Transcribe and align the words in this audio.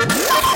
you 0.00 0.41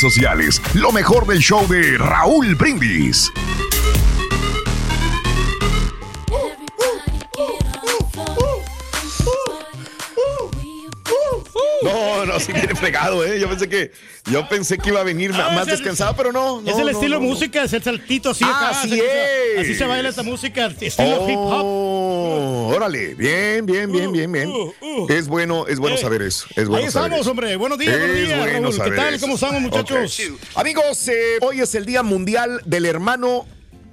sociales. 0.00 0.60
Lo 0.74 0.92
mejor 0.92 1.26
del 1.26 1.38
show 1.38 1.66
de 1.68 1.98
Raúl 1.98 2.54
Brindis. 2.54 3.32
No, 11.92 12.26
no, 12.26 12.40
sí 12.40 12.52
viene 12.52 12.74
fregado, 12.74 13.24
¿eh? 13.24 13.38
Yo 13.40 13.48
pensé 13.48 13.68
que, 13.68 13.92
yo 14.30 14.48
pensé 14.48 14.78
que 14.78 14.88
iba 14.90 15.00
a 15.00 15.04
venir 15.04 15.32
Ah, 15.34 15.50
más 15.54 15.68
el- 15.68 15.74
descansado, 15.76 16.14
pero 16.16 16.32
no. 16.32 16.60
es 16.66 16.76
el 16.76 16.84
no, 16.84 16.90
estilo 16.90 17.16
no, 17.16 17.22
no. 17.22 17.28
música, 17.30 17.62
es 17.64 17.72
el 17.72 17.82
saltito 17.82 18.30
así 18.30 18.44
Ah, 18.44 18.56
acá, 18.68 18.80
así 18.80 19.00
es. 19.00 19.58
así 19.60 19.74
se 19.74 19.86
baila 19.86 20.08
esta 20.08 20.22
música, 20.22 20.66
estilo 20.80 21.28
hip 21.28 21.36
hop. 21.38 21.62
Oh, 21.64 22.72
órale, 22.74 23.14
bien, 23.14 23.64
bien, 23.66 23.90
bien, 23.92 24.12
bien, 24.12 24.30
bien. 24.32 24.52
Es 25.08 25.28
bueno, 25.28 25.66
es 25.68 25.78
bueno 25.78 25.96
Eh, 25.96 26.00
saber 26.00 26.22
eso. 26.22 26.46
Es 26.56 26.66
bueno 26.68 26.84
Ahí 26.84 26.90
saber 26.90 27.06
estamos, 27.08 27.20
eso. 27.20 27.30
hombre. 27.30 27.56
Buenos 27.56 27.78
días, 27.78 27.98
buenos 27.98 28.16
días, 28.16 28.38
bueno 28.38 28.70
Raúl. 28.70 28.82
¿Qué 28.90 28.96
tal? 28.96 29.14
eso. 29.14 29.20
¿Cómo 29.22 29.34
estamos, 29.34 29.60
muchachos? 29.62 30.20
Amigos, 30.54 31.08
eh, 31.08 31.38
hoy 31.40 31.60
es 31.60 31.74
el 31.74 31.86
Día 31.86 32.02
Mundial 32.02 32.60
del 32.64 32.86
Hermano 32.86 33.46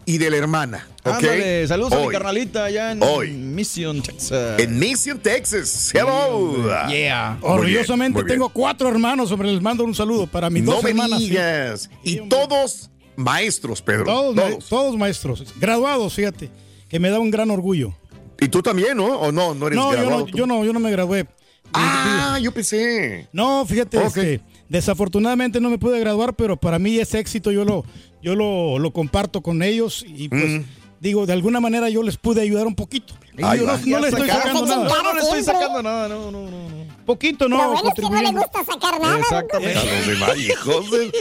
y 0.06 0.18
de 0.18 0.30
la 0.30 0.38
Hermana. 0.38 0.88
¿ok? 1.04 1.14
Ándale, 1.16 1.68
saludos 1.68 1.94
a 1.94 2.00
mi 2.00 2.08
carnalita 2.10 2.66
allá 2.66 2.92
en 2.92 3.02
Hoy. 3.04 3.32
Mission, 3.32 4.02
Texas. 4.02 4.60
En 4.60 4.78
Mission, 4.80 5.20
Texas. 5.20 5.92
Hello. 5.94 6.68
Yeah. 6.90 7.38
Orgullosamente 7.42 8.20
bien. 8.24 8.28
tengo 8.28 8.50
cuatro 8.50 8.90
hermanos, 8.90 9.32
hombre. 9.32 9.52
Les 9.52 9.62
mando 9.62 9.84
un 9.84 9.96
saludo 9.96 10.28
para 10.28 10.50
mis 10.50 10.66
dos 10.66 10.76
No 10.76 10.82
me 10.82 10.90
hermanas. 10.92 11.20
sí. 11.20 11.30
digas. 11.30 11.90
Y 12.04 12.18
todos 12.28 12.90
maestros, 13.16 13.82
Pedro. 13.82 14.06
Todos, 14.06 14.36
ma- 14.36 14.50
todos. 14.50 14.70
todos 14.70 14.98
maestros. 14.98 15.44
Graduados, 15.60 16.14
fíjate. 16.14 16.50
Que 16.90 17.00
me 17.00 17.10
da 17.10 17.20
un 17.20 17.32
gran 17.32 17.50
orgullo. 17.52 17.94
Y 18.40 18.48
tú 18.50 18.62
también, 18.62 18.98
¿no? 18.98 19.06
¿O 19.20 19.32
no? 19.32 19.54
¿No 19.56 19.68
eres 19.68 19.78
No, 19.78 19.94
yo 19.96 20.10
no, 20.10 20.26
tú? 20.26 20.38
yo 20.38 20.46
no, 20.46 20.66
yo 20.66 20.74
no 20.74 20.80
me 20.80 20.92
gradué. 20.92 21.26
Ah, 21.74 22.38
yo 22.42 22.52
pensé. 22.52 23.28
No, 23.32 23.66
fíjate, 23.66 23.98
Ok. 23.98 24.06
este, 24.18 24.42
desafortunadamente 24.70 25.60
no 25.62 25.70
me 25.70 25.78
pude 25.78 26.00
graduar, 26.00 26.34
pero 26.36 26.58
para 26.58 26.80
mí 26.80 26.98
ese 26.98 27.20
éxito 27.20 27.52
yo 27.52 27.66
lo, 27.66 27.86
yo 28.22 28.36
lo, 28.36 28.80
lo 28.80 28.92
comparto 28.92 29.42
con 29.42 29.62
ellos 29.64 30.04
y 30.08 30.30
pues 30.30 30.44
Mm. 30.44 30.64
digo, 31.00 31.26
de 31.26 31.34
alguna 31.34 31.60
manera 31.60 31.90
yo 31.90 32.02
les 32.04 32.18
pude 32.18 32.42
ayudar 32.42 32.66
un 32.68 32.76
poquito. 32.76 33.14
Y 33.38 33.44
Ahí 33.44 33.60
yo 33.60 33.66
no, 33.66 33.78
no 33.78 34.00
le 34.00 34.08
estoy 34.10 34.28
sacando 34.30 34.66
nada. 34.66 34.84
No, 34.90 35.04
no 35.04 35.14
le 35.14 35.20
estoy 35.22 35.44
sacando 35.44 35.82
nada, 35.84 36.08
no, 36.08 36.32
no, 36.32 36.50
no. 36.50 36.70
no. 36.70 36.84
Poquito, 37.06 37.50
Lo 37.50 37.58
no, 37.58 37.72
bueno 37.74 37.90
es 37.90 37.96
que 37.96 38.02
no 38.04 38.22
le 38.22 38.32
gusta 38.32 38.64
sacar 38.64 39.02
nada. 39.02 39.20
Exactamente. 39.20 39.78
A 39.78 39.84
los 39.84 40.08
demás 40.08 40.38
hijos. 40.38 40.92
de- 40.92 41.12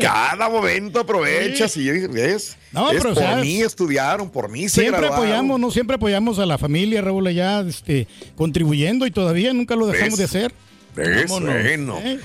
Cada 0.00 0.48
momento 0.48 1.00
aprovechas 1.00 1.76
y 1.76 1.90
ves. 1.90 2.56
No, 2.72 2.90
es 2.90 2.96
pero, 3.02 3.12
por 3.12 3.22
¿sabes? 3.22 3.44
mí 3.44 3.60
estudiaron, 3.60 4.30
por 4.30 4.48
mí 4.48 4.62
se 4.70 4.80
Siempre 4.80 5.00
graduaron. 5.02 5.24
apoyamos, 5.26 5.60
¿no? 5.60 5.70
Siempre 5.70 5.96
apoyamos 5.96 6.38
a 6.38 6.46
la 6.46 6.56
familia, 6.56 7.02
Raúl, 7.02 7.26
allá, 7.26 7.60
este, 7.60 8.06
contribuyendo 8.34 9.06
y 9.06 9.10
todavía 9.10 9.52
nunca 9.52 9.76
lo 9.76 9.86
dejamos 9.88 10.18
¿Ves? 10.18 10.32
de 10.32 10.38
hacer. 10.38 10.54
Es 10.96 11.28
bueno. 11.30 11.98
¿Eh? 11.98 12.18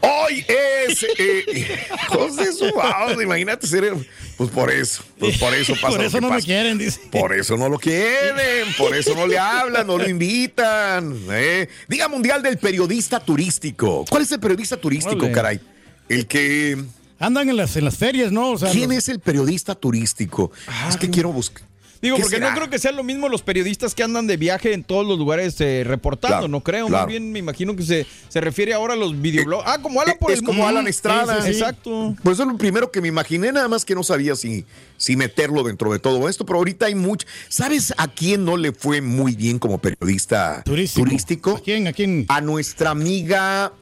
Hoy 0.00 0.44
es. 0.48 1.02
Eh, 1.18 1.44
hijos 2.10 2.36
de 2.36 2.52
su 2.52 2.74
madre, 2.74 3.22
imagínate 3.24 3.66
ser. 3.66 3.94
Pues 4.36 4.50
por 4.50 4.70
eso. 4.70 5.02
Pues 5.18 5.38
por 5.38 5.54
eso 5.54 5.72
pasa. 5.80 5.96
Por 5.96 6.04
eso 6.04 6.20
no 6.20 6.28
me 6.28 6.34
pasa. 6.36 6.44
quieren, 6.46 6.78
dice. 6.78 7.00
Por 7.10 7.32
eso 7.32 7.56
no 7.56 7.68
lo 7.68 7.78
quieren, 7.78 8.72
por 8.76 8.94
eso 8.94 9.14
no 9.14 9.26
le 9.26 9.38
hablan, 9.38 9.86
no 9.86 9.96
lo 9.98 10.08
invitan. 10.08 11.18
¿eh? 11.30 11.68
Día 11.88 12.08
Mundial 12.08 12.42
del 12.42 12.58
Periodista 12.58 13.18
Turístico. 13.20 14.04
¿Cuál 14.08 14.22
es 14.22 14.32
el 14.32 14.40
periodista 14.40 14.76
turístico, 14.76 15.30
caray? 15.32 15.60
El 16.08 16.26
que. 16.26 16.76
Andan 17.18 17.48
en 17.48 17.56
las, 17.56 17.74
en 17.76 17.84
las 17.86 17.96
ferias, 17.96 18.30
¿no? 18.30 18.50
O 18.50 18.58
sea, 18.58 18.70
¿Quién 18.70 18.90
los- 18.90 18.98
es 18.98 19.08
el 19.08 19.20
periodista 19.20 19.74
turístico? 19.74 20.52
es 20.88 20.96
que 20.98 21.08
quiero 21.08 21.32
buscar. 21.32 21.62
Digo, 22.02 22.16
¿Qué 22.16 22.22
porque 22.22 22.36
será? 22.36 22.50
no 22.50 22.56
creo 22.56 22.70
que 22.70 22.78
sean 22.78 22.94
lo 22.96 23.02
mismo 23.02 23.28
los 23.28 23.42
periodistas 23.42 23.94
que 23.94 24.02
andan 24.02 24.26
de 24.26 24.36
viaje 24.36 24.72
en 24.74 24.84
todos 24.84 25.06
los 25.06 25.18
lugares 25.18 25.60
eh, 25.60 25.82
reportando, 25.84 26.36
Claro, 26.36 26.48
no 26.48 26.60
creo. 26.62 26.86
claro. 26.88 27.04
Más 27.04 27.10
bien 27.10 27.32
me 27.32 27.38
imagino 27.38 27.74
que 27.74 27.82
se, 27.82 28.06
se 28.28 28.40
refiere 28.40 28.74
ahora 28.74 28.94
a 28.94 28.96
los 28.96 29.20
videoblogs. 29.20 29.64
Ah, 29.66 29.78
como 29.80 30.00
Alan 30.00 30.16
por 30.20 30.30
es 30.30 30.38
el 30.40 30.44
como 30.44 30.58
mundo. 30.58 30.68
Alan 30.68 30.86
Estrada. 30.88 31.36
Sí, 31.42 31.48
sí, 31.48 31.54
sí. 31.54 31.58
Exacto. 31.60 32.14
Pues 32.22 32.34
eso 32.34 32.42
es 32.42 32.48
lo 32.52 32.58
primero 32.58 32.90
que 32.90 33.00
me 33.00 33.08
imaginé, 33.08 33.50
nada 33.52 33.68
más 33.68 33.84
que 33.84 33.94
no 33.94 34.02
sabía 34.02 34.36
si, 34.36 34.64
si 34.96 35.16
meterlo 35.16 35.62
dentro 35.62 35.92
de 35.92 35.98
todo 35.98 36.28
esto, 36.28 36.44
pero 36.46 36.58
ahorita 36.58 36.86
hay 36.86 36.94
mucho. 36.94 37.26
¿Sabes 37.48 37.94
a 37.96 38.08
quién 38.08 38.44
no 38.44 38.56
le 38.56 38.72
fue 38.72 39.00
muy 39.00 39.34
bien 39.34 39.58
como 39.58 39.78
periodista 39.78 40.62
Turístico. 40.64 41.04
turístico? 41.04 41.56
¿A 41.56 41.60
quién? 41.60 41.86
¿A 41.88 41.92
quién? 41.92 42.26
A 42.28 42.40
nuestra 42.40 42.90
amiga, 42.90 43.72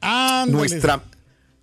Ándale. 0.00 0.52
nuestra, 0.52 1.02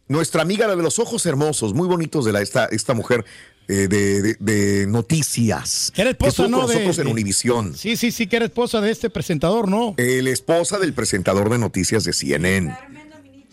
nuestra 0.08 0.42
amiga, 0.42 0.68
la 0.68 0.76
de 0.76 0.84
los 0.84 1.00
ojos 1.00 1.26
hermosos, 1.26 1.74
muy 1.74 1.88
bonitos 1.88 2.26
de 2.26 2.32
la, 2.32 2.42
esta, 2.42 2.66
esta 2.66 2.94
mujer 2.94 3.26
eh, 3.68 3.88
de, 3.88 4.22
de- 4.22 4.38
de 4.40 4.88
noticias. 4.88 5.92
Que 5.96 6.02
era 6.02 6.12
esposa, 6.12 6.44
estuvo 6.44 6.48
¿no? 6.50 6.58
con 6.60 6.68
de- 6.68 6.74
nosotros 6.76 7.00
en 7.00 7.08
Univisión. 7.08 7.76
Sí, 7.78 7.96
sí, 7.98 8.12
sí, 8.12 8.28
que 8.28 8.36
era 8.38 8.46
esposa 8.46 8.82
de 8.82 8.92
este 8.92 9.10
presentador, 9.10 9.68
¿no? 9.70 9.96
La 9.98 10.30
esposa 10.30 10.80
del 10.80 10.94
presentador 10.94 11.50
de 11.50 11.58
noticias 11.58 12.04
de 12.04 12.14
CNN. 12.14 12.76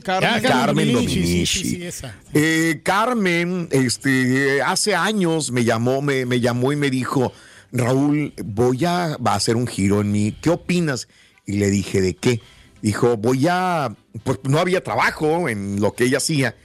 Carmen. 0.03 0.43
Carmen 0.43 0.93
Dominici, 0.93 1.21
Dominici. 1.21 1.47
Sí, 1.47 1.47
sí, 1.65 1.77
sí, 1.77 1.85
esa. 1.85 2.17
Eh, 2.33 2.81
Carmen, 2.83 3.69
este, 3.71 4.63
hace 4.63 4.95
años 4.95 5.51
me 5.53 5.65
llamó, 5.65 6.01
me, 6.01 6.25
me 6.25 6.41
llamó 6.41 6.73
y 6.73 6.77
me 6.77 6.89
dijo, 6.91 7.33
Raúl, 7.71 8.33
voy 8.43 8.85
a, 8.87 9.19
va 9.19 9.33
a 9.33 9.37
hacer 9.37 9.57
un 9.57 9.67
giro 9.67 10.01
en 10.01 10.11
mí. 10.11 10.35
¿Qué 10.41 10.49
opinas? 10.49 11.07
Y 11.47 11.59
le 11.59 11.69
dije, 11.71 12.01
¿de 12.01 12.15
qué? 12.17 12.41
Dijo, 12.81 13.19
voy 13.19 13.47
a, 13.51 13.95
pues 14.25 14.39
no 14.45 14.59
había 14.59 14.83
trabajo 14.83 15.51
en 15.51 15.81
lo 15.81 15.93
que 15.95 16.05
ella 16.05 16.17
hacía. 16.17 16.57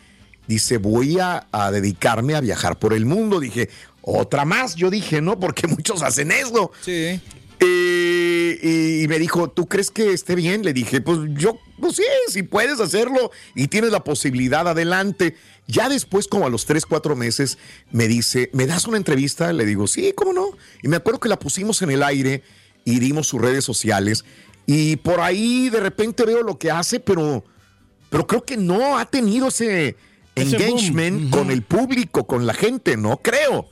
Dice, 0.47 0.77
voy 0.77 1.19
a, 1.19 1.47
a 1.51 1.71
dedicarme 1.71 2.35
a 2.35 2.41
viajar 2.41 2.77
por 2.77 2.93
el 2.93 3.05
mundo. 3.05 3.39
Dije, 3.39 3.69
otra 4.01 4.45
más. 4.45 4.75
Yo 4.75 4.89
dije, 4.89 5.21
no, 5.21 5.39
porque 5.39 5.67
muchos 5.67 6.01
hacen 6.01 6.31
eso. 6.31 6.71
Sí. 6.81 7.19
Eh, 7.59 9.01
y, 9.03 9.07
me 9.07 9.17
dijo, 9.17 9.49
¿tú 9.49 9.67
crees 9.67 9.91
que 9.91 10.11
esté 10.11 10.35
bien? 10.35 10.63
Le 10.63 10.73
dije, 10.73 11.01
pues 11.01 11.19
yo, 11.33 11.57
pues 11.79 11.95
sí, 11.95 12.03
si 12.27 12.43
puedes 12.43 12.79
hacerlo 12.79 13.31
y 13.55 13.67
tienes 13.67 13.91
la 13.91 14.03
posibilidad, 14.03 14.67
adelante. 14.67 15.35
Ya 15.67 15.89
después, 15.89 16.27
como 16.27 16.45
a 16.45 16.49
los 16.49 16.65
tres, 16.65 16.85
cuatro 16.85 17.15
meses, 17.15 17.57
me 17.91 18.07
dice, 18.07 18.49
¿me 18.53 18.67
das 18.67 18.87
una 18.87 18.97
entrevista? 18.97 19.51
Le 19.53 19.65
digo, 19.65 19.87
sí, 19.87 20.13
¿cómo 20.15 20.33
no? 20.33 20.49
Y 20.83 20.87
me 20.87 20.97
acuerdo 20.97 21.19
que 21.19 21.29
la 21.29 21.39
pusimos 21.39 21.81
en 21.81 21.91
el 21.91 22.03
aire 22.03 22.43
y 22.83 22.99
dimos 22.99 23.27
sus 23.27 23.41
redes 23.41 23.63
sociales. 23.63 24.25
Y 24.65 24.97
por 24.97 25.21
ahí 25.21 25.69
de 25.69 25.79
repente 25.79 26.25
veo 26.25 26.43
lo 26.43 26.57
que 26.57 26.71
hace, 26.71 26.99
pero, 26.99 27.43
pero 28.09 28.27
creo 28.27 28.43
que 28.43 28.57
no 28.57 28.97
ha 28.97 29.05
tenido 29.05 29.47
ese, 29.47 29.95
engagement 30.35 31.29
con 31.29 31.51
el 31.51 31.61
público, 31.63 32.27
con 32.27 32.45
la 32.45 32.53
gente, 32.53 32.97
¿no? 32.97 33.17
Creo. 33.17 33.69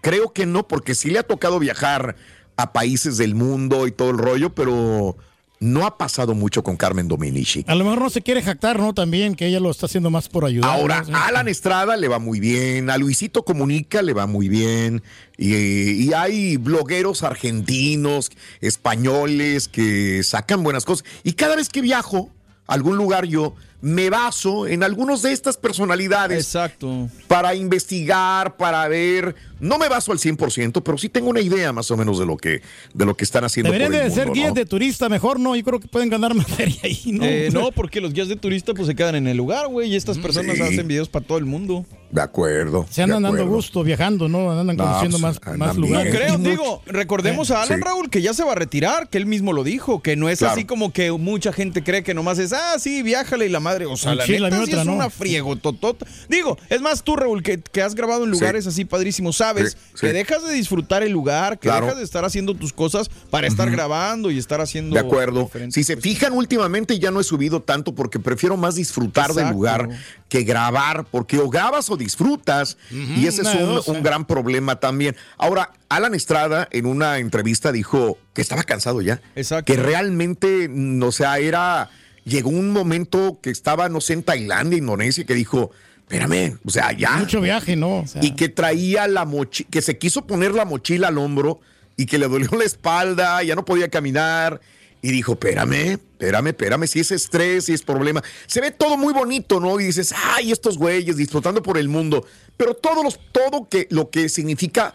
Creo 0.00 0.32
que 0.32 0.46
no, 0.46 0.66
porque 0.66 0.94
sí 0.94 1.10
le 1.10 1.18
ha 1.18 1.22
tocado 1.22 1.58
viajar 1.58 2.16
a 2.56 2.72
países 2.72 3.16
del 3.16 3.34
mundo 3.34 3.86
y 3.86 3.92
todo 3.92 4.10
el 4.10 4.18
rollo, 4.18 4.54
pero 4.54 5.16
no 5.60 5.86
ha 5.86 5.98
pasado 5.98 6.34
mucho 6.34 6.62
con 6.62 6.76
Carmen 6.76 7.06
Dominici. 7.06 7.64
A 7.68 7.74
lo 7.74 7.84
mejor 7.84 8.00
no 8.00 8.10
se 8.10 8.22
quiere 8.22 8.42
jactar, 8.42 8.80
¿no? 8.80 8.94
También 8.94 9.34
que 9.34 9.46
ella 9.46 9.60
lo 9.60 9.70
está 9.70 9.86
haciendo 9.86 10.10
más 10.10 10.28
por 10.28 10.46
ayudar. 10.46 10.70
Ahora, 10.70 11.04
¿no? 11.06 11.16
a 11.16 11.26
Alan 11.26 11.48
Estrada 11.48 11.98
le 11.98 12.08
va 12.08 12.18
muy 12.18 12.40
bien, 12.40 12.88
a 12.88 12.96
Luisito 12.96 13.44
Comunica 13.44 14.00
le 14.00 14.14
va 14.14 14.26
muy 14.26 14.48
bien, 14.48 15.02
y, 15.36 15.54
y 15.54 16.12
hay 16.14 16.56
blogueros 16.56 17.22
argentinos, 17.22 18.30
españoles 18.62 19.68
que 19.68 20.22
sacan 20.22 20.62
buenas 20.62 20.86
cosas. 20.86 21.04
Y 21.24 21.34
cada 21.34 21.56
vez 21.56 21.68
que 21.68 21.82
viajo 21.82 22.30
a 22.66 22.72
algún 22.72 22.96
lugar 22.96 23.26
yo 23.26 23.54
me 23.80 24.10
baso 24.10 24.66
en 24.66 24.82
algunos 24.82 25.22
de 25.22 25.32
estas 25.32 25.56
personalidades 25.56 26.44
Exacto. 26.44 27.08
para 27.28 27.54
investigar, 27.54 28.56
para 28.56 28.86
ver. 28.88 29.34
No 29.60 29.78
me 29.78 29.88
baso 29.88 30.12
al 30.12 30.18
100%, 30.18 30.82
pero 30.82 30.98
sí 30.98 31.08
tengo 31.08 31.28
una 31.30 31.40
idea 31.40 31.72
más 31.72 31.90
o 31.90 31.96
menos 31.96 32.18
de 32.18 32.26
lo 32.26 32.36
que, 32.36 32.62
de 32.94 33.04
lo 33.04 33.16
que 33.16 33.24
están 33.24 33.44
haciendo. 33.44 33.70
Deberían 33.70 33.92
por 33.92 34.02
el 34.02 34.08
de 34.08 34.14
ser 34.14 34.30
guías 34.32 34.48
¿no? 34.48 34.54
de 34.54 34.66
turista 34.66 35.08
mejor, 35.08 35.38
¿no? 35.38 35.54
Yo 35.56 35.62
creo 35.64 35.80
que 35.80 35.88
pueden 35.88 36.08
ganar 36.08 36.34
más 36.34 36.46
feria 36.46 36.78
ahí, 36.84 37.00
¿no? 37.12 37.24
Eh, 37.24 37.50
no, 37.52 37.70
porque 37.72 38.00
los 38.00 38.12
guías 38.12 38.28
de 38.28 38.36
turista 38.36 38.74
pues 38.74 38.86
se 38.86 38.94
quedan 38.94 39.14
en 39.16 39.26
el 39.28 39.36
lugar, 39.36 39.68
güey, 39.68 39.90
y 39.92 39.96
estas 39.96 40.18
personas 40.18 40.56
sí. 40.56 40.62
hacen 40.62 40.88
videos 40.88 41.08
para 41.08 41.26
todo 41.26 41.38
el 41.38 41.44
mundo. 41.44 41.84
De 42.10 42.20
acuerdo. 42.20 42.86
Se 42.90 43.02
andan 43.02 43.22
dando 43.22 43.46
gusto 43.46 43.84
viajando, 43.84 44.28
¿no? 44.28 44.50
Andan 44.50 44.76
No, 44.76 44.84
conociendo 44.84 45.18
pues, 45.20 45.22
más, 45.22 45.40
andan 45.46 45.58
más 45.58 45.76
bien. 45.76 45.92
No 45.92 45.98
lugares. 46.02 46.14
creo, 46.16 46.38
digo, 46.50 46.82
recordemos 46.86 47.50
a 47.52 47.62
Alan 47.62 47.78
Sí. 47.78 47.84
Raúl 47.84 48.10
que 48.10 48.20
ya 48.20 48.34
se 48.34 48.42
va 48.42 48.52
a 48.52 48.54
retirar, 48.56 49.08
que 49.08 49.16
él 49.18 49.26
mismo 49.26 49.52
lo 49.52 49.62
dijo, 49.62 50.02
que 50.02 50.16
no 50.16 50.28
es 50.28 50.40
Claro. 50.40 50.54
así 50.54 50.64
como 50.64 50.92
que 50.92 51.12
mucha 51.12 51.52
gente 51.52 51.84
cree 51.84 52.02
que 52.02 52.14
nomás 52.14 52.38
es, 52.40 52.52
ah, 52.52 52.76
sí, 52.80 53.02
viájale 53.02 53.46
y 53.46 53.48
la 53.48 53.60
madre, 53.60 53.86
o 53.86 53.96
sea, 53.96 54.14
la 54.16 54.26
Sí, 54.26 54.38
la 54.38 54.50
neta 54.50 54.64
sí 54.64 54.70
otra, 54.70 54.80
es 54.80 54.86
¿no? 54.86 54.94
una 54.94 55.08
friego 55.10 55.54
totota. 55.56 56.04
Digo, 56.28 56.58
es 56.68 56.80
más 56.80 57.04
tú, 57.04 57.14
Raúl, 57.14 57.42
que, 57.44 57.60
que 57.60 57.80
has 57.82 57.94
grabado 57.94 58.24
en 58.24 58.30
lugares 58.30 58.66
así 58.66 58.84
padrísimos, 58.84 59.36
sabes 59.50 59.72
Sí, 59.72 59.78
sí. 59.94 60.06
que 60.06 60.12
dejas 60.12 60.42
de 60.42 60.52
disfrutar 60.52 61.02
el 61.02 61.12
lugar, 61.12 61.58
que 61.58 61.68
Claro. 61.68 61.86
dejas 61.86 61.98
de 61.98 62.04
estar 62.04 62.24
haciendo 62.24 62.54
tus 62.54 62.72
cosas 62.72 63.10
para 63.30 63.46
estar 63.46 63.70
grabando 63.70 64.30
y 64.30 64.38
estar 64.38 64.60
haciendo... 64.60 64.94
De 64.94 65.00
acuerdo. 65.00 65.50
Si 65.70 65.84
se 65.84 65.96
fijan, 65.96 66.32
últimamente 66.32 66.98
ya 66.98 67.10
no 67.10 67.20
he 67.20 67.24
subido 67.24 67.60
tanto 67.60 67.94
porque 67.94 68.18
prefiero 68.18 68.56
más 68.56 68.74
disfrutar 68.76 69.32
del 69.34 69.50
lugar 69.50 69.88
que 70.28 70.42
grabar, 70.44 71.04
porque 71.10 71.38
o 71.38 71.50
grabas 71.50 71.90
o 71.90 71.96
disfrutas. 71.96 72.78
y 72.90 73.26
ese 73.26 73.42
es 73.42 73.88
un, 73.88 74.02
gran 74.02 74.24
problema 74.24 74.76
también. 74.80 75.16
Ahora, 75.36 75.72
Alan 75.88 76.14
Estrada 76.14 76.68
en 76.70 76.86
una 76.86 77.18
entrevista 77.18 77.72
dijo 77.72 78.16
que 78.32 78.40
estaba 78.40 78.62
cansado 78.62 79.02
ya. 79.02 79.20
Exacto. 79.34 79.72
Que 79.72 79.78
realmente, 79.78 80.68
mm, 80.68 81.02
o 81.02 81.12
sea, 81.12 81.38
era. 81.38 81.90
Llegó 82.24 82.50
un 82.50 82.70
momento 82.70 83.40
que 83.42 83.50
estaba, 83.50 83.88
no 83.88 84.00
sé, 84.00 84.12
en 84.12 84.22
Tailandia, 84.22 84.78
Indonesia, 84.78 85.24
que 85.24 85.34
dijo. 85.34 85.70
Espérame, 86.10 86.58
o 86.66 86.70
sea, 86.70 86.90
ya. 86.90 87.18
Mucho 87.18 87.40
viaje, 87.40 87.76
¿no? 87.76 87.98
O 87.98 88.06
sea, 88.06 88.20
y 88.24 88.32
que 88.32 88.48
traía 88.48 89.06
la 89.06 89.24
mochila, 89.24 89.68
que 89.70 89.80
se 89.80 89.96
quiso 89.96 90.26
poner 90.26 90.52
la 90.52 90.64
mochila 90.64 91.06
al 91.06 91.18
hombro 91.18 91.60
y 91.96 92.06
que 92.06 92.18
le 92.18 92.26
dolió 92.26 92.48
la 92.58 92.64
espalda, 92.64 93.40
ya 93.44 93.54
no 93.54 93.64
podía 93.64 93.88
caminar. 93.88 94.60
Y 95.02 95.12
dijo, 95.12 95.32
espérame, 95.34 95.92
espérame, 95.92 96.48
espérame, 96.48 96.86
si 96.88 96.98
es 96.98 97.12
estrés, 97.12 97.66
si 97.66 97.74
es 97.74 97.82
problema. 97.82 98.24
Se 98.48 98.60
ve 98.60 98.72
todo 98.72 98.96
muy 98.96 99.14
bonito, 99.14 99.60
¿no? 99.60 99.78
Y 99.78 99.84
dices, 99.84 100.12
ay, 100.34 100.50
estos 100.50 100.78
güeyes 100.78 101.16
disfrutando 101.16 101.62
por 101.62 101.78
el 101.78 101.88
mundo. 101.88 102.26
Pero 102.56 102.74
todo, 102.74 103.04
los, 103.04 103.20
todo 103.30 103.68
que, 103.68 103.86
lo 103.90 104.10
que 104.10 104.28
significa 104.28 104.92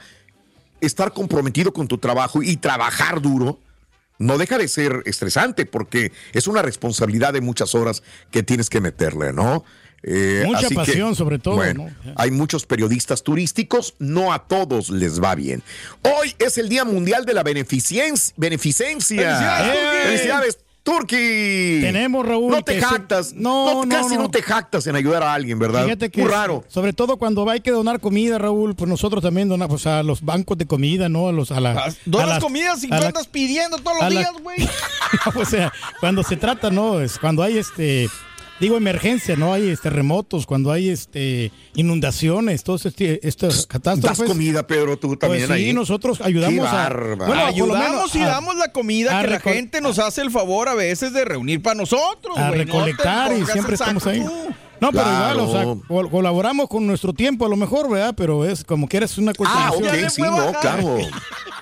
estar 0.81 1.13
comprometido 1.13 1.71
con 1.71 1.87
tu 1.87 1.97
trabajo 1.97 2.43
y 2.43 2.57
trabajar 2.57 3.21
duro, 3.21 3.57
no 4.19 4.37
deja 4.37 4.57
de 4.57 4.67
ser 4.67 5.01
estresante 5.05 5.65
porque 5.65 6.11
es 6.33 6.47
una 6.47 6.61
responsabilidad 6.61 7.31
de 7.31 7.39
muchas 7.39 7.73
horas 7.73 8.03
que 8.31 8.43
tienes 8.43 8.69
que 8.69 8.81
meterle, 8.81 9.31
¿no? 9.31 9.63
Eh, 10.07 10.43
Mucha 10.45 10.59
así 10.59 10.69
que, 10.69 10.75
pasión, 10.75 11.15
sobre 11.15 11.39
todo, 11.39 11.55
Bueno, 11.55 11.89
¿no? 12.03 12.13
hay 12.15 12.29
muchos 12.29 12.67
periodistas 12.67 13.23
turísticos, 13.23 13.95
no 13.97 14.31
a 14.33 14.47
todos 14.47 14.89
les 14.91 15.19
va 15.19 15.33
bien. 15.33 15.63
Hoy 16.03 16.35
es 16.37 16.59
el 16.59 16.69
Día 16.69 16.85
Mundial 16.85 17.25
de 17.25 17.33
la 17.33 17.41
Beneficencia. 17.41 18.31
beneficencia. 18.37 19.17
¡Felicidades, 19.17 19.73
Turki! 19.73 20.07
¡Felicidades, 20.07 20.59
Turki! 20.83 21.79
Tenemos, 21.81 22.23
Raúl, 22.23 22.51
No 22.51 22.61
te 22.63 22.75
se- 22.75 22.81
jactas. 22.81 23.33
No, 23.33 23.83
no, 23.83 23.89
casi 23.89 24.15
no. 24.15 24.21
no. 24.23 24.29
te 24.29 24.43
jactas 24.43 24.85
en 24.85 24.95
ayudar 24.95 25.23
a 25.23 25.33
alguien, 25.33 25.57
¿verdad? 25.57 25.83
Fíjate 25.85 26.11
que 26.11 26.21
Muy 26.21 26.29
raro. 26.29 26.63
sobre 26.67 26.93
todo 26.93 27.17
cuando 27.17 27.49
hay 27.49 27.61
que 27.61 27.71
donar 27.71 27.99
comida, 27.99 28.37
Raúl, 28.37 28.75
pues 28.75 28.87
nosotros 28.87 29.23
también 29.23 29.49
donamos 29.49 29.81
pues, 29.81 29.87
a 29.87 30.03
los 30.03 30.21
bancos 30.23 30.55
de 30.59 30.67
comida, 30.67 31.09
¿no? 31.09 31.27
A 31.29 31.31
los 31.31 31.49
a 31.51 31.59
la 31.59 31.71
Ah, 31.71 31.85
a 31.87 31.93
Donas 32.05 32.27
las- 32.29 32.43
comidas 32.43 32.83
y 32.83 32.87
la- 32.89 32.97
andas 33.07 33.25
pidiendo 33.25 33.77
todos 33.79 33.97
los 34.01 34.13
la- 34.13 34.19
días, 34.19 34.33
güey. 34.43 34.57
O 35.35 35.45
sea, 35.45 35.73
cuando 35.99 36.21
se 36.23 36.37
trata, 36.37 36.69
no, 36.69 37.01
es 37.01 37.17
cuando 37.17 37.41
hay 37.41 37.57
este 37.57 38.07
digo 38.59 38.77
emergencia, 38.77 39.35
no 39.35 39.53
hay 39.53 39.69
este, 39.69 39.89
terremotos, 39.89 40.45
cuando 40.45 40.71
hay 40.71 40.89
este 40.89 41.51
inundaciones, 41.75 42.63
todas 42.63 42.85
este, 42.85 43.25
estas 43.27 43.55
Das 43.55 43.65
catástrofes. 43.67 44.25
comida, 44.27 44.65
Pedro, 44.65 44.97
tú 44.97 45.07
Pues 45.09 45.19
también 45.19 45.47
sí, 45.47 45.53
ahí. 45.53 45.73
nosotros 45.73 46.21
ayudamos 46.21 46.69
Qué 46.69 46.75
a 46.75 46.89
lo 46.89 47.45
Ayudamos 47.45 48.15
y 48.15 48.19
a- 48.21 48.27
damos 48.27 48.55
la 48.55 48.71
comida 48.71 49.19
a 49.19 49.21
que 49.23 49.27
la 49.29 49.39
gente 49.39 49.81
nos 49.81 49.99
hace 49.99 50.21
el 50.21 50.31
favor 50.31 50.69
a 50.69 50.73
veces 50.73 51.13
de 51.13 51.25
reunir 51.25 51.61
para 51.61 51.75
nosotros, 51.75 52.37
a. 52.37 52.47
No 52.49 52.53
recolectar 52.53 53.31
y 53.37 53.45
siempre 53.45 53.75
estamos 53.75 54.05
ahí. 54.07 54.19
No, 54.81 54.91
pero 54.91 55.03
Claro. 55.05 55.43
igual, 55.43 55.47
o 55.47 55.51
sea, 55.79 55.87
col- 55.87 56.09
colaboramos 56.11 56.67
con 56.67 56.85
nuestro 56.85 57.13
tiempo 57.13 57.45
a 57.45 57.49
lo 57.49 57.55
mejor, 57.55 57.89
¿verdad? 57.89 58.13
Pero 58.17 58.43
es 58.45 58.63
como 58.65 58.89
que 58.89 58.97
eres 58.97 59.17
una 59.17 59.31
Ah. 59.39 59.71
Ya 59.81 59.91
le 59.93 60.03
ok, 60.03 60.09
sí, 60.09 60.21
no, 60.21 60.51
claro. 60.59 60.97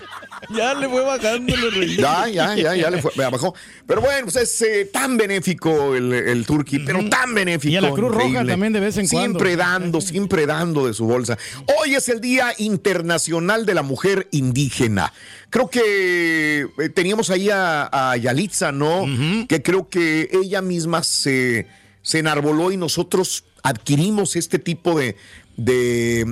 Ya 0.56 0.74
le 0.74 0.88
fue 0.90 1.02
bajando 1.02 1.56
reír. 1.72 2.00
Ya, 2.00 2.28
ya, 2.28 2.56
ya, 2.56 2.76
ya 2.76 2.90
le 2.90 3.02
fue, 3.02 3.12
me 3.16 3.30
bajó. 3.30 3.54
Pero 3.88 4.02
bueno, 4.02 4.24
pues 4.24 4.36
es 4.36 4.62
eh, 4.62 4.90
tan 4.92 5.18
benéfico 5.18 5.96
el, 5.96 6.14
el 6.14 6.46
Turqui, 6.46 6.80
pero 6.80 7.08
tan 7.10 7.34
benéfico. 7.34 7.74
Y 7.74 7.78
a 7.78 7.82
la 7.82 7.92
Cruz 7.92 8.14
Roja 8.14 8.46
también 8.46 8.74
de 8.74 8.80
vez 8.80 8.98
en 8.98 9.08
cuando. 9.08 9.40
Siempre 9.40 9.56
dando, 9.56 10.02
siempre 10.02 10.46
dando 10.46 10.88
de 10.88 10.94
su 10.94 11.06
bolsa. 11.06 11.38
Hoy 11.80 11.96
es 11.96 12.10
el 12.10 12.22
Día 12.22 12.54
Internacional 12.58 13.66
de 13.66 13.74
la 13.74 13.84
Mujer 13.84 14.28
Indígena. 14.32 15.12
Creo 15.50 15.70
que 15.70 16.68
eh, 16.80 16.90
teníamos 16.90 17.30
ahí 17.30 17.50
a, 17.50 17.90
a 17.92 18.18
Yalitza, 18.18 18.72
¿no? 18.72 19.06
Que 19.48 19.62
creo 19.62 19.90
que 19.90 20.30
ella 20.32 20.62
misma 20.62 21.04
se, 21.04 21.68
se 22.02 22.20
enarboló 22.20 22.72
y 22.72 22.78
nosotros 22.78 23.46
adquirimos 23.62 24.36
este 24.36 24.60
tipo 24.60 24.98
de, 24.98 25.16
de, 25.58 26.26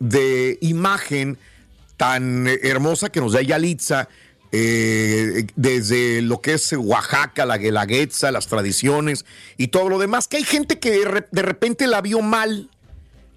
de 0.00 0.58
imagen 0.60 1.38
tan 1.96 2.46
eh, 2.48 2.58
hermosa 2.62 3.10
que 3.10 3.20
nos 3.20 3.32
da 3.32 3.42
Yalitza, 3.42 4.08
eh, 4.56 5.46
desde 5.56 6.22
lo 6.22 6.40
que 6.40 6.54
es 6.54 6.72
Oaxaca, 6.72 7.44
la 7.44 7.58
guelaguetza, 7.58 8.30
las 8.30 8.46
tradiciones 8.46 9.24
y 9.56 9.68
todo 9.68 9.88
lo 9.88 9.98
demás, 9.98 10.28
que 10.28 10.36
hay 10.36 10.44
gente 10.44 10.78
que 10.78 10.92
de, 10.92 11.04
re- 11.04 11.26
de 11.32 11.42
repente 11.42 11.86
la 11.88 12.00
vio 12.00 12.20
mal 12.22 12.70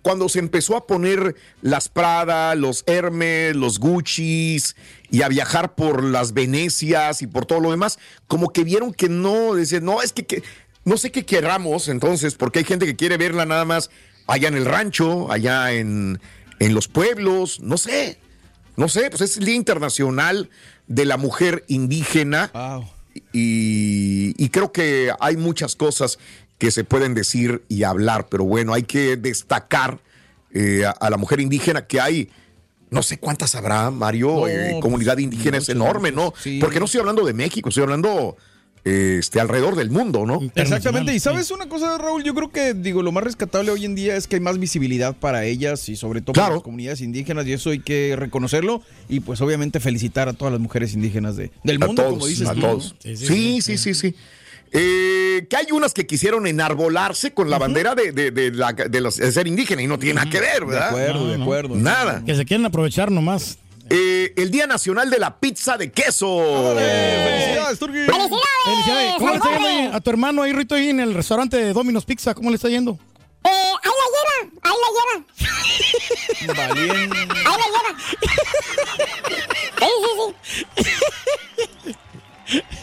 cuando 0.04 0.30
se 0.30 0.39
empezó 0.39 0.77
a 0.77 0.86
poner 0.88 1.36
las 1.62 1.89
Prada, 1.89 2.54
los 2.56 2.83
Hermes, 2.86 3.56
los 3.56 3.80
Gucci's 3.80 4.76
y 5.09 5.23
a 5.23 5.28
viajar 5.28 5.76
por 5.76 6.04
las 6.04 6.33
Venecias 6.33 7.21
y 7.23 7.28
por 7.28 7.45
todo 7.45 7.59
lo 7.59 7.71
demás, 7.71 7.97
como 8.28 8.54
que 8.54 8.64
vieron 8.64 8.94
que 8.94 9.09
no, 9.09 9.54
no, 9.81 10.02
es 10.04 10.14
que, 10.14 10.26
que- 10.26 10.44
no 10.85 10.97
sé 10.97 11.11
qué 11.11 11.26
queramos 11.26 11.90
entonces, 11.90 12.35
porque 12.35 12.59
hay 12.59 12.66
gente 12.66 12.85
que 12.85 12.95
quiere 12.95 13.18
verla 13.18 13.45
nada 13.45 13.66
más 13.66 13.90
allá 14.28 14.47
en 14.49 14.56
el 14.56 14.66
rancho, 14.66 15.30
allá 15.31 15.73
en, 15.73 16.19
en 16.59 16.73
los 16.73 16.87
pueblos, 16.87 17.59
no 17.59 17.78
sé, 17.78 18.19
no 18.78 18.88
sé, 18.88 19.10
pues 19.10 19.22
es 19.22 19.38
el 19.38 19.46
Día 19.46 19.56
Internacional 19.56 20.50
de 20.88 21.04
la 21.06 21.18
Mujer 21.18 21.66
Indígena 21.68 22.52
Wow. 22.54 22.86
y, 23.34 24.34
y 24.44 24.50
creo 24.50 24.72
que 24.72 25.12
hay 25.19 25.36
muchas 25.38 25.76
cosas 25.76 26.18
que 26.57 26.72
se 26.72 26.84
pueden 26.84 27.14
decir 27.14 27.64
y 27.68 27.84
hablar, 27.84 28.28
pero 28.30 28.44
bueno, 28.46 28.74
hay 28.74 28.84
que 28.84 29.18
destacar 29.18 30.00
eh, 30.54 30.86
a, 30.86 30.92
a 30.92 31.10
la 31.10 31.18
mujer 31.18 31.40
indígena 31.40 31.86
que 31.86 32.00
hay. 32.00 32.30
No 32.90 33.04
sé 33.04 33.19
cuántas 33.19 33.54
habrá, 33.56 33.92
Mario. 33.92 34.30
No, 34.31 34.48
eh, 34.48 34.69
pues, 34.72 34.81
comunidad 34.81 35.18
indígena 35.18 35.57
es 35.57 35.68
enorme, 35.69 36.12
¿no? 36.12 36.34
sí. 36.42 36.60
Porque 36.62 36.80
no 36.80 36.86
estoy 36.86 37.02
hablando 37.02 37.26
de 37.26 37.34
México, 37.34 37.69
estoy 37.69 37.84
hablando 37.84 38.38
este, 38.87 39.39
alrededor 39.39 39.75
del 39.75 39.89
mundo, 39.89 40.25
¿no? 40.25 40.39
Exactamente, 40.56 41.11
y 41.11 41.15
sí. 41.15 41.19
sabes 41.21 41.51
una 41.51 41.67
cosa, 41.67 41.97
Raúl, 41.97 42.23
yo 42.23 42.33
creo 42.33 42.49
que 42.49 42.73
digo 42.73 43.03
lo 43.03 43.11
más 43.11 43.23
rescatable 43.23 43.71
hoy 43.71 43.85
en 43.85 43.95
día 43.95 44.15
es 44.15 44.27
que 44.27 44.35
hay 44.37 44.41
más 44.41 44.59
visibilidad 44.59 45.15
para 45.15 45.44
ellas 45.45 45.89
y 45.89 45.95
sobre 45.95 46.21
todo 46.21 46.33
Claro. 46.33 46.47
para 46.47 46.56
las 46.57 46.63
comunidades 46.63 47.01
indígenas 47.01 47.45
y 47.47 47.53
eso 47.53 47.69
hay 47.71 47.79
que 47.79 48.15
reconocerlo 48.17 48.81
y 49.09 49.19
pues 49.19 49.41
obviamente 49.41 49.79
felicitar 49.79 50.29
a 50.29 50.33
todas 50.33 50.51
las 50.51 50.61
mujeres 50.61 50.94
indígenas 50.94 51.35
de, 51.35 51.51
del 51.63 51.79
mundo, 51.79 52.01
a 52.01 52.06
todos, 52.06 52.17
como 52.17 52.27
dices 52.27 52.47
a 52.47 52.53
tú, 52.53 52.61
todos. 52.61 52.94
¿no? 52.94 52.99
Sí, 53.01 53.17
Sí, 53.17 53.25
sí, 53.27 53.61
sí, 53.61 53.77
sí, 53.77 53.94
sí. 53.94 54.15
Eh, 54.73 55.47
que 55.49 55.56
hay 55.56 55.67
unas 55.71 55.94
que 55.94 56.06
quisieron 56.06 56.45
enarbolarse 56.45 57.31
con 57.33 57.49
la 57.49 57.57
bandera 57.57 57.95
de, 57.95 58.11
de, 58.11 58.31
de 58.31 58.51
la- 58.51 58.73
de 58.73 58.99
los- 59.01 59.15
de 59.15 59.31
ser 59.31 59.47
indígena 59.47 59.81
y 59.81 59.87
no 59.87 59.97
tiene 59.97 60.15
nada 60.15 60.29
que 60.29 60.41
ver, 60.41 60.59
De 60.59 60.65
¿verdad? 60.65 60.89
acuerdo, 60.89 61.19
No, 61.23 61.31
de 61.31 61.37
no. 61.37 61.44
acuerdo. 61.45 61.75
Nada. 61.75 62.23
Que 62.25 62.35
se 62.35 62.44
quieren 62.45 62.65
aprovechar 62.65 63.09
nomás. 63.11 63.57
Eh, 63.89 64.33
el 64.35 64.51
Día 64.51 64.67
Nacional 64.67 65.09
de 65.09 65.19
la 65.19 65.39
Pizza 65.39 65.77
de 65.77 65.91
Queso. 65.91 66.75
¡Felicidades, 66.75 67.79
Turki! 67.79 67.99
Felicidades. 67.99 69.13
¿Cómo 69.17 69.29
le 69.29 69.35
está 69.37 69.57
yendo 69.57 69.95
a 69.95 70.01
tu 70.01 70.09
hermano 70.09 70.41
ahí, 70.44 70.51
Rito, 70.53 70.75
ahí 70.75 70.89
en 70.89 70.99
el 70.99 71.13
restaurante 71.13 71.57
de 71.57 71.73
Domino's 71.73 72.06
Pizza? 72.06 72.33
¿Cómo 72.33 72.49
le 72.49 72.56
está 72.56 72.69
yendo? 72.69 72.99
Eh, 73.44 73.49
ahí 73.49 73.71
la 73.83 74.07
lleva, 74.13 74.59
ahí 74.63 74.73
la 74.83 74.89
lleva, 76.47 76.67
Valiente. 76.67 77.17
ahí 77.17 77.44
la 77.45 77.67
lleva. 77.73 77.91
Sí, 79.79 79.85
sí, 80.03 80.09
sí. 81.83 81.94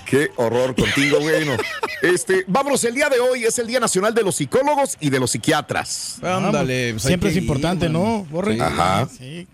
Qué 0.06 0.30
horror 0.36 0.74
contigo, 0.74 1.18
güey. 1.20 1.44
no. 1.46 1.56
Este, 2.02 2.44
vámonos, 2.46 2.84
el 2.84 2.94
día 2.94 3.08
de 3.08 3.18
hoy 3.18 3.44
es 3.44 3.58
el 3.58 3.66
Día 3.66 3.80
Nacional 3.80 4.14
de 4.14 4.22
los 4.22 4.36
Psicólogos 4.36 4.96
y 5.00 5.08
de 5.10 5.18
los 5.18 5.30
Psiquiatras. 5.30 6.18
Ándale. 6.22 6.92
pues 6.92 7.02
Siempre 7.02 7.30
es 7.30 7.36
importante. 7.36 7.88
¿no? 7.88 8.26
Borre? 8.30 8.54
Sí. 8.54 8.60
Ajá. 8.60 9.08
Sí. 9.08 9.46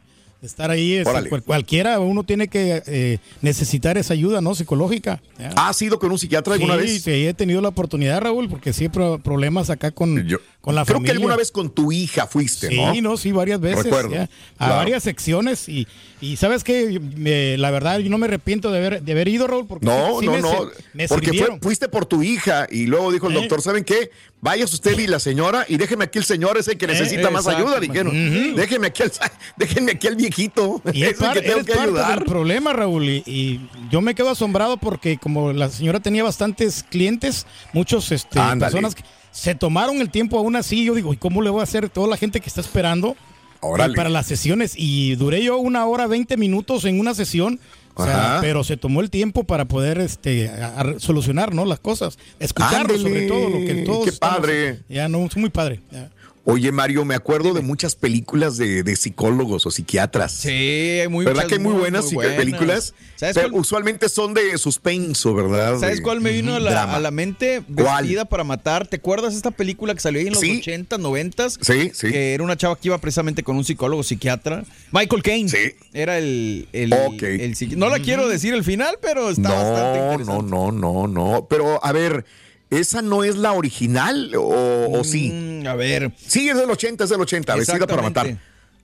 Estar 0.43 0.71
ahí, 0.71 0.95
este, 0.95 1.11
Órale. 1.11 1.29
cual- 1.29 1.43
cualquiera, 1.43 2.01
uno 2.01 2.25
tiene 2.25 2.49
que 2.49 2.83
eh, 2.87 3.19
necesitar 3.43 3.99
esa 3.99 4.15
ayuda, 4.15 4.41
¿no? 4.41 4.55
Psicológica. 4.55 5.21
Ya. 5.39 5.51
¿Has 5.55 5.81
ido 5.83 5.99
con 5.99 6.11
un 6.11 6.19
psiquiatra 6.19 6.55
alguna 6.55 6.77
sí, 6.77 6.81
vez? 6.81 7.03
sí, 7.03 7.11
he 7.27 7.35
tenido 7.35 7.61
la 7.61 7.69
oportunidad, 7.69 8.21
Raúl, 8.23 8.49
porque 8.49 8.73
pro- 8.89 9.19
problemas 9.19 9.69
acá 9.69 9.91
con, 9.91 10.27
Yo- 10.27 10.39
con 10.61 10.75
la 10.75 10.85
creo 10.85 10.97
familia. 10.97 11.12
que 11.14 11.17
alguna 11.17 11.37
vez 11.37 11.50
con 11.50 11.71
tu 11.71 11.90
hija 11.90 12.26
fuiste, 12.26 12.69
Sí, 12.69 12.76
¿no? 12.76 12.95
no, 13.00 13.17
sí, 13.17 13.33
varias 13.33 13.61
veces. 13.61 13.85
Recuerdo, 13.85 14.11
ya, 14.12 14.23
a 14.25 14.29
claro. 14.59 14.75
varias 14.76 15.02
secciones. 15.02 15.69
Y, 15.71 15.88
y 16.21 16.37
¿sabes 16.37 16.64
qué? 16.64 17.00
Me- 17.17 17.57
la 17.57 17.71
verdad, 17.71 17.99
yo 18.00 18.11
no 18.11 18.19
me 18.19 18.26
arrepiento 18.26 18.71
de 18.71 18.79
haber, 18.79 19.02
de 19.02 19.12
haber 19.12 19.29
ido, 19.29 19.47
Raúl, 19.47 19.67
porque 19.67 19.87
No, 19.87 20.21
sí 20.21 20.26
no, 20.26 20.33
me, 20.33 20.40
no. 20.43 20.71
me 20.93 21.09
porque 21.09 21.33
fue- 21.33 21.59
fuiste 21.62 21.88
por 21.88 22.05
tu 22.05 22.23
hija 22.23 22.67
y 22.71 22.85
luego 22.87 23.11
dijo 23.11 23.29
el 23.29 23.37
¿Eh? 23.37 23.40
doctor, 23.40 23.62
¿saben 23.62 23.85
qué? 23.85 24.11
Vayas 24.43 24.73
usted 24.73 24.99
y 24.99 25.07
la 25.07 25.19
señora 25.19 25.64
y 25.69 25.76
déjeme 25.76 26.05
aquí 26.05 26.19
el 26.19 26.25
señor 26.25 26.57
ese 26.59 26.76
que 26.76 26.87
necesita 26.87 27.31
más 27.31 27.47
exacto, 27.47 27.67
ayuda. 27.67 27.81
Dijeron, 27.81 28.12
déjeme 28.57 28.88
aquí 28.88 29.02
al, 29.02 29.12
déjenme 29.57 29.93
aquí 29.93 30.09
al 30.09 30.17
viejito. 30.17 30.83
Y 30.93 31.05
es 31.05 31.11
el 31.12 31.14
par- 31.17 31.35
que 31.35 31.43
tengo 31.43 31.64
que 31.64 31.73
parte 31.73 31.83
ayudar. 31.85 32.19
del 32.19 32.29
problema, 32.29 32.73
Raúl. 32.75 33.05
Y, 33.09 33.23
y 33.26 33.61
yo 33.90 34.00
me 34.02 34.14
quedo 34.14 34.29
asombrado 34.31 34.76
porque 34.76 35.17
como 35.17 35.52
la 35.55 35.71
señora 35.71 36.00
tenía 36.00 36.23
bastantes 36.23 36.83
clientes, 36.83 37.47
muchos 37.73 38.12
este, 38.12 38.38
Ándale. 38.38 38.73
personas 38.73 38.95
que 38.95 39.02
se 39.33 39.55
tomaron 39.55 40.01
el 40.01 40.11
tiempo 40.11 40.39
aún 40.39 40.57
así. 40.57 40.85
Yo 40.85 40.95
digo, 40.95 41.13
¿y 41.13 41.17
cómo 41.17 41.43
le 41.43 41.51
voy 41.51 41.61
a 41.61 41.65
hacer 41.65 41.89
toda 41.89 42.09
la 42.09 42.17
gente 42.17 42.41
que 42.41 42.49
está 42.49 42.61
esperando 42.61 43.17
Órale. 43.61 43.93
eh, 43.93 43.97
para 43.97 44.09
las 44.09 44.27
sesiones? 44.27 44.75
Y 44.77 45.15
duré 45.17 45.43
yo 45.43 45.59
una 45.59 45.87
hora, 45.87 46.07
20 46.07 46.37
minutos 46.37 46.85
en 46.85 46.99
una 47.01 47.15
sesión. 47.15 47.61
O 47.95 48.05
sea, 48.05 48.39
pero 48.41 48.65
se 48.65 48.77
tomó 48.79 49.01
el 49.03 49.11
tiempo 49.11 49.45
para 49.45 49.67
poder 49.67 49.99
este, 49.99 50.49
a- 50.49 50.81
a 50.81 51.01
solucionar 51.01 51.55
¿no? 51.55 51.65
las 51.67 51.81
cosas. 51.81 52.19
Escucharlo 52.39 52.97
sobre 52.97 53.27
todo, 53.27 53.51
lo 53.51 53.59
que 53.59 53.83
todos 53.85 54.05
qué 54.05 54.11
estamos- 54.11 54.37
padre. 54.39 54.81
Ya, 54.89 55.09
no, 55.09 55.27
es 55.27 55.37
muy 55.37 55.51
padre. 55.51 55.81
ya. 55.91 56.09
Oye, 56.47 56.73
Mario, 56.73 57.05
me 57.05 57.15
acuerdo 57.15 57.53
de 57.53 57.61
muchas 57.61 57.95
películas 57.95 58.57
de, 58.57 58.83
de 58.83 58.97
psicólogos 58.97 59.67
o 59.67 59.71
psiquiatras. 59.71 60.33
Sí, 60.33 61.01
muy 61.11 61.27
¿Verdad 61.27 61.47
que 61.47 61.55
hay 61.57 61.61
muy 61.61 61.75
buenas, 61.75 62.07
películas? 62.07 62.95
¿Sabes 63.17 63.35
Pero 63.37 63.51
cuál, 63.51 63.61
usualmente 63.61 64.09
son 64.09 64.33
de 64.33 64.57
suspenso, 64.57 65.35
¿verdad? 65.35 65.79
¿sabes 65.79 66.01
cuál 66.01 66.23
me 66.23 66.33
vino 66.33 66.55
a 66.55 66.61
la, 66.61 66.71
drama. 66.71 66.97
a 66.97 67.01
la 67.01 67.11
mente? 67.11 67.63
¿Cuál? 67.77 68.05
Vestida 68.05 68.25
para 68.25 68.43
matar. 68.45 68.87
¿Te 68.87 68.97
acuerdas 68.97 69.35
esta 69.35 69.51
película 69.51 69.93
que 69.95 70.01
salió 70.01 70.19
ahí 70.21 70.29
en 70.29 70.33
los 70.33 70.41
Sí. 70.41 70.59
80, 70.61 70.97
90? 70.97 71.51
Sí, 71.51 71.91
sí. 71.93 72.11
Que 72.11 72.33
era 72.35 72.43
una 72.43 72.57
chava 72.57 72.75
que 72.77 72.89
iba 72.89 72.97
precisamente 72.99 73.43
con 73.43 73.57
un 73.57 73.65
psicólogo, 73.65 74.03
psiquiatra. 74.03 74.65
Michael 74.93 75.23
Caine. 75.23 75.49
Sí. 75.51 75.75
Era 75.93 76.19
el, 76.19 76.69
el, 76.73 76.93
Ok. 76.95 77.23
el 77.23 77.55
psiqui- 77.55 77.77
No 77.77 77.91
la 77.91 77.99
quiero 77.99 78.29
decir 78.29 78.55
el 78.55 78.65
final, 78.65 78.97
pero 79.03 79.29
está 79.29 79.51
bastante 79.53 79.99
No, 79.99 80.13
interesante. 80.13 80.51
no, 80.51 80.73
no, 80.73 81.07
no, 81.07 81.07
no. 81.07 81.47
Pero, 81.51 81.85
a 81.85 81.93
ver, 81.93 82.25
¿esa 82.71 83.03
no 83.03 83.25
es 83.25 83.37
la 83.37 83.53
original 83.53 84.33
o, 84.37 84.89
o 84.99 85.05
sí? 85.05 85.31
Mm, 85.31 85.67
a 85.67 85.75
ver. 85.75 86.12
Sí, 86.27 86.49
es 86.49 86.57
del 86.57 86.71
80, 86.71 87.05
es 87.05 87.11
del 87.11 87.21
80, 87.21 87.55
vestida 87.57 87.87
para 87.87 88.03
matar. 88.03 88.39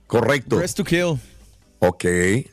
Correcto. 0.05 0.57
Dress 0.57 0.75
to 0.75 0.83
Kill. 0.83 1.17
Ok, 1.79 2.05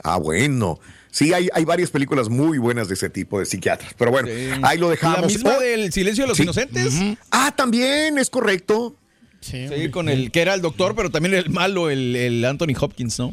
ah, 0.03 0.17
bueno. 0.19 0.79
Sí, 1.11 1.33
hay, 1.33 1.49
hay 1.53 1.65
varias 1.65 1.91
películas 1.91 2.29
muy 2.29 2.59
buenas 2.59 2.89
de 2.89 2.95
ese 2.95 3.09
tipo 3.09 3.39
de 3.39 3.47
psiquiatras. 3.47 3.95
Pero 3.97 4.11
bueno, 4.11 4.29
Sí. 4.29 4.51
ahí 4.63 4.79
lo 4.79 4.91
dejamos. 4.91 5.21
La 5.21 5.27
misma 5.29 5.55
Oh, 5.57 5.61
del 5.61 5.93
Silencio 5.93 6.25
de 6.25 6.29
los 6.29 6.37
Sí. 6.37 6.43
Inocentes. 6.43 6.93
Ah, 7.31 7.55
también, 7.57 8.19
es 8.19 8.29
correcto. 8.31 8.97
Sí, 9.41 9.67
Sí, 9.69 9.91
con 9.91 10.09
el 10.09 10.31
que 10.33 10.41
era 10.43 10.55
el 10.55 10.61
doctor, 10.63 10.97
pero 10.97 11.11
también 11.11 11.35
el 11.35 11.51
malo, 11.51 11.89
el, 11.91 12.17
el 12.17 12.45
Anthony 12.45 12.75
Hopkins, 12.81 13.19
¿no? 13.19 13.33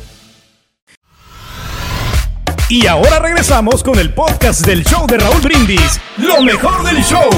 Y 2.71 2.87
ahora 2.87 3.19
regresamos 3.19 3.83
con 3.83 3.99
el 3.99 4.13
podcast 4.13 4.65
del 4.65 4.85
show 4.85 5.05
de 5.05 5.17
Raúl 5.17 5.41
Brindis. 5.41 5.99
Lo 6.15 6.41
mejor 6.41 6.85
del 6.85 7.03
show. 7.03 7.29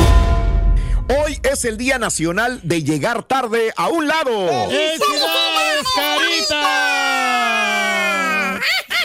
Hoy 1.09 1.39
es 1.41 1.65
el 1.65 1.75
Día 1.75 1.97
Nacional 1.97 2.59
de 2.61 2.83
llegar 2.83 3.23
tarde 3.23 3.73
a 3.75 3.87
un 3.87 4.07
lado. 4.07 4.29
¡Felicidades, 4.69 5.87
Carita! 5.95 7.52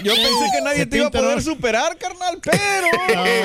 Yo 0.02 0.12
pensé 0.14 0.46
que 0.54 0.60
nadie 0.62 0.86
te 0.86 0.96
iba 0.98 1.06
a 1.06 1.10
poder 1.10 1.42
superar, 1.42 1.96
carnal, 1.96 2.38
pero. 2.42 2.86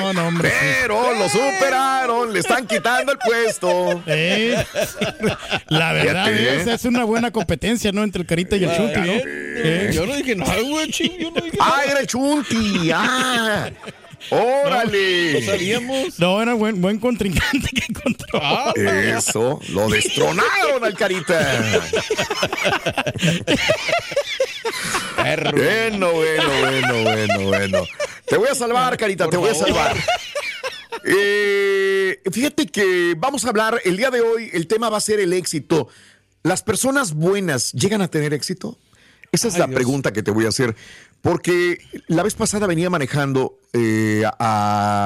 No, 0.04 0.12
no, 0.12 0.26
hombre. 0.28 0.50
sí. 0.50 0.56
Pero 0.82 1.14
lo 1.14 1.28
superaron, 1.28 2.32
le 2.32 2.40
están 2.40 2.66
quitando 2.66 3.12
el 3.12 3.18
puesto. 3.18 4.02
Eh, 4.06 4.62
La 5.68 5.92
verdad 5.92 6.26
Fíjate, 6.26 6.56
es, 6.60 6.66
¿eh? 6.66 6.74
es 6.74 6.84
una 6.84 7.04
buena 7.04 7.30
competencia, 7.30 7.90
¿no? 7.92 8.02
Entre 8.04 8.20
el 8.22 8.26
Carita 8.26 8.56
y 8.56 8.64
el 8.64 8.70
Chuti, 8.76 9.00
¿no? 9.00 9.12
Eh, 9.24 9.90
Yo 9.94 10.06
no 10.06 10.14
dije 10.14 10.36
nada, 10.36 10.54
güey, 10.60 10.90
ching, 10.90 11.16
yo 11.18 11.30
no 11.30 11.40
dije 11.40 11.56
¡Ah, 11.60 11.68
nada. 11.78 11.84
era 11.90 12.00
el 12.00 12.06
Chunti! 12.06 12.90
¡Ah! 12.92 13.70
¡Órale! 14.30 15.34
No 15.40 15.46
sabíamos. 15.52 16.18
No, 16.18 16.40
era 16.42 16.54
buen, 16.54 16.80
buen 16.80 16.98
contrincante 16.98 17.68
que 17.74 17.84
encontró. 17.88 18.40
Ah, 18.42 18.72
Eso, 18.76 19.60
lo 19.70 19.88
destronaron 19.88 20.82
al 20.84 20.94
Carita. 20.94 21.38
Bueno, 25.16 26.12
bueno, 26.12 26.48
bueno, 26.60 27.02
bueno, 27.02 27.40
bueno. 27.48 27.82
Te 28.26 28.36
voy 28.36 28.48
a 28.48 28.54
salvar, 28.54 28.96
Carita, 28.96 29.28
te 29.28 29.36
voy 29.36 29.50
a 29.50 29.54
salvar. 29.54 29.96
Eh, 31.04 32.20
fíjate 32.32 32.66
que 32.66 33.14
vamos 33.16 33.44
a 33.44 33.50
hablar 33.50 33.80
el 33.84 33.96
día 33.96 34.10
de 34.10 34.20
hoy, 34.20 34.50
el 34.52 34.66
tema 34.66 34.88
va 34.88 34.96
a 34.98 35.00
ser 35.00 35.20
el 35.20 35.32
éxito. 35.32 35.88
¿Las 36.42 36.62
personas 36.62 37.12
buenas 37.14 37.72
llegan 37.72 38.02
a 38.02 38.08
tener 38.08 38.32
éxito? 38.34 38.78
Esa 39.32 39.48
es 39.48 39.54
Ay, 39.54 39.60
la 39.60 39.66
Dios. 39.66 39.74
pregunta 39.76 40.12
que 40.12 40.22
te 40.22 40.30
voy 40.30 40.44
a 40.46 40.48
hacer. 40.48 40.74
Porque 41.24 41.78
la 42.06 42.22
vez 42.22 42.34
pasada 42.34 42.66
venía 42.66 42.90
manejando 42.90 43.58
eh, 43.72 44.24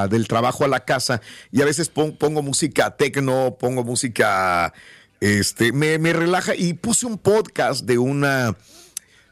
del 0.09 0.27
trabajo 0.27 0.65
a 0.65 0.67
la 0.67 0.83
casa 0.83 1.21
y 1.49 1.61
a 1.61 1.65
veces 1.65 1.87
pon- 1.87 2.17
pongo 2.17 2.41
música 2.41 2.97
tecno, 2.97 3.55
pongo 3.57 3.85
música, 3.85 4.73
este, 5.21 5.71
me, 5.71 5.97
me 5.97 6.11
relaja 6.11 6.55
y 6.57 6.73
puse 6.73 7.05
un 7.05 7.19
podcast 7.19 7.85
de 7.85 7.97
una, 7.99 8.57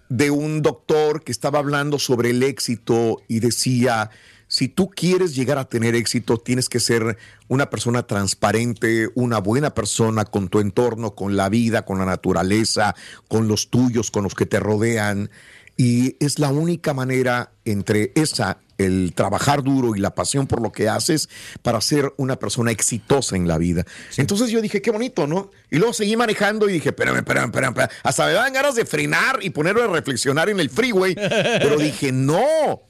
de 0.07 0.31
un 0.31 0.61
doctor 0.61 1.25
que 1.25 1.33
estaba 1.33 1.59
hablando 1.59 1.99
sobre 1.99 2.29
el 2.29 2.41
éxito 2.41 3.21
y 3.27 3.41
decía, 3.41 4.09
si 4.47 4.69
tú 4.69 4.89
quieres 4.89 5.35
llegar 5.35 5.57
a 5.57 5.65
tener 5.67 5.93
éxito, 5.93 6.37
tienes 6.37 6.69
que 6.69 6.79
ser 6.79 7.17
una 7.49 7.69
persona 7.69 8.03
transparente, 8.07 9.09
una 9.13 9.39
buena 9.39 9.73
persona 9.73 10.23
con 10.23 10.47
tu 10.47 10.61
entorno, 10.61 11.15
con 11.15 11.35
la 11.35 11.49
vida, 11.49 11.83
con 11.83 11.99
la 11.99 12.05
naturaleza, 12.05 12.95
con 13.27 13.49
los 13.49 13.69
tuyos, 13.69 14.09
con 14.09 14.23
los 14.23 14.35
que 14.35 14.45
te 14.45 14.61
rodean. 14.61 15.29
Y 15.77 16.17
es 16.19 16.39
la 16.39 16.49
única 16.49 16.95
manera 16.95 17.51
entre 17.63 18.11
esa, 18.15 18.57
el 18.79 19.13
trabajar 19.13 19.61
duro 19.61 19.95
y 19.95 19.99
la 19.99 20.15
pasión 20.15 20.47
por 20.47 20.59
lo 20.59 20.71
que 20.71 20.89
haces 20.89 21.29
para 21.61 21.79
ser 21.81 22.13
una 22.17 22.37
persona 22.37 22.71
exitosa 22.71 23.35
en 23.35 23.47
la 23.47 23.59
vida. 23.59 23.85
Entonces 24.17 24.49
yo 24.49 24.59
dije, 24.59 24.81
qué 24.81 24.89
bonito, 24.89 25.27
¿no? 25.27 25.51
Y 25.69 25.77
luego 25.77 25.93
seguí 25.93 26.17
manejando 26.17 26.67
y 26.67 26.73
dije, 26.73 26.89
espérame, 26.89 27.17
espérame, 27.17 27.45
espérame, 27.45 27.69
espérame. 27.69 27.91
Hasta 28.01 28.25
me 28.25 28.33
dan 28.33 28.53
ganas 28.53 28.73
de 28.73 28.85
frenar 28.85 29.39
y 29.43 29.51
ponerme 29.51 29.81
a 29.83 29.87
reflexionar 29.87 30.49
en 30.49 30.59
el 30.59 30.71
freeway. 30.71 31.13
Pero 31.13 31.77
dije, 31.79 32.11
no, 32.11 32.81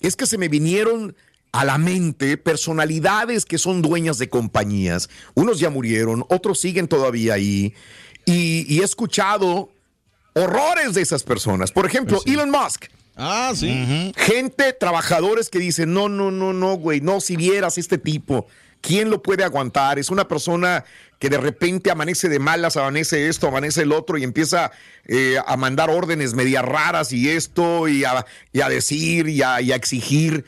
es 0.00 0.16
que 0.16 0.24
se 0.24 0.38
me 0.38 0.48
vinieron 0.48 1.14
a 1.52 1.66
la 1.66 1.76
mente 1.76 2.38
personalidades 2.38 3.44
que 3.44 3.58
son 3.58 3.82
dueñas 3.82 4.16
de 4.16 4.30
compañías. 4.30 5.10
Unos 5.34 5.58
ya 5.58 5.68
murieron, 5.68 6.24
otros 6.30 6.58
siguen 6.58 6.88
todavía 6.88 7.34
ahí. 7.34 7.74
Y, 8.24 8.64
y 8.72 8.80
he 8.80 8.84
escuchado 8.84 9.70
horrores 10.34 10.94
de 10.94 11.02
esas 11.02 11.22
personas. 11.22 11.72
Por 11.72 11.86
ejemplo, 11.86 12.20
Elon 12.26 12.50
Musk. 12.50 12.86
Ah, 13.16 13.52
sí. 13.54 14.12
Gente, 14.16 14.72
trabajadores 14.72 15.50
que 15.50 15.58
dicen, 15.58 15.92
no, 15.92 16.08
no, 16.08 16.30
no, 16.30 16.52
no, 16.52 16.74
güey, 16.74 17.00
no, 17.00 17.20
si 17.20 17.36
vieras 17.36 17.76
este 17.76 17.98
tipo, 17.98 18.46
¿quién 18.80 19.10
lo 19.10 19.22
puede 19.22 19.44
aguantar? 19.44 19.98
Es 19.98 20.08
una 20.08 20.26
persona 20.26 20.84
que 21.18 21.28
de 21.28 21.36
repente 21.36 21.90
amanece 21.90 22.30
de 22.30 22.38
malas, 22.38 22.78
amanece 22.78 23.28
esto, 23.28 23.48
amanece 23.48 23.82
el 23.82 23.92
otro 23.92 24.16
y 24.16 24.24
empieza 24.24 24.72
eh, 25.04 25.36
a 25.46 25.56
mandar 25.58 25.90
órdenes 25.90 26.32
medias 26.32 26.64
raras 26.64 27.12
y 27.12 27.28
esto 27.28 27.88
y 27.88 28.04
a, 28.04 28.24
y 28.54 28.62
a 28.62 28.70
decir 28.70 29.28
y 29.28 29.42
a, 29.42 29.60
y 29.60 29.72
a 29.72 29.76
exigir. 29.76 30.46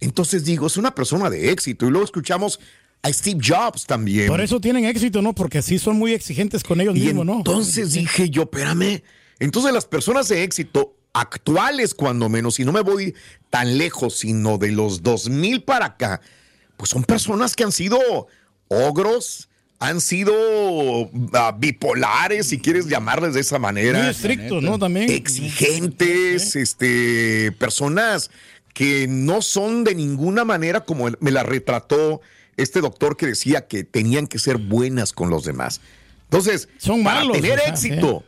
Entonces 0.00 0.44
digo, 0.44 0.66
es 0.66 0.78
una 0.78 0.94
persona 0.94 1.28
de 1.28 1.50
éxito. 1.50 1.86
Y 1.86 1.90
luego 1.90 2.06
escuchamos 2.06 2.58
a 3.02 3.12
Steve 3.12 3.38
Jobs 3.46 3.84
también. 3.84 4.28
Por 4.28 4.40
eso 4.40 4.60
tienen 4.60 4.86
éxito, 4.86 5.20
¿no? 5.20 5.34
Porque 5.34 5.60
sí 5.60 5.78
son 5.78 5.98
muy 5.98 6.14
exigentes 6.14 6.64
con 6.64 6.80
ellos 6.80 6.96
Y 6.96 7.00
mismos, 7.00 7.26
¿no? 7.26 7.36
entonces 7.36 7.92
dije 7.92 8.30
yo, 8.30 8.42
espérame. 8.44 9.02
Entonces 9.44 9.72
las 9.74 9.84
personas 9.84 10.28
de 10.28 10.42
éxito 10.42 10.96
actuales, 11.12 11.94
cuando 11.94 12.30
menos, 12.30 12.58
y 12.60 12.64
no 12.64 12.72
me 12.72 12.80
voy 12.80 13.14
tan 13.50 13.76
lejos, 13.76 14.18
sino 14.18 14.56
de 14.56 14.72
los 14.72 15.02
2000 15.02 15.62
para 15.62 15.86
acá, 15.86 16.20
pues 16.78 16.90
son 16.90 17.04
personas 17.04 17.54
que 17.54 17.62
han 17.62 17.70
sido 17.70 17.98
ogros, 18.68 19.50
han 19.80 20.00
sido 20.00 20.32
ah, 21.34 21.54
bipolares, 21.58 22.46
si 22.46 22.58
quieres 22.58 22.86
llamarles 22.86 23.34
de 23.34 23.40
esa 23.40 23.58
manera. 23.58 23.98
Muy 23.98 24.08
estrictos, 24.08 24.62
¿no? 24.62 24.78
También. 24.78 25.10
Exigentes, 25.10 26.56
este, 26.56 27.52
personas 27.52 28.30
que 28.72 29.06
no 29.06 29.42
son 29.42 29.84
de 29.84 29.94
ninguna 29.94 30.46
manera 30.46 30.86
como 30.86 31.06
me 31.20 31.30
la 31.30 31.42
retrató 31.42 32.22
este 32.56 32.80
doctor 32.80 33.18
que 33.18 33.26
decía 33.26 33.66
que 33.66 33.84
tenían 33.84 34.26
que 34.26 34.38
ser 34.38 34.56
buenas 34.56 35.12
con 35.12 35.28
los 35.28 35.44
demás. 35.44 35.82
Entonces, 36.24 36.68
Son 36.78 37.04
para 37.04 37.20
malos, 37.20 37.36
tener 37.36 37.58
o 37.58 37.62
sea, 37.62 37.68
éxito, 37.68 38.24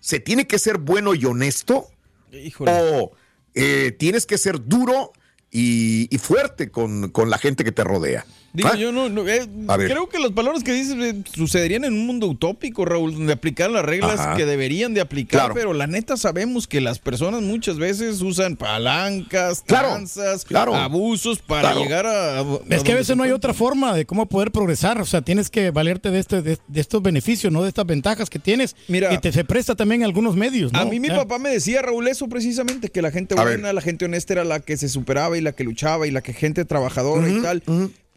¿se 0.00 0.20
tiene 0.20 0.46
que 0.46 0.58
ser 0.58 0.78
bueno 0.78 1.14
y 1.14 1.24
honesto? 1.24 1.88
Híjole. 2.32 2.72
¿O 2.72 3.12
eh, 3.54 3.92
tienes 3.98 4.26
que 4.26 4.38
ser 4.38 4.64
duro 4.66 5.12
y, 5.50 6.14
y 6.14 6.18
fuerte 6.18 6.70
con, 6.70 7.10
con 7.10 7.30
la 7.30 7.38
gente 7.38 7.64
que 7.64 7.72
te 7.72 7.84
rodea? 7.84 8.24
Digo, 8.52 8.70
¿Ah? 8.72 8.76
yo 8.76 8.92
no, 8.92 9.08
no, 9.10 9.28
eh, 9.28 9.46
creo 9.86 10.08
que 10.08 10.18
las 10.18 10.32
palabras 10.32 10.64
que 10.64 10.72
dices 10.72 10.96
eh, 10.98 11.22
sucederían 11.34 11.84
en 11.84 11.92
un 11.92 12.06
mundo 12.06 12.26
utópico, 12.26 12.84
Raúl, 12.86 13.12
donde 13.12 13.32
aplicar 13.34 13.70
las 13.70 13.84
reglas 13.84 14.18
Ajá. 14.20 14.36
que 14.36 14.46
deberían 14.46 14.94
de 14.94 15.02
aplicar, 15.02 15.40
Claro. 15.40 15.54
pero 15.54 15.74
la 15.74 15.86
neta 15.86 16.16
sabemos 16.16 16.66
que 16.66 16.80
las 16.80 16.98
personas 16.98 17.42
muchas 17.42 17.76
veces 17.78 18.22
usan 18.22 18.56
palancas, 18.56 19.62
tranzas, 19.64 20.44
claro. 20.44 20.74
abusos 20.74 21.40
para 21.40 21.60
Claro. 21.72 21.80
llegar 21.80 22.06
a... 22.06 22.40
a 22.40 22.44
Es 22.70 22.82
que 22.82 22.92
a 22.92 22.96
veces 22.96 23.16
no 23.16 23.22
hay 23.22 23.32
otra 23.32 23.52
forma 23.52 23.94
de 23.94 24.06
cómo 24.06 24.26
poder 24.26 24.50
progresar. 24.50 25.00
O 25.00 25.04
sea, 25.06 25.20
tienes 25.20 25.50
que 25.50 25.70
valerte 25.70 26.10
de, 26.10 26.18
este, 26.18 26.40
de, 26.42 26.58
de 26.66 26.80
estos 26.80 27.02
beneficios, 27.02 27.52
¿no? 27.52 27.62
De 27.62 27.68
estas 27.68 27.84
ventajas 27.86 28.30
que 28.30 28.38
tienes. 28.38 28.74
Mira. 28.88 29.12
y 29.12 29.18
te 29.18 29.30
se 29.30 29.44
presta 29.44 29.74
también 29.74 30.04
algunos 30.04 30.36
medios, 30.36 30.72
¿no? 30.72 30.78
A 30.80 30.84
mí 30.86 30.98
mi 31.00 31.08
Ya. 31.08 31.16
papá 31.16 31.38
me 31.38 31.50
decía, 31.50 31.82
Raúl, 31.82 32.08
eso 32.08 32.28
precisamente, 32.28 32.88
que 32.88 33.02
la 33.02 33.10
gente 33.10 33.34
buena, 33.34 33.72
la 33.74 33.80
gente 33.82 34.06
honesta 34.06 34.32
era 34.32 34.44
la 34.44 34.60
que 34.60 34.76
se 34.78 34.88
superaba 34.88 35.36
y 35.36 35.42
la 35.42 35.52
que 35.52 35.64
luchaba 35.64 36.06
y 36.06 36.10
la 36.10 36.22
que 36.22 36.32
gente 36.32 36.64
trabajadora 36.64 37.28
y 37.28 37.42
tal. 37.42 37.62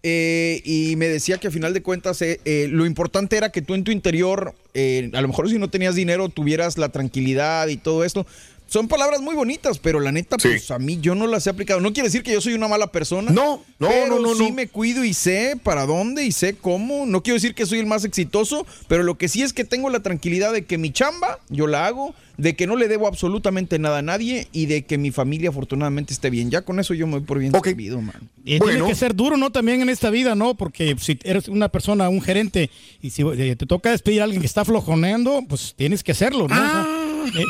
Eh, 0.03 0.61
y 0.65 0.95
me 0.95 1.07
decía 1.07 1.37
que 1.37 1.47
a 1.47 1.51
final 1.51 1.73
de 1.73 1.83
cuentas 1.83 2.21
eh, 2.23 2.39
eh, 2.45 2.67
lo 2.69 2.85
importante 2.85 3.37
era 3.37 3.51
que 3.51 3.61
tú 3.61 3.75
en 3.75 3.83
tu 3.83 3.91
interior, 3.91 4.55
eh, 4.73 5.11
a 5.13 5.21
lo 5.21 5.27
mejor 5.27 5.47
si 5.49 5.59
no 5.59 5.69
tenías 5.69 5.95
dinero, 5.95 6.29
tuvieras 6.29 6.77
la 6.77 6.89
tranquilidad 6.89 7.67
y 7.67 7.77
todo 7.77 8.03
esto. 8.03 8.25
Son 8.71 8.87
palabras 8.87 9.19
muy 9.19 9.35
bonitas, 9.35 9.79
pero 9.79 9.99
la 9.99 10.13
neta, 10.13 10.37
Sí. 10.39 10.47
pues 10.47 10.71
a 10.71 10.79
mí 10.79 10.97
yo 11.01 11.13
no 11.13 11.27
las 11.27 11.45
he 11.45 11.49
aplicado. 11.49 11.81
No 11.81 11.91
quiere 11.91 12.07
decir 12.07 12.23
que 12.23 12.31
yo 12.31 12.39
soy 12.39 12.53
una 12.53 12.69
mala 12.69 12.87
persona. 12.87 13.29
No, 13.29 13.61
no, 13.79 13.87
pero 13.89 14.07
no, 14.07 14.19
no, 14.21 14.33
sí 14.35 14.47
no. 14.47 14.53
me 14.53 14.67
cuido 14.69 15.03
y 15.03 15.13
sé 15.13 15.59
para 15.61 15.85
dónde 15.85 16.23
y 16.23 16.31
sé 16.31 16.55
cómo. 16.55 17.05
No 17.05 17.21
quiero 17.21 17.35
decir 17.35 17.53
que 17.53 17.65
soy 17.65 17.79
el 17.79 17.85
más 17.85 18.05
exitoso, 18.05 18.65
pero 18.87 19.03
lo 19.03 19.17
que 19.17 19.27
sí 19.27 19.41
es 19.41 19.51
que 19.51 19.65
tengo 19.65 19.89
la 19.89 19.99
tranquilidad 19.99 20.53
de 20.53 20.63
que 20.63 20.77
mi 20.77 20.89
chamba 20.91 21.39
yo 21.49 21.67
la 21.67 21.85
hago, 21.85 22.15
de 22.37 22.55
que 22.55 22.65
no 22.65 22.77
le 22.77 22.87
debo 22.87 23.07
absolutamente 23.07 23.77
nada 23.77 23.97
a 23.97 24.01
nadie 24.01 24.47
y 24.53 24.67
de 24.67 24.83
que 24.85 24.97
mi 24.97 25.11
familia 25.11 25.49
afortunadamente 25.49 26.13
esté 26.13 26.29
bien. 26.29 26.49
Ya 26.49 26.61
con 26.61 26.79
eso 26.79 26.93
yo 26.93 27.07
me 27.07 27.17
voy 27.17 27.21
por 27.27 27.39
bien 27.39 27.53
Ok. 27.53 27.65
servido, 27.67 27.99
man. 28.01 28.29
Y 28.45 28.57
Bueno. 28.59 28.73
tiene 28.75 28.87
que 28.89 28.95
ser 28.95 29.13
duro, 29.15 29.35
¿no? 29.35 29.51
También 29.51 29.81
en 29.81 29.89
esta 29.89 30.09
vida, 30.09 30.33
¿no? 30.33 30.55
Porque 30.55 30.95
si 30.97 31.19
eres 31.23 31.49
una 31.49 31.67
persona, 31.67 32.07
un 32.07 32.21
gerente, 32.21 32.69
y 33.01 33.09
si 33.09 33.21
eh, 33.23 33.57
te 33.57 33.65
toca 33.65 33.91
despedir 33.91 34.21
a 34.21 34.23
alguien 34.23 34.39
que 34.41 34.47
está 34.47 34.63
flojoneando, 34.63 35.43
pues 35.49 35.73
tienes 35.75 36.03
que 36.05 36.13
hacerlo, 36.13 36.47
¿no? 36.47 36.55
O 36.55 37.27
sea, 37.27 37.41
eh, 37.41 37.45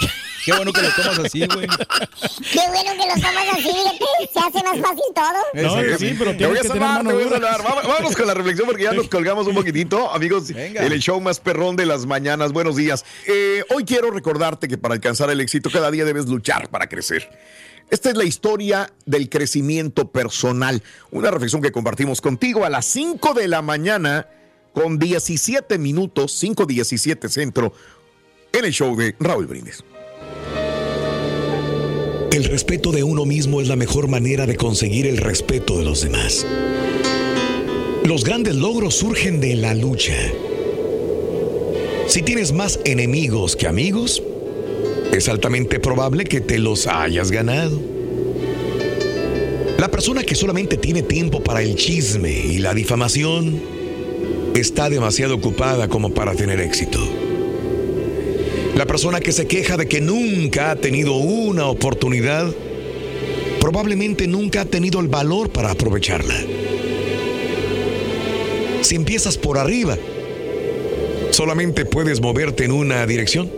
Qué 0.46 0.54
bueno 0.54 0.74
que 0.74 0.82
lo 0.82 0.90
tomas 0.90 1.20
así, 1.20 1.46
güey. 1.48 1.68
Qué 1.68 2.60
bueno 2.70 2.92
que 2.94 3.08
lo 3.08 3.14
tomas 3.16 3.48
así, 3.54 3.64
fíjate. 3.64 4.06
Se 4.34 4.40
hace 4.40 4.64
más 4.64 4.80
fácil 4.80 5.04
todo. 5.14 5.64
No, 5.64 5.98
sí, 5.98 6.16
pero 6.18 6.36
Te 6.38 6.46
voy 6.48 6.58
a 6.58 6.64
salvar, 6.64 7.06
te 7.08 7.14
voy 7.14 7.24
a 7.24 7.30
salvar. 7.30 7.64
Vamos- 7.64 7.88
Vámonos 7.88 8.16
con 8.16 8.28
la 8.28 8.34
reflexión 8.34 8.68
porque 8.68 8.84
ya 8.84 8.94
nos 8.94 9.08
colgamos 9.08 9.48
un 9.48 9.56
poquitito. 9.56 10.12
Amigos, 10.12 10.52
Venga. 10.52 10.84
el 10.86 11.00
show 11.00 11.20
más 11.22 11.40
perrón 11.40 11.76
de 11.76 11.86
las 11.86 12.06
mañanas. 12.06 12.52
Buenos 12.54 12.76
días. 12.76 13.06
Eh, 13.28 13.64
hoy 13.76 13.84
quiero 13.86 14.10
recordarte 14.12 14.68
que 14.68 14.78
para 14.78 14.94
alcanzar 14.96 15.30
el 15.30 15.42
éxito 15.42 15.70
cada 15.72 15.92
día 15.92 16.06
debes 16.06 16.26
luchar 16.28 16.70
para 16.70 16.88
crecer. 16.88 17.30
Esta 17.90 18.10
es 18.10 18.16
la 18.16 18.24
historia 18.24 18.92
del 19.06 19.30
crecimiento 19.30 20.12
personal. 20.12 20.82
Una 21.12 21.30
reflexión 21.30 21.62
que 21.62 21.72
compartimos 21.74 22.22
contigo 22.22 22.64
a 22.66 22.70
las 22.70 22.86
5 22.86 23.34
de 23.34 23.48
la 23.50 23.62
mañana 23.62 24.28
con 24.74 24.98
17 24.98 25.78
minutos, 25.78 26.32
5.17 26.42 27.28
centro, 27.28 27.74
en 28.54 28.64
el 28.66 28.72
show 28.72 28.96
de 28.96 29.14
Raúl 29.20 29.46
Brindis. 29.48 29.84
El 32.32 32.46
respeto 32.46 32.94
de 32.94 33.04
uno 33.04 33.26
mismo 33.26 33.60
es 33.60 33.68
la 33.68 33.76
mejor 33.76 34.08
manera 34.08 34.46
de 34.46 34.56
conseguir 34.56 35.06
el 35.06 35.18
respeto 35.18 35.78
de 35.78 35.84
los 35.84 36.02
demás. 36.02 36.46
Los 38.06 38.24
grandes 38.24 38.56
logros 38.56 38.96
surgen 38.96 39.42
de 39.42 39.56
la 39.56 39.74
lucha. 39.74 40.16
Si 42.08 42.22
tienes 42.22 42.54
más 42.54 42.80
enemigos 42.86 43.58
que 43.58 43.68
amigos, 43.68 44.24
es 45.12 45.28
altamente 45.28 45.82
probable 45.82 46.24
que 46.24 46.40
te 46.40 46.58
los 46.58 46.88
hayas 46.88 47.32
ganado. 47.32 47.78
La 49.78 49.92
persona 49.92 50.24
que 50.24 50.36
solamente 50.36 50.78
tiene 50.78 51.02
tiempo 51.02 51.44
para 51.44 51.62
el 51.62 51.76
chisme 51.76 52.32
y 52.32 52.60
la 52.60 52.74
difamación 52.74 53.62
está 54.56 54.90
demasiado 54.90 55.36
ocupada 55.36 55.90
como 55.90 56.14
para 56.14 56.34
tener 56.34 56.62
éxito. 56.62 57.21
La 58.82 58.88
persona 58.88 59.20
que 59.20 59.32
se 59.32 59.46
queja 59.46 59.78
de 59.78 59.88
que 59.88 60.02
nunca 60.02 60.72
ha 60.72 60.76
tenido 60.76 61.14
una 61.14 61.68
oportunidad, 61.68 62.52
probablemente 63.60 64.26
nunca 64.26 64.62
ha 64.62 64.66
tenido 64.66 65.00
el 65.02 65.08
valor 65.08 65.52
para 65.52 65.70
aprovecharla. 65.70 66.34
Si 68.82 68.96
empiezas 68.96 69.38
por 69.38 69.60
arriba, 69.60 70.00
solamente 71.30 71.86
puedes 71.86 72.22
moverte 72.22 72.66
en 72.66 72.72
una 72.72 73.06
dirección, 73.06 73.52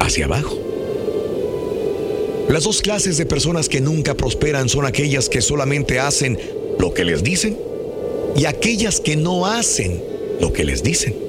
hacia 0.00 0.24
abajo. 0.24 0.58
Las 2.48 2.64
dos 2.64 2.80
clases 2.80 3.18
de 3.18 3.26
personas 3.26 3.68
que 3.68 3.82
nunca 3.82 4.14
prosperan 4.14 4.70
son 4.70 4.86
aquellas 4.86 5.28
que 5.28 5.42
solamente 5.42 6.00
hacen 6.00 6.38
lo 6.78 6.94
que 6.94 7.04
les 7.04 7.22
dicen 7.22 7.58
y 8.34 8.46
aquellas 8.46 9.00
que 9.00 9.16
no 9.16 9.44
hacen 9.44 10.02
lo 10.40 10.50
que 10.50 10.64
les 10.64 10.82
dicen. 10.82 11.23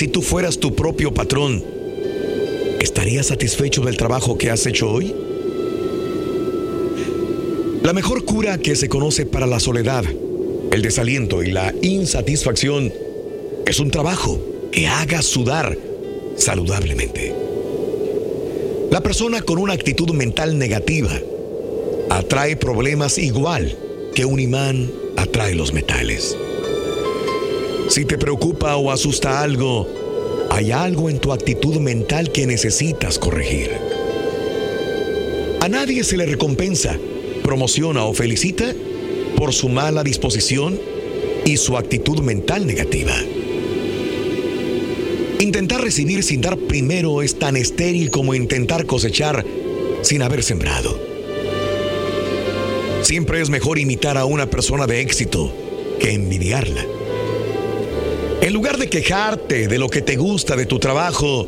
Si 0.00 0.08
tú 0.08 0.22
fueras 0.22 0.58
tu 0.58 0.74
propio 0.74 1.12
patrón, 1.12 1.62
¿estarías 2.80 3.26
satisfecho 3.26 3.82
del 3.82 3.98
trabajo 3.98 4.38
que 4.38 4.50
has 4.50 4.64
hecho 4.64 4.90
hoy? 4.90 5.14
La 7.82 7.92
mejor 7.92 8.24
cura 8.24 8.56
que 8.56 8.76
se 8.76 8.88
conoce 8.88 9.26
para 9.26 9.46
la 9.46 9.60
soledad, 9.60 10.04
el 10.72 10.80
desaliento 10.80 11.42
y 11.42 11.50
la 11.50 11.74
insatisfacción 11.82 12.90
es 13.66 13.78
un 13.78 13.90
trabajo 13.90 14.40
que 14.72 14.86
haga 14.86 15.20
sudar 15.20 15.76
saludablemente. 16.34 17.34
La 18.90 19.02
persona 19.02 19.42
con 19.42 19.58
una 19.58 19.74
actitud 19.74 20.14
mental 20.14 20.58
negativa 20.58 21.12
atrae 22.08 22.56
problemas 22.56 23.18
igual 23.18 23.76
que 24.14 24.24
un 24.24 24.40
imán 24.40 24.90
atrae 25.18 25.54
los 25.54 25.74
metales. 25.74 26.38
Si 27.90 28.04
te 28.04 28.18
preocupa 28.18 28.76
o 28.76 28.92
asusta 28.92 29.42
algo, 29.42 29.88
hay 30.48 30.70
algo 30.70 31.10
en 31.10 31.18
tu 31.18 31.32
actitud 31.32 31.78
mental 31.80 32.30
que 32.30 32.46
necesitas 32.46 33.18
corregir. 33.18 33.72
A 35.60 35.68
nadie 35.68 36.04
se 36.04 36.16
le 36.16 36.24
recompensa, 36.24 36.96
promociona 37.42 38.04
o 38.04 38.14
felicita 38.14 38.72
por 39.36 39.52
su 39.52 39.68
mala 39.68 40.04
disposición 40.04 40.78
y 41.44 41.56
su 41.56 41.76
actitud 41.76 42.20
mental 42.20 42.64
negativa. 42.64 43.16
Intentar 45.40 45.82
recibir 45.82 46.22
sin 46.22 46.42
dar 46.42 46.56
primero 46.58 47.22
es 47.22 47.40
tan 47.40 47.56
estéril 47.56 48.12
como 48.12 48.36
intentar 48.36 48.86
cosechar 48.86 49.44
sin 50.02 50.22
haber 50.22 50.44
sembrado. 50.44 50.96
Siempre 53.02 53.40
es 53.40 53.50
mejor 53.50 53.80
imitar 53.80 54.16
a 54.16 54.26
una 54.26 54.48
persona 54.48 54.86
de 54.86 55.00
éxito 55.00 55.52
que 55.98 56.12
envidiarla. 56.12 56.99
En 58.42 58.54
lugar 58.54 58.78
de 58.78 58.88
quejarte 58.88 59.68
de 59.68 59.78
lo 59.78 59.88
que 59.88 60.00
te 60.00 60.16
gusta 60.16 60.56
de 60.56 60.64
tu 60.64 60.78
trabajo, 60.78 61.46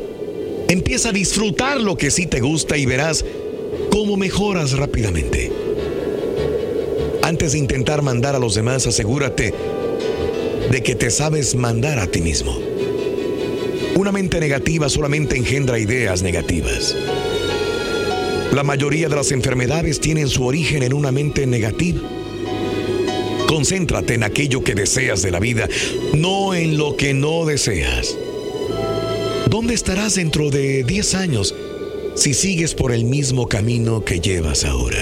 empieza 0.69 1.09
a 1.09 1.11
disfrutar 1.11 1.81
lo 1.81 1.97
que 1.97 2.11
sí 2.11 2.27
te 2.27 2.39
gusta 2.39 2.77
y 2.77 2.85
verás 2.85 3.25
cómo 3.91 4.15
mejoras 4.15 4.73
rápidamente. 4.77 5.51
Antes 7.23 7.53
de 7.53 7.57
intentar 7.57 8.03
mandar 8.03 8.35
a 8.35 8.39
los 8.39 8.53
demás, 8.53 8.85
asegúrate 8.85 9.55
de 10.69 10.83
que 10.83 10.93
te 10.93 11.09
sabes 11.09 11.55
mandar 11.55 11.97
a 11.97 12.05
ti 12.05 12.21
mismo. 12.21 12.59
Una 13.95 14.11
mente 14.11 14.39
negativa 14.39 14.87
solamente 14.87 15.35
engendra 15.35 15.79
ideas 15.79 16.21
negativas. 16.21 16.95
La 18.51 18.61
mayoría 18.61 19.09
de 19.09 19.15
las 19.15 19.31
enfermedades 19.31 19.99
tienen 19.99 20.29
su 20.29 20.45
origen 20.45 20.83
en 20.83 20.93
una 20.93 21.11
mente 21.11 21.47
negativa. 21.47 22.01
Concéntrate 23.53 24.15
en 24.15 24.23
aquello 24.23 24.63
que 24.63 24.73
deseas 24.73 25.21
de 25.21 25.29
la 25.29 25.39
vida, 25.39 25.69
no 26.15 26.55
en 26.55 26.75
lo 26.75 26.97
que 26.97 27.13
no 27.13 27.45
deseas. 27.45 28.17
¿Dónde 29.47 29.75
estarás 29.75 30.15
dentro 30.15 30.49
de 30.49 30.83
10 30.83 31.13
años 31.13 31.53
si 32.15 32.33
sigues 32.33 32.73
por 32.73 32.91
el 32.91 33.05
mismo 33.05 33.47
camino 33.47 34.03
que 34.03 34.19
llevas 34.19 34.65
ahora? 34.65 34.97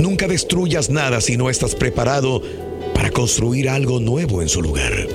Nunca 0.00 0.26
destruyas 0.26 0.90
nada 0.90 1.20
si 1.20 1.36
no 1.36 1.50
estás 1.50 1.76
preparado 1.76 2.42
para 2.94 3.12
construir 3.12 3.68
algo 3.68 4.00
nuevo 4.00 4.42
en 4.42 4.48
su 4.48 4.60
lugar. 4.60 5.06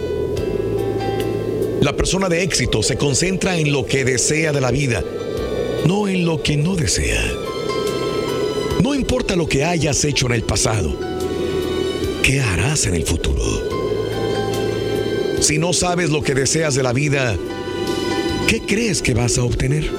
La 1.82 1.98
persona 1.98 2.30
de 2.30 2.44
éxito 2.44 2.82
se 2.82 2.96
concentra 2.96 3.58
en 3.58 3.74
lo 3.74 3.86
que 3.86 4.06
desea 4.06 4.54
de 4.54 4.62
la 4.62 4.72
vida, 4.72 5.04
no 5.86 6.08
en 6.08 6.26
lo 6.26 6.42
que 6.42 6.56
no 6.56 6.78
desea. 6.78 7.22
No 8.90 8.96
importa 8.96 9.36
lo 9.36 9.48
que 9.48 9.64
hayas 9.64 10.04
hecho 10.04 10.26
en 10.26 10.32
el 10.32 10.42
pasado, 10.42 10.98
¿qué 12.24 12.42
harás 12.42 12.88
en 12.88 12.96
el 12.96 13.04
futuro? 13.04 13.44
Si 15.42 15.60
no 15.60 15.74
sabes 15.74 16.10
lo 16.10 16.24
que 16.24 16.34
deseas 16.34 16.74
de 16.74 16.82
la 16.82 16.92
vida, 16.92 17.38
¿qué 18.48 18.62
crees 18.62 19.04
que 19.04 19.14
vas 19.14 19.38
a 19.38 19.44
obtener? 19.44 19.92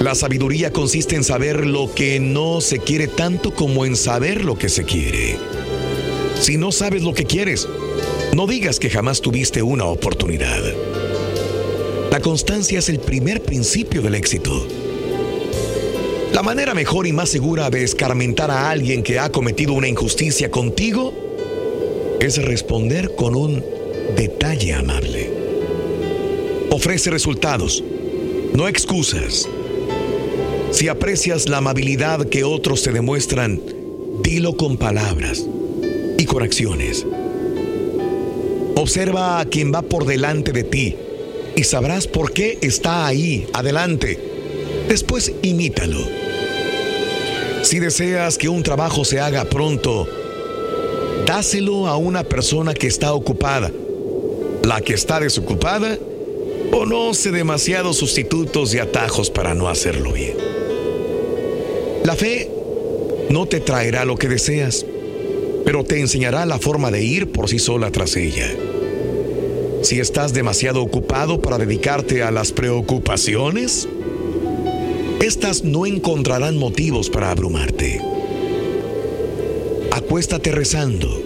La 0.00 0.16
sabiduría 0.16 0.72
consiste 0.72 1.14
en 1.14 1.22
saber 1.22 1.64
lo 1.64 1.94
que 1.94 2.18
no 2.18 2.60
se 2.60 2.80
quiere 2.80 3.06
tanto 3.06 3.54
como 3.54 3.84
en 3.86 3.94
saber 3.94 4.44
lo 4.44 4.58
que 4.58 4.68
se 4.68 4.82
quiere. 4.82 5.36
Si 6.40 6.56
no 6.56 6.72
sabes 6.72 7.04
lo 7.04 7.14
que 7.14 7.24
quieres, 7.24 7.68
no 8.34 8.48
digas 8.48 8.80
que 8.80 8.90
jamás 8.90 9.20
tuviste 9.20 9.62
una 9.62 9.84
oportunidad. 9.84 10.60
La 12.10 12.18
constancia 12.18 12.80
es 12.80 12.88
el 12.88 12.98
primer 12.98 13.44
principio 13.44 14.02
del 14.02 14.16
éxito. 14.16 14.66
Manera 16.48 16.72
mejor 16.72 17.06
y 17.06 17.12
más 17.12 17.28
segura 17.28 17.68
de 17.68 17.84
escarmentar 17.84 18.50
a 18.50 18.70
alguien 18.70 19.02
que 19.02 19.18
ha 19.18 19.30
cometido 19.30 19.74
una 19.74 19.86
injusticia 19.86 20.50
contigo 20.50 21.12
es 22.20 22.42
responder 22.42 23.14
con 23.14 23.36
un 23.36 23.62
detalle 24.16 24.72
amable. 24.72 25.30
Ofrece 26.70 27.10
resultados, 27.10 27.84
no 28.54 28.66
excusas. 28.66 29.46
Si 30.70 30.88
aprecias 30.88 31.50
la 31.50 31.58
amabilidad 31.58 32.26
que 32.30 32.44
otros 32.44 32.82
te 32.82 32.92
demuestran, 32.92 33.60
dilo 34.22 34.56
con 34.56 34.78
palabras 34.78 35.46
y 36.16 36.24
con 36.24 36.42
acciones. 36.42 37.04
Observa 38.74 39.38
a 39.38 39.44
quien 39.44 39.70
va 39.70 39.82
por 39.82 40.06
delante 40.06 40.52
de 40.52 40.64
ti 40.64 40.96
y 41.56 41.64
sabrás 41.64 42.06
por 42.06 42.32
qué 42.32 42.56
está 42.62 43.06
ahí, 43.06 43.46
adelante. 43.52 44.18
Después 44.88 45.30
imítalo. 45.42 46.17
Si 47.68 47.80
deseas 47.80 48.38
que 48.38 48.48
un 48.48 48.62
trabajo 48.62 49.04
se 49.04 49.20
haga 49.20 49.44
pronto, 49.44 50.08
dáselo 51.26 51.86
a 51.86 51.98
una 51.98 52.24
persona 52.24 52.72
que 52.72 52.86
está 52.86 53.12
ocupada. 53.12 53.70
La 54.64 54.80
que 54.80 54.94
está 54.94 55.20
desocupada 55.20 55.98
conoce 56.70 57.30
demasiados 57.30 57.98
sustitutos 57.98 58.72
y 58.72 58.78
atajos 58.78 59.28
para 59.28 59.52
no 59.52 59.68
hacerlo 59.68 60.14
bien. 60.14 60.38
La 62.04 62.16
fe 62.16 62.50
no 63.28 63.44
te 63.44 63.60
traerá 63.60 64.06
lo 64.06 64.16
que 64.16 64.28
deseas, 64.28 64.86
pero 65.66 65.84
te 65.84 66.00
enseñará 66.00 66.46
la 66.46 66.58
forma 66.58 66.90
de 66.90 67.04
ir 67.04 67.32
por 67.32 67.50
sí 67.50 67.58
sola 67.58 67.90
tras 67.90 68.16
ella. 68.16 68.48
Si 69.82 70.00
estás 70.00 70.32
demasiado 70.32 70.80
ocupado 70.80 71.42
para 71.42 71.58
dedicarte 71.58 72.22
a 72.22 72.30
las 72.30 72.50
preocupaciones, 72.50 73.86
estas 75.28 75.62
no 75.62 75.84
encontrarán 75.84 76.56
motivos 76.56 77.10
para 77.10 77.30
abrumarte. 77.30 78.00
Acuéstate 79.92 80.50
rezando, 80.52 81.22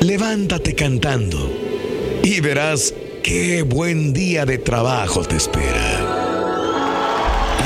levántate 0.00 0.74
cantando 0.74 1.38
y 2.22 2.40
verás 2.40 2.94
qué 3.22 3.60
buen 3.60 4.14
día 4.14 4.46
de 4.46 4.56
trabajo 4.56 5.24
te 5.24 5.36
espera. 5.36 5.90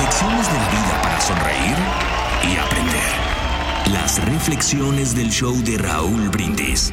Lecciones 0.02 0.46
de 0.48 0.58
la 0.58 0.68
vida 0.68 1.00
para 1.00 1.20
sonreír 1.20 1.76
y 2.42 2.56
aprender. 2.56 3.92
Las 3.92 4.24
reflexiones 4.24 5.14
del 5.14 5.30
show 5.30 5.54
de 5.62 5.78
Raúl 5.78 6.28
Brindis. 6.30 6.92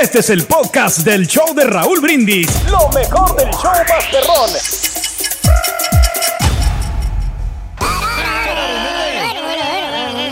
Este 0.00 0.20
es 0.20 0.30
el 0.30 0.46
podcast 0.46 1.00
del 1.00 1.26
show 1.26 1.54
de 1.54 1.64
Raúl 1.64 2.00
Brindis. 2.00 2.48
Lo 2.70 2.88
mejor 2.98 3.36
del 3.36 3.50
show 3.50 3.70
Masterrón. 3.86 4.50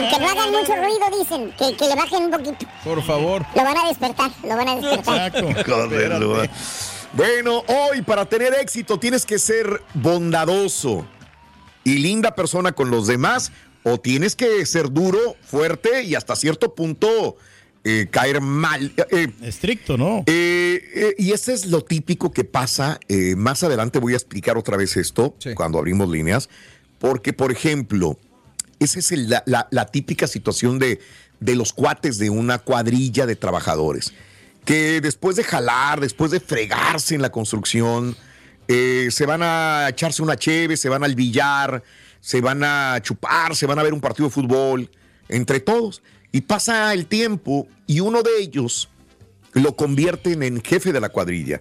Que 0.09 0.19
no 0.19 0.31
hagan 0.31 0.51
mucho 0.51 0.75
ruido, 0.77 1.19
dicen. 1.19 1.53
Que, 1.59 1.77
que 1.77 1.89
le 1.89 1.95
bajen 1.95 2.23
un 2.23 2.31
poquito. 2.31 2.67
Por 2.83 3.03
favor. 3.03 3.45
Lo 3.55 3.65
van 3.65 3.77
a 3.77 3.89
despertar, 3.89 4.31
lo 4.45 4.57
van 4.57 4.69
a 4.71 4.77
despertar. 4.77 5.33
Correcto. 5.67 6.43
Bueno, 7.13 7.65
hoy 7.67 8.03
para 8.03 8.25
tener 8.25 8.55
éxito 8.55 8.97
tienes 8.99 9.27
que 9.27 9.41
ser 9.41 9.83
bondadoso 9.95 11.05
y 11.83 11.99
linda 11.99 12.37
persona 12.37 12.71
con 12.71 12.89
los 12.91 13.09
demás 13.09 13.51
o 13.83 13.99
tienes 13.99 14.37
que 14.37 14.65
ser 14.65 14.93
duro, 14.93 15.35
fuerte 15.43 16.05
y 16.05 16.15
hasta 16.15 16.37
cierto 16.37 16.75
punto 16.75 17.37
eh, 17.85 18.09
caer 18.11 18.41
mal. 18.41 18.93
Eh, 19.11 19.29
Estricto, 19.43 19.97
¿no? 19.97 20.23
eh, 20.27 21.15
y 21.19 21.33
ese 21.33 21.53
es 21.55 21.67
lo 21.67 21.83
típico 21.83 22.31
que 22.33 22.45
pasa. 22.45 23.01
más 23.37 23.63
adelante 23.63 23.99
voy 23.99 24.13
a 24.13 24.17
explicar 24.17 24.57
otra 24.59 24.77
vez 24.77 24.97
esto 24.97 25.35
cuando 25.55 25.79
abrimos 25.79 26.09
líneas. 26.11 26.49
Porque, 26.99 27.33
por 27.33 27.51
ejemplo, 27.51 28.19
esa 28.79 28.99
es 28.99 29.13
el- 29.13 29.31
la, 29.31 29.43
la- 29.47 29.69
la 29.71 29.87
típica 29.87 30.27
situación 30.27 30.79
de, 30.79 31.01
de 31.41 31.55
los 31.57 31.73
cuates 31.73 32.19
de 32.19 32.29
una 32.29 32.59
cuadrilla 32.59 33.25
de 33.27 33.37
trabajadores. 33.37 34.13
Que 34.67 35.01
después 35.01 35.37
de 35.37 35.45
jalar, 35.45 36.01
después 36.01 36.31
de 36.31 36.41
fregarse 36.41 37.15
en 37.15 37.23
la 37.23 37.33
construcción, 37.33 38.15
se 38.69 39.27
van 39.27 39.41
a 39.43 39.87
echarse 39.89 40.23
una 40.23 40.37
cheve, 40.37 40.77
se 40.77 40.89
van 40.91 41.03
al 41.03 41.15
billar, 41.15 41.83
se 42.21 42.41
van 42.43 42.63
a 42.63 42.99
chupar, 43.03 43.57
se 43.57 43.67
van 43.67 43.79
a 43.79 43.83
ver 43.83 43.95
un 43.95 44.01
partido 44.03 44.29
de 44.29 44.35
fútbol, 44.35 44.91
entre 45.29 45.61
todos. 45.61 46.03
Y 46.33 46.43
pasa 46.43 46.93
el 46.95 47.07
tiempo 47.07 47.67
y 47.87 48.01
uno 48.01 48.23
de 48.23 48.31
ellos 48.41 48.89
lo 49.53 49.75
convierten 49.77 50.43
en 50.43 50.63
jefe 50.63 50.93
de 50.93 51.01
la 51.01 51.09
cuadrilla. 51.09 51.59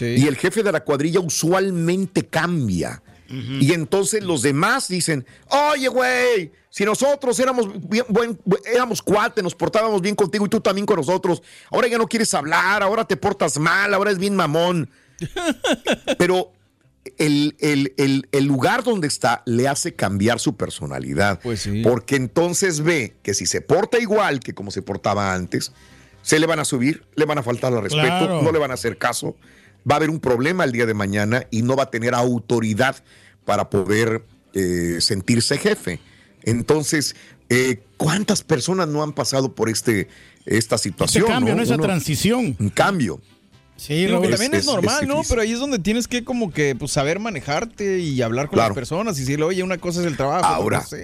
Y 0.00 0.28
el 0.28 0.36
jefe 0.36 0.62
de 0.62 0.70
la 0.70 0.84
cuadrilla 0.84 1.20
usualmente 1.20 2.26
cambia. 2.26 3.02
Y 3.30 3.74
entonces 3.74 4.24
los 4.24 4.40
demás 4.40 4.88
dicen, 4.88 5.26
oye, 5.48 5.88
güey, 5.88 6.50
si 6.70 6.86
nosotros 6.86 7.38
éramos, 7.38 7.68
bien, 7.88 8.04
buen, 8.08 8.40
éramos 8.72 9.02
cuate, 9.02 9.42
nos 9.42 9.54
portábamos 9.54 10.00
bien 10.00 10.14
contigo 10.14 10.46
y 10.46 10.48
tú 10.48 10.60
también 10.60 10.86
con 10.86 10.96
nosotros, 10.96 11.42
ahora 11.70 11.88
ya 11.88 11.98
no 11.98 12.06
quieres 12.08 12.32
hablar, 12.32 12.82
ahora 12.82 13.04
te 13.04 13.18
portas 13.18 13.58
mal, 13.58 13.92
ahora 13.92 14.12
es 14.12 14.18
bien 14.18 14.34
mamón. 14.34 14.88
Pero 16.18 16.52
el, 17.18 17.56
el- 17.58 17.94
el- 17.96 18.28
el 18.32 18.44
lugar 18.44 18.84
donde 18.84 19.06
está 19.08 19.42
le 19.46 19.68
hace 19.68 19.94
cambiar 19.94 20.38
su 20.40 20.56
personalidad. 20.56 21.40
Porque 21.82 22.16
entonces 22.16 22.80
ve 22.82 23.16
que 23.22 23.34
si 23.34 23.46
se 23.46 23.60
porta 23.60 23.98
igual 23.98 24.40
que 24.40 24.54
como 24.54 24.70
se 24.70 24.82
portaba 24.82 25.34
antes, 25.34 25.72
se 26.22 26.38
le 26.38 26.46
van 26.46 26.58
a 26.60 26.64
subir, 26.64 27.04
le 27.14 27.24
van 27.24 27.38
a 27.38 27.42
faltar 27.42 27.72
al 27.72 27.82
respeto, 27.82 28.06
Claro. 28.06 28.42
no 28.42 28.52
le 28.52 28.58
van 28.58 28.70
a 28.70 28.74
hacer 28.74 28.98
caso, 28.98 29.36
va 29.90 29.94
a 29.94 29.96
haber 29.96 30.10
un 30.10 30.20
problema 30.20 30.64
el 30.64 30.72
día 30.72 30.84
de 30.86 30.94
mañana 30.94 31.46
y 31.50 31.62
no 31.62 31.76
va 31.76 31.84
a 31.84 31.90
tener 31.90 32.14
autoridad 32.14 32.96
para 33.44 33.70
poder 33.70 34.24
eh, 34.54 34.98
sentirse 35.00 35.56
jefe. 35.58 36.00
Entonces, 36.42 37.14
eh, 37.48 37.82
¿cuántas 37.96 38.42
personas 38.42 38.88
no 38.88 39.02
han 39.02 39.12
pasado 39.12 39.54
por 39.54 39.68
este, 39.68 40.08
esta 40.46 40.76
situación? 40.78 41.26
cambio, 41.26 41.54
¿no? 41.54 41.62
Esa 41.62 41.74
Uno- 41.74 41.84
transición. 41.84 42.56
Un 42.58 42.68
cambio. 42.70 43.20
Sí, 43.78 43.94
Digo 43.94 44.14
Raúl. 44.14 44.22
que 44.24 44.30
también 44.32 44.52
es, 44.54 44.58
Es- 44.60 44.66
es 44.66 44.74
normal, 44.74 45.06
¿no? 45.08 45.22
Pero 45.28 45.40
ahí 45.40 45.52
es 45.52 45.60
donde 45.60 45.78
tienes 45.78 46.08
que 46.08 46.24
como 46.24 46.50
que 46.52 46.74
pues, 46.74 46.90
saber 46.90 47.20
manejarte 47.20 48.00
y 48.00 48.20
hablar 48.22 48.48
con 48.48 48.56
Claro. 48.56 48.70
las 48.70 48.74
personas 48.74 49.16
y 49.16 49.20
decirle, 49.20 49.44
oye, 49.44 49.62
una 49.62 49.78
cosa 49.78 50.00
es 50.00 50.06
el 50.06 50.16
trabajo. 50.16 50.44
Ahora. 50.44 50.78
esto". 50.80 50.96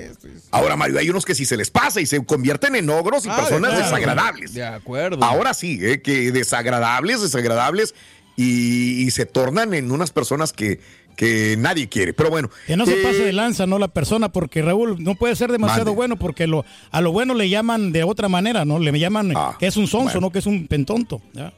Ahora, 0.50 0.74
Mario, 0.76 0.98
hay 0.98 1.08
unos 1.08 1.24
que 1.24 1.34
si 1.36 1.44
se 1.44 1.56
les 1.56 1.70
pasa 1.70 2.00
y 2.00 2.06
se 2.06 2.22
convierten 2.24 2.74
en 2.74 2.90
ogros 2.90 3.24
y 3.26 3.28
Ah, 3.30 3.36
personas 3.36 3.70
de- 3.70 3.76
claro. 3.78 3.84
desagradables. 3.84 4.54
De 4.54 4.64
acuerdo. 4.64 5.24
Ahora 5.24 5.54
sí, 5.54 5.78
eh, 5.80 6.02
que 6.02 6.32
desagradables, 6.32 7.22
desagradables 7.22 7.94
y, 8.36 9.04
y 9.06 9.10
se 9.12 9.26
tornan 9.26 9.72
en 9.74 9.92
unas 9.92 10.10
personas 10.10 10.52
que, 10.52 10.80
que 11.16 11.54
nadie 11.56 11.88
quiere. 11.88 12.12
Pero 12.12 12.30
bueno. 12.30 12.50
Que 12.66 12.76
no 12.76 12.86
se 12.86 13.00
eh, 13.00 13.04
pase 13.04 13.18
de 13.24 13.32
lanza, 13.32 13.66
¿no? 13.66 13.78
La 13.78 13.86
persona, 13.86 14.30
porque 14.32 14.62
Raúl 14.62 14.96
no 15.02 15.14
puede 15.14 15.36
ser 15.36 15.52
demasiado 15.52 15.84
Mande. 15.84 15.96
bueno, 15.96 16.16
porque 16.16 16.48
lo, 16.48 16.64
a 16.90 17.00
lo 17.00 17.12
bueno 17.12 17.34
le 17.34 17.48
llaman 17.48 17.92
de 17.92 18.02
otra 18.02 18.28
manera, 18.28 18.64
¿no? 18.64 18.80
Le 18.80 18.98
llaman 18.98 19.32
Ah, 19.36 19.54
que 19.60 19.68
es 19.68 19.76
un 19.76 19.86
sonso, 19.86 20.14
bueno. 20.14 20.20
no 20.22 20.30
que 20.32 20.40
es 20.40 20.46
un 20.46 20.66
pentonto. 20.66 21.22
¿ya? 21.32 21.52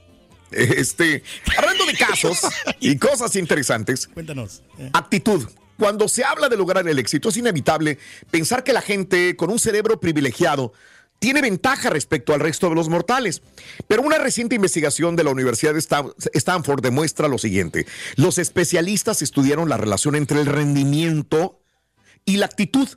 Este, 0.57 1.23
hablando 1.57 1.85
de 1.87 1.95
casos 1.95 2.39
y 2.81 2.97
cosas 2.99 3.37
interesantes, 3.37 4.07
Cuéntanos. 4.09 4.63
eh. 4.79 4.91
actitud. 4.93 5.47
Cuando 5.79 6.09
se 6.09 6.25
habla 6.25 6.49
de 6.49 6.57
lograr 6.57 6.89
el 6.89 6.99
éxito, 6.99 7.29
es 7.29 7.37
inevitable 7.37 7.99
pensar 8.31 8.65
que 8.65 8.73
la 8.73 8.81
gente 8.81 9.37
con 9.37 9.51
un 9.51 9.59
cerebro 9.59 10.01
privilegiado 10.01 10.73
tiene 11.19 11.43
ventaja 11.43 11.91
respecto 11.91 12.33
al 12.33 12.41
resto 12.41 12.71
de 12.71 12.75
los 12.75 12.89
mortales. 12.89 13.43
Pero 13.87 14.01
una 14.03 14.17
reciente 14.17 14.55
investigación 14.55 15.17
de 15.17 15.25
la 15.25 15.31
Universidad 15.31 15.75
de 15.75 15.79
Stan- 15.81 16.13
Stanford 16.33 16.81
demuestra 16.81 17.29
lo 17.29 17.37
siguiente. 17.37 17.87
Los 18.17 18.39
especialistas 18.39 19.21
estudiaron 19.21 19.69
la 19.69 19.77
relación 19.77 20.15
entre 20.17 20.41
el 20.41 20.47
rendimiento 20.47 21.61
y 22.25 22.39
la 22.39 22.47
actitud. 22.47 22.89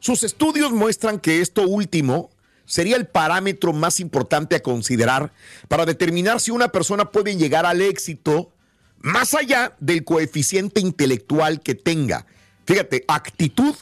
Sus 0.00 0.24
estudios 0.24 0.72
muestran 0.72 1.20
que 1.20 1.40
esto 1.40 1.62
último 1.62 2.30
sería 2.66 2.96
el 2.96 3.06
parámetro 3.06 3.72
más 3.72 4.00
importante 4.00 4.56
a 4.56 4.62
considerar 4.62 5.32
para 5.68 5.84
determinar 5.84 6.40
si 6.40 6.50
una 6.50 6.68
persona 6.68 7.10
puede 7.10 7.36
llegar 7.36 7.66
al 7.66 7.80
éxito 7.80 8.52
más 8.98 9.34
allá 9.34 9.76
del 9.80 10.04
coeficiente 10.04 10.80
intelectual 10.80 11.60
que 11.60 11.74
tenga. 11.74 12.26
Fíjate, 12.66 13.04
actitud 13.08 13.74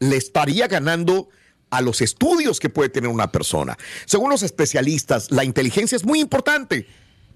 le 0.00 0.16
estaría 0.16 0.66
ganando 0.68 1.28
a 1.70 1.82
los 1.82 2.00
estudios 2.00 2.60
que 2.60 2.70
puede 2.70 2.88
tener 2.88 3.10
una 3.10 3.30
persona. 3.30 3.76
Según 4.06 4.30
los 4.30 4.42
especialistas, 4.42 5.30
la 5.30 5.44
inteligencia 5.44 5.96
es 5.96 6.04
muy 6.04 6.20
importante, 6.20 6.86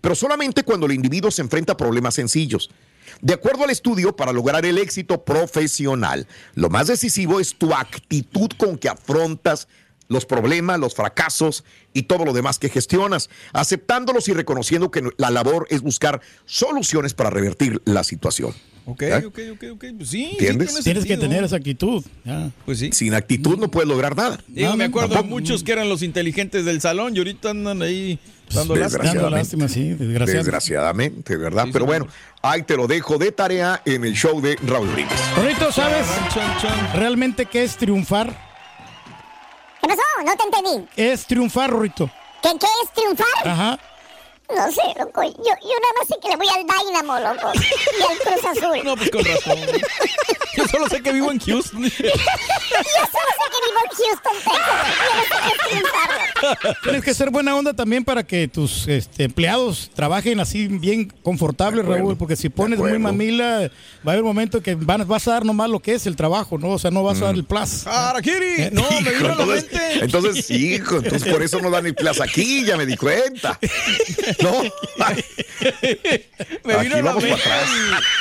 pero 0.00 0.14
solamente 0.14 0.62
cuando 0.62 0.86
el 0.86 0.92
individuo 0.92 1.30
se 1.30 1.42
enfrenta 1.42 1.74
a 1.74 1.76
problemas 1.76 2.14
sencillos. 2.14 2.70
De 3.20 3.34
acuerdo 3.34 3.64
al 3.64 3.70
estudio, 3.70 4.16
para 4.16 4.32
lograr 4.32 4.64
el 4.64 4.78
éxito 4.78 5.24
profesional, 5.24 6.26
lo 6.54 6.70
más 6.70 6.86
decisivo 6.86 7.40
es 7.40 7.54
tu 7.54 7.74
actitud 7.74 8.50
con 8.56 8.78
que 8.78 8.88
afrontas 8.88 9.68
los 10.12 10.26
problemas, 10.26 10.78
los 10.78 10.94
fracasos 10.94 11.64
y 11.92 12.04
todo 12.04 12.24
lo 12.24 12.32
demás 12.32 12.58
que 12.58 12.68
gestionas, 12.68 13.30
aceptándolos 13.52 14.28
y 14.28 14.32
reconociendo 14.32 14.90
que 14.90 15.02
la 15.16 15.30
labor 15.30 15.66
es 15.70 15.80
buscar 15.82 16.20
soluciones 16.44 17.14
para 17.14 17.30
revertir 17.30 17.80
la 17.84 18.04
situación. 18.04 18.52
Ok, 18.84 19.02
¿Eh? 19.02 19.14
ok, 19.24 19.38
ok, 19.52 19.64
ok. 19.74 19.84
Pues 19.96 20.08
sí. 20.10 20.24
sí 20.24 20.28
¿Entiendes? 20.32 20.68
tiene 20.70 20.82
Tienes 20.82 21.04
que 21.06 21.16
tener 21.16 21.44
esa 21.44 21.54
actitud. 21.54 22.04
ya. 22.24 22.50
Pues 22.64 22.80
sí. 22.80 22.90
Sin 22.92 23.14
actitud 23.14 23.56
no 23.58 23.70
puedes 23.70 23.88
lograr 23.88 24.16
nada. 24.16 24.40
Digo, 24.48 24.70
No, 24.70 24.76
me 24.76 24.84
acuerdo 24.84 25.10
de 25.10 25.14
tampoco. 25.14 25.38
muchos 25.40 25.62
que 25.62 25.70
eran 25.70 25.88
los 25.88 26.02
inteligentes 26.02 26.64
del 26.64 26.80
salón 26.80 27.14
y 27.14 27.18
ahorita 27.18 27.50
andan 27.50 27.80
ahí 27.80 28.18
dando 28.52 28.74
lástima. 28.74 29.04
Dando 29.04 29.30
Desgraciadamente. 29.30 29.36
lástima, 29.38 29.68
sí, 29.68 29.80
desgraciadamente. 29.90 30.36
Desgraciadamente, 30.36 31.36
¿verdad? 31.36 31.64
Sí, 31.66 31.70
Pero 31.72 31.86
bueno, 31.86 32.08
ahí 32.42 32.64
te 32.64 32.76
lo 32.76 32.88
dejo 32.88 33.18
de 33.18 33.30
tarea 33.30 33.80
en 33.84 34.04
el 34.04 34.14
show 34.14 34.40
de 34.40 34.56
Raúl 34.66 34.88
Brindis. 34.88 35.16
Rorrito, 35.36 35.70
¿sabes 35.70 36.06
Chan, 36.34 36.58
chan. 36.60 36.90
realmente 36.96 37.46
qué 37.46 37.62
es 37.62 37.76
triunfar? 37.76 38.51
¿Qué 39.82 39.88
pasó? 39.88 40.02
No 40.24 40.36
te 40.36 40.44
entendí. 40.44 40.88
Es 40.96 41.26
triunfar, 41.26 41.70
Rorrito. 41.70 42.08
¿Qué, 42.42 42.50
qué 42.58 42.66
es 42.84 42.92
triunfar? 42.92 43.26
Ajá. 43.48 43.78
No 44.48 44.70
sé, 44.70 44.82
loco. 44.98 45.22
Yo, 45.22 45.30
yo 45.32 45.76
nada 45.80 45.94
más 45.98 46.08
sé 46.08 46.14
que 46.22 46.28
le 46.28 46.36
voy 46.36 46.46
al 46.48 46.64
Dynamo, 46.64 47.18
loco. 47.20 47.52
Y 47.54 48.02
al 48.02 48.18
Cruz 48.18 48.44
Azul. 48.44 48.84
No, 48.84 48.96
pues 48.96 49.10
con 49.10 49.24
razón. 49.24 49.58
Yo 50.56 50.68
solo 50.68 50.88
sé 50.88 51.00
que 51.02 51.12
vivo 51.12 51.30
en 51.32 51.38
Houston. 51.40 51.82
Yo 51.84 51.90
solo 51.90 52.10
sé 53.38 53.46
que 53.50 53.58
vivo 53.66 53.80
en 53.82 53.90
Houston, 53.96 54.36
Texas. 54.44 54.86
Yo 55.70 55.80
no 55.80 55.86
sé. 55.86 56.76
Tienes 56.82 57.04
que 57.04 57.14
ser 57.14 57.30
buena 57.30 57.56
onda 57.56 57.72
también 57.72 58.04
para 58.04 58.22
que 58.24 58.48
tus 58.48 58.86
este, 58.88 59.24
empleados 59.24 59.90
trabajen 59.94 60.40
así 60.40 60.66
bien 60.68 61.10
confortables, 61.22 61.86
Raúl, 61.86 62.16
porque 62.18 62.36
si 62.36 62.48
pones 62.50 62.78
muy 62.78 62.98
mamila, 62.98 63.70
va 64.06 64.10
a 64.10 64.10
haber 64.12 64.20
un 64.22 64.28
momento 64.28 64.60
que 64.62 64.74
van- 64.74 65.06
vas 65.08 65.26
a 65.28 65.32
dar 65.32 65.44
nomás 65.46 65.70
lo 65.70 65.80
que 65.80 65.94
es 65.94 66.06
el 66.06 66.16
trabajo, 66.16 66.58
¿no? 66.58 66.70
O 66.70 66.78
sea, 66.78 66.90
no 66.90 67.02
vas 67.02 67.22
a 67.22 67.26
dar 67.26 67.34
el 67.36 67.44
plus. 67.44 67.86
¡Harakiri! 67.86 68.70
No, 68.72 68.82
me 69.00 69.10
vino 69.12 69.32
a 69.32 69.36
la 69.36 69.42
Entonces, 69.42 69.62
mente. 69.72 70.04
entonces, 70.04 70.50
hijo, 70.50 70.96
entonces 70.96 71.32
por 71.32 71.42
eso 71.42 71.60
no 71.60 71.70
dan 71.70 71.84
ni 71.84 71.92
plaza 71.92 72.24
aquí, 72.24 72.64
ya 72.66 72.76
me 72.76 72.84
di 72.84 72.96
cuenta. 72.96 73.58
No, 74.42 74.62
Me 76.64 76.74
Aquí 76.74 76.82
vino 76.84 76.94
a 76.94 76.98
la 76.98 77.02
vamos 77.02 77.22
mente 77.24 77.42
para 77.42 77.60
atrás. 77.60 77.70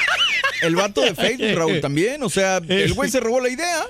el, 0.61 0.75
vato 0.75 1.01
de 1.01 1.15
Facebook, 1.15 1.57
Raúl, 1.57 1.81
también. 1.81 2.21
O 2.23 2.29
sea, 2.29 2.57
el 2.67 2.93
güey 2.93 3.09
se 3.09 3.19
robó 3.19 3.39
la 3.41 3.49
idea. 3.49 3.85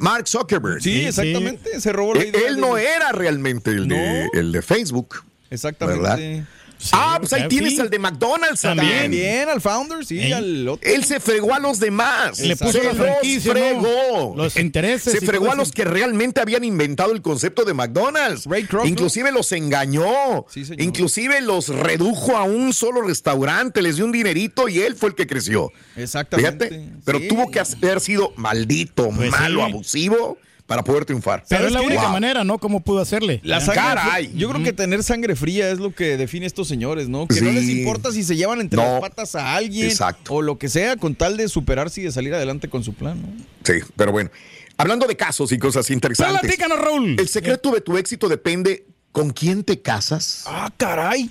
Mark 0.00 0.26
Zuckerberg. 0.28 0.82
Sí, 0.82 0.92
Sí, 1.00 1.06
exactamente. 1.06 1.80
Se 1.80 1.92
robó 1.92 2.14
la 2.14 2.22
Eh, 2.22 2.28
idea. 2.28 2.40
Él 2.48 2.56
de- 2.56 2.60
no 2.60 2.76
era 2.76 3.12
realmente 3.12 3.70
el, 3.70 3.88
de, 3.88 4.28
el 4.34 4.52
de 4.52 4.62
Facebook. 4.62 5.24
Exactamente. 5.50 6.02
¿Verdad? 6.02 6.44
Ah, 6.92 7.16
pues 7.20 7.32
ahí 7.32 7.48
tienes 7.48 7.78
al 7.80 7.90
de 7.90 7.98
McDonald's 7.98 8.60
También. 8.60 9.02
también. 9.02 9.48
Al 9.48 9.60
founder, 9.60 10.04
sí, 10.04 10.18
Ey. 10.18 10.32
al 10.32 10.68
otro. 10.68 10.88
Él 10.90 11.04
se 11.04 11.20
fregó 11.20 11.54
a 11.54 11.58
los 11.58 11.78
demás. 11.80 12.38
Le 12.40 12.56
puso 12.56 12.72
se 12.72 12.84
los 12.84 12.96
¿no? 12.96 13.04
fregó. 13.52 14.34
Los 14.36 14.56
intereses 14.56 15.12
Se 15.12 15.20
fregó 15.24 15.52
a 15.52 15.54
los 15.54 15.72
que 15.72 15.84
realmente 15.84 16.40
habían 16.40 16.64
inventado 16.64 17.12
el 17.12 17.22
concepto 17.22 17.64
de 17.64 17.74
McDonald's. 17.74 18.44
Ray 18.46 18.64
Kroc, 18.64 18.84
¿no? 18.84 18.88
Inclusive 18.88 19.32
los 19.32 19.50
engañó. 19.52 20.46
Sí, 20.50 20.64
señor. 20.64 20.82
Inclusive 20.82 21.40
los 21.40 21.68
redujo 21.68 22.36
a 22.36 22.42
un 22.44 22.72
solo 22.72 23.02
restaurante, 23.02 23.82
les 23.82 23.96
dio 23.96 24.04
un 24.04 24.12
dinerito 24.12 24.68
y 24.68 24.80
él 24.80 24.94
fue 24.96 25.10
el 25.10 25.14
que 25.14 25.26
creció. 25.26 25.70
Exactamente. 25.96 26.68
Fíjate. 26.68 26.88
Pero 27.04 27.18
Sí. 27.18 27.28
tuvo 27.28 27.50
que 27.50 27.60
haber 27.60 28.00
sido 28.00 28.32
maldito, 28.36 29.10
Pues 29.10 29.30
malo, 29.30 29.60
sí. 29.60 29.70
abusivo 29.72 30.38
para 30.66 30.82
poder 30.82 31.04
triunfar. 31.04 31.44
Pero 31.48 31.66
es 31.66 31.72
la 31.72 31.80
única 31.80 32.02
Wow. 32.02 32.12
manera, 32.12 32.42
¿no? 32.44 32.58
¿Cómo 32.58 32.80
pudo 32.80 33.00
hacerle? 33.00 33.40
La 33.44 33.60
sangre 33.60 33.82
Caray. 33.82 34.32
Yo 34.34 34.50
creo 34.50 34.64
que 34.64 34.72
tener 34.72 35.02
sangre 35.04 35.36
fría 35.36 35.70
es 35.70 35.78
lo 35.78 35.94
que 35.94 36.16
define 36.16 36.44
a 36.46 36.48
estos 36.48 36.66
señores, 36.68 37.08
¿no? 37.08 37.26
Que 37.28 37.40
no 37.40 37.52
les 37.52 37.68
importa 37.68 38.10
si 38.12 38.24
se 38.24 38.34
llevan 38.36 38.60
entre 38.60 38.76
No. 38.76 38.84
las 38.92 39.00
patas 39.00 39.34
a 39.36 39.54
alguien 39.54 39.86
Exacto. 39.86 40.34
o 40.34 40.42
lo 40.42 40.58
que 40.58 40.68
sea, 40.68 40.96
con 40.96 41.14
tal 41.14 41.36
de 41.36 41.48
superarse 41.48 42.00
y 42.00 42.04
de 42.04 42.12
salir 42.12 42.34
adelante 42.34 42.68
con 42.68 42.82
su 42.82 42.94
plan, 42.94 43.20
¿no? 43.22 43.28
Sí, 43.64 43.80
pero 43.96 44.10
bueno. 44.12 44.30
Hablando 44.78 45.06
de 45.06 45.16
casos 45.16 45.52
y 45.52 45.58
cosas 45.58 45.88
interesantes. 45.90 46.40
Platícanos, 46.40 46.78
Raúl. 46.78 47.16
El 47.18 47.28
secreto 47.28 47.70
de 47.70 47.80
tu 47.80 47.96
éxito 47.96 48.28
depende 48.28 48.84
con 49.12 49.30
quién 49.30 49.64
te 49.64 49.80
casas. 49.80 50.42
¡Ah, 50.46 50.70
caray! 50.76 51.30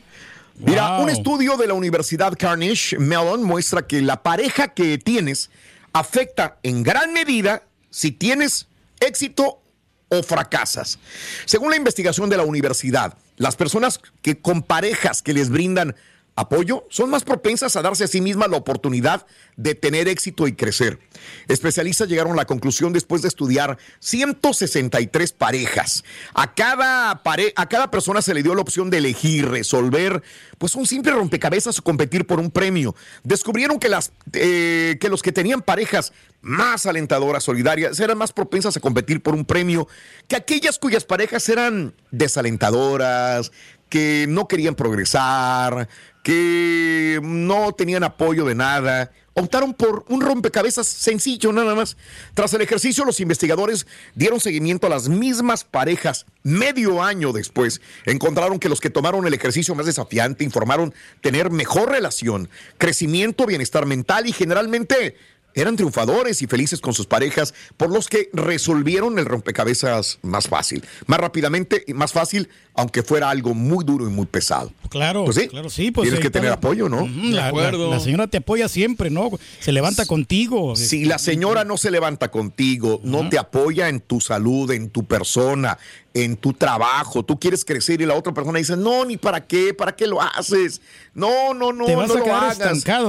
Mira, 0.57 0.93
Wow. 0.95 1.03
un 1.03 1.09
estudio 1.09 1.57
de 1.57 1.67
la 1.67 1.73
Universidad 1.73 2.33
Carnegie 2.39 2.97
Mellon 2.97 3.43
muestra 3.43 3.85
que 3.85 4.01
la 4.01 4.23
pareja 4.23 4.69
que 4.69 4.97
tienes 4.97 5.49
afecta 5.93 6.57
en 6.63 6.81
gran 6.81 7.13
medida 7.13 7.63
si 7.89 8.11
tienes 8.11 8.67
éxito 8.99 9.61
o 10.09 10.23
fracasas. 10.23 10.99
Según 11.45 11.71
la 11.71 11.77
investigación 11.77 12.29
de 12.29 12.37
la 12.37 12.43
universidad, 12.43 13.17
las 13.37 13.55
personas 13.55 13.99
que 14.21 14.39
con 14.39 14.63
parejas 14.63 15.21
que 15.21 15.33
les 15.33 15.49
brindan 15.49 15.95
apoyo 16.35 16.85
son 16.89 17.09
más 17.09 17.23
propensas 17.23 17.75
a 17.75 17.81
darse 17.81 18.03
a 18.03 18.07
sí 18.07 18.19
mismas 18.21 18.49
la 18.49 18.57
oportunidad 18.57 19.25
de 19.55 19.73
tener 19.73 20.07
éxito 20.09 20.47
y 20.47 20.53
crecer. 20.53 20.99
Especialistas 21.47 22.09
llegaron 22.09 22.33
a 22.33 22.35
la 22.35 22.45
conclusión 22.45 22.91
después 22.91 23.21
de 23.21 23.29
estudiar 23.29 23.77
163 23.99 25.31
parejas. 25.31 26.03
A 26.33 26.53
cada, 26.53 27.23
pare- 27.23 27.53
a 27.55 27.67
cada 27.69 27.89
persona 27.89 28.21
se 28.21 28.33
le 28.33 28.43
dio 28.43 28.53
la 28.53 28.61
opción 28.61 28.89
de 28.89 28.97
elegir, 28.97 29.47
resolver, 29.49 30.23
pues 30.57 30.75
un 30.75 30.85
simple 30.85 31.11
rompecabezas 31.13 31.79
o 31.79 31.83
competir 31.83 32.27
por 32.27 32.39
un 32.39 32.51
premio. 32.51 32.95
Descubrieron 33.23 33.79
que, 33.79 33.89
las, 33.89 34.11
eh, 34.33 34.97
que 34.99 35.09
los 35.09 35.21
que 35.21 35.31
tenían 35.31 35.61
parejas 35.61 36.11
más 36.41 36.85
alentadoras, 36.85 37.43
solidarias, 37.43 37.99
eran 37.99 38.17
más 38.17 38.31
propensas 38.33 38.75
a 38.77 38.79
competir 38.79 39.23
por 39.23 39.33
un 39.33 39.45
premio 39.45 39.87
que 40.27 40.35
aquellas 40.35 40.77
cuyas 40.79 41.05
parejas 41.05 41.47
eran 41.49 41.95
desalentadoras, 42.11 43.51
que 43.89 44.25
no 44.27 44.47
querían 44.47 44.75
progresar, 44.75 45.87
que 46.25 47.19
no 47.21 47.71
tenían 47.73 48.03
apoyo 48.03 48.45
de 48.45 48.55
nada. 48.55 49.11
Optaron 49.35 49.75
por 49.75 50.05
un 50.09 50.21
rompecabezas 50.21 50.87
sencillo 50.87 51.53
nada 51.53 51.75
más. 51.75 51.97
Tras 52.33 52.51
el 52.55 52.61
ejercicio, 52.61 53.05
los 53.05 53.19
investigadores 53.19 53.85
dieron 54.15 54.39
seguimiento 54.39 54.87
a 54.87 54.89
las 54.89 55.07
mismas 55.07 55.63
parejas. 55.63 56.25
Medio 56.41 57.03
año 57.03 57.31
después, 57.31 57.79
encontraron 58.07 58.57
que 58.57 58.69
los 58.69 58.81
que 58.81 58.89
tomaron 58.89 59.27
el 59.27 59.35
ejercicio 59.35 59.75
más 59.75 59.85
desafiante 59.85 60.43
informaron 60.43 60.95
tener 61.21 61.51
mejor 61.51 61.91
relación, 61.91 62.49
crecimiento, 62.79 63.45
bienestar 63.45 63.85
mental 63.85 64.25
y 64.25 64.31
generalmente 64.31 65.17
eran 65.55 65.75
triunfadores 65.75 66.41
y 66.41 66.47
felices 66.47 66.79
con 66.81 66.93
sus 66.93 67.07
parejas, 67.07 67.53
por 67.77 67.89
los 67.91 68.07
que 68.07 68.29
resolvieron 68.33 69.17
el 69.19 69.25
rompecabezas 69.25 70.19
más 70.21 70.47
fácil, 70.47 70.83
más 71.07 71.19
rápidamente 71.19 71.83
y 71.87 71.93
más 71.93 72.11
fácil, 72.13 72.49
aunque 72.73 73.03
fuera 73.03 73.29
algo 73.29 73.53
muy 73.53 73.85
duro 73.85 74.05
y 74.07 74.11
muy 74.11 74.25
pesado. 74.25 74.71
Claro, 74.89 75.23
Pues 75.25 75.37
sí, 75.37 75.47
claro, 75.47 75.69
sí. 75.69 75.91
Pues 75.91 76.05
tienes 76.05 76.19
que 76.21 76.29
tener 76.29 76.49
la- 76.49 76.55
apoyo, 76.55 76.89
¿no? 76.89 77.07
La, 77.07 77.47
acuerdo. 77.47 77.89
la- 77.89 77.95
la 77.97 78.01
señora 78.01 78.27
te 78.27 78.37
apoya 78.37 78.67
siempre, 78.67 79.09
¿no? 79.09 79.29
Se 79.59 79.71
levanta 79.71 80.05
contigo. 80.05 80.75
Si 80.75 81.05
la 81.05 81.17
señora 81.19 81.63
no 81.63 81.77
se 81.77 81.89
levanta 81.89 82.29
contigo, 82.31 82.99
no 83.03 83.29
te 83.29 83.37
apoya 83.37 83.87
en 83.89 84.01
tu 84.01 84.19
salud, 84.21 84.69
en 84.71 84.89
tu 84.89 85.05
persona, 85.05 85.77
en 86.15 86.37
tu 86.37 86.53
trabajo, 86.53 87.23
tú 87.23 87.37
quieres 87.37 87.65
crecer 87.65 87.99
y 88.01 88.05
la 88.05 88.15
otra 88.15 88.33
persona 88.33 88.57
dice, 88.57 88.77
no, 88.77 89.03
ni 89.03 89.17
para 89.17 89.45
qué, 89.45 89.73
para 89.73 89.93
qué 89.95 90.07
lo 90.07 90.21
haces. 90.21 90.81
No, 91.13 91.53
no, 91.53 91.73
no, 91.73 91.85
Te 91.85 91.95
vas 91.95 92.07
no 92.07 92.15
a 92.15 92.19
lo 92.19 92.35
hagas. 92.35 92.57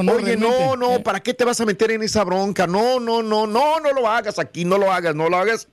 ¿no? 0.04 0.12
Oye, 0.12 0.36
no, 0.36 0.48
Realmente. 0.50 0.76
no, 0.76 1.02
¿para 1.04 1.20
qué 1.20 1.32
te 1.32 1.44
vas 1.44 1.60
a 1.60 1.64
meter 1.64 1.92
en 1.92 2.02
esa 2.02 2.24
bronca? 2.24 2.66
No, 2.66 2.98
no, 2.98 3.22
no, 3.22 3.46
no, 3.46 3.78
no 3.78 3.92
lo 3.92 4.08
hagas 4.08 4.40
aquí, 4.40 4.64
no 4.64 4.76
lo 4.76 4.92
hagas, 4.92 5.14
no 5.14 5.28
lo 5.28 5.36
hagas. 5.36 5.68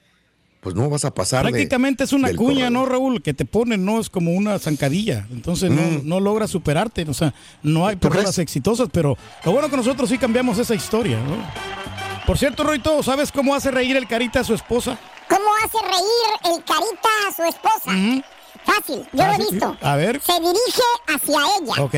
Pues 0.61 0.75
no 0.75 0.89
vas 0.91 1.05
a 1.05 1.13
pasar 1.13 1.43
de- 1.43 1.51
Prácticamente 1.51 2.03
es 2.03 2.13
una 2.13 2.27
cuña, 2.35 2.37
corredor. 2.67 2.71
¿no, 2.71 2.85
Raúl? 2.85 3.21
Que 3.23 3.33
te 3.33 3.45
ponen, 3.45 3.83
no 3.83 3.99
es 3.99 4.11
como 4.11 4.31
una 4.31 4.59
zancadilla. 4.59 5.27
Entonces 5.31 5.71
no, 5.71 5.81
Mm. 5.81 6.07
no 6.07 6.19
logras 6.19 6.51
superarte. 6.51 7.01
O 7.09 7.13
sea, 7.15 7.33
no 7.63 7.87
hay 7.87 7.95
personas 7.95 8.37
exitosas, 8.37 8.89
pero 8.93 9.17
lo 9.43 9.51
bueno 9.51 9.69
que 9.69 9.75
nosotros 9.75 10.07
sí 10.07 10.19
cambiamos 10.19 10.59
esa 10.59 10.75
historia, 10.75 11.17
¿no? 11.17 11.35
Por 12.27 12.37
cierto, 12.37 12.63
Roito, 12.63 13.01
¿sabes 13.01 13.31
cómo 13.31 13.55
hace 13.55 13.71
reír 13.71 13.97
el 13.97 14.07
carita 14.07 14.39
a 14.41 14.43
su 14.43 14.53
esposa? 14.53 14.97
¿Cómo 15.29 15.49
hace 15.63 15.77
reír 15.85 16.55
el 16.55 16.63
carita 16.63 17.09
a 17.27 17.33
su 17.33 17.43
esposa? 17.43 17.91
Fácil, 18.65 19.07
yo 19.13 19.25
lo 19.25 19.33
he 19.33 19.37
visto. 19.37 19.77
A 19.81 19.95
ver. 19.95 20.21
Se 20.21 20.33
dirige 20.39 20.83
hacia 21.07 21.39
ella, 21.59 21.83
Ok. 21.83 21.93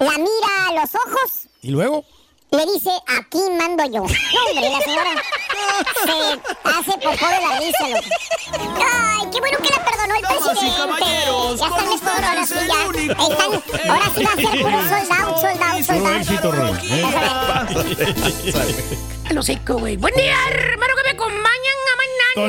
la 0.00 0.12
mira 0.18 0.68
a 0.68 0.72
los 0.80 0.94
ojos, 0.94 1.48
¿Y 1.62 1.70
luego? 1.70 2.04
le 2.50 2.64
dice, 2.66 2.90
aquí 3.18 3.38
mando 3.58 3.84
yo. 3.84 4.00
No, 4.00 4.04
hombre, 4.04 4.70
la 4.70 4.80
señora 4.80 5.10
se 6.04 6.12
hace 6.64 6.92
popó 6.98 7.26
de 7.26 7.40
la 7.40 7.60
risa. 7.60 7.88
loco. 7.88 8.08
Ay, 8.80 9.28
qué 9.32 9.38
bueno 9.40 9.58
que 9.58 9.70
la 9.70 9.84
perdonó 9.84 10.14
el 10.14 10.22
presidente. 10.22 10.60
ya 11.58 11.66
están 11.66 11.90
listos 11.90 12.08
ahora 12.08 12.46
sí, 12.46 12.54
ya. 12.54 12.60
Están, 13.22 13.50
ahora 13.90 14.06
sí 14.14 14.20
va 14.24 14.32
a 14.32 14.36
ser 14.36 14.62
puro 14.62 14.78
soldado, 14.88 15.30
soldado, 15.40 15.76
éxito, 16.18 16.42
soldado. 16.42 16.72
Roy. 17.72 19.34
Lo 19.34 19.42
seco, 19.42 19.74
güey. 19.78 19.96
Buen 19.98 20.14
día, 20.14 20.34
hermano, 20.50 20.94
que 20.96 21.02
me 21.02 21.10
acompañan 21.10 21.67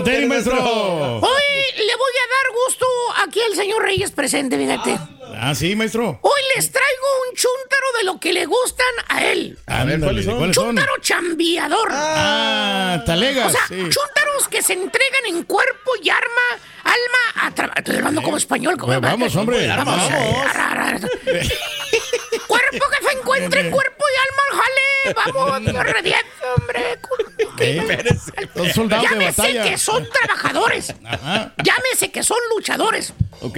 Terry, 0.04 0.26
maestro. 0.28 0.54
Hoy 0.56 1.44
le 1.78 1.96
voy 1.96 2.14
a 2.14 2.28
dar 2.30 2.54
gusto 2.66 2.86
aquí 3.26 3.42
al 3.42 3.56
señor 3.56 3.82
Reyes 3.84 4.12
presente, 4.12 4.58
fíjate. 4.58 4.98
Ah, 5.42 5.54
sí, 5.56 5.76
maestro. 5.76 6.20
Hoy 6.22 6.42
les 6.56 6.72
traigo 6.72 7.06
un 7.30 7.36
chúntaro 7.36 7.86
de 7.98 8.04
lo 8.06 8.20
que 8.20 8.34
le 8.34 8.46
gustan 8.46 8.86
a 9.08 9.24
él. 9.26 9.58
A 9.68 9.84
ver, 9.86 10.00
¿cuáles 10.00 10.26
son? 10.26 10.38
¿Cuáles 10.38 10.56
son? 10.56 10.66
Chúntaro 10.68 10.94
chambiador. 11.02 11.90
Ah, 11.92 13.02
talegas, 13.06 13.48
O 13.48 13.50
sea, 13.50 13.68
sí. 13.68 13.76
chúntaros 13.76 14.48
que 14.50 14.62
se 14.62 14.74
entregan 14.74 15.26
en 15.28 15.44
cuerpo 15.44 15.92
y 16.02 16.10
arma, 16.10 16.42
alma, 16.84 17.48
a 17.48 17.52
tra- 17.56 17.72
Estoy 17.78 17.96
hablando 17.98 18.22
como 18.22 18.38
español. 18.38 18.78
como- 18.78 18.88
Pues 18.94 19.02
vamos, 19.02 19.36
hombre, 19.36 19.68
Vamos. 19.68 19.86
vamos. 19.86 21.02
Cuerpo 22.48 22.86
que 22.98 22.99
se 23.12 23.18
encuentre 23.18 23.62
en 23.62 23.72
cuerpo 23.72 24.04
y 24.04 24.16
alma, 24.30 24.64
jale. 24.64 24.90
Vamos, 25.34 25.84
rediez, 25.86 26.24
hombre. 26.58 27.00
Son 28.56 28.70
soldados 28.74 29.04
de 29.04 29.10
Llámese 29.16 29.42
batalla. 29.42 29.64
que 29.64 29.78
son 29.78 30.08
trabajadores. 30.10 30.94
Ajá. 31.06 31.54
Llámese 31.64 32.12
que 32.12 32.24
son 32.24 32.38
luchadores. 32.56 33.14
Ok. 33.42 33.58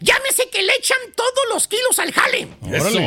Llámese 0.00 0.48
que 0.50 0.62
le 0.62 0.74
echan 0.74 0.98
todos 1.16 1.44
los 1.52 1.66
kilos 1.68 1.98
al 1.98 2.12
jale. 2.12 2.48
Órale. 2.62 2.98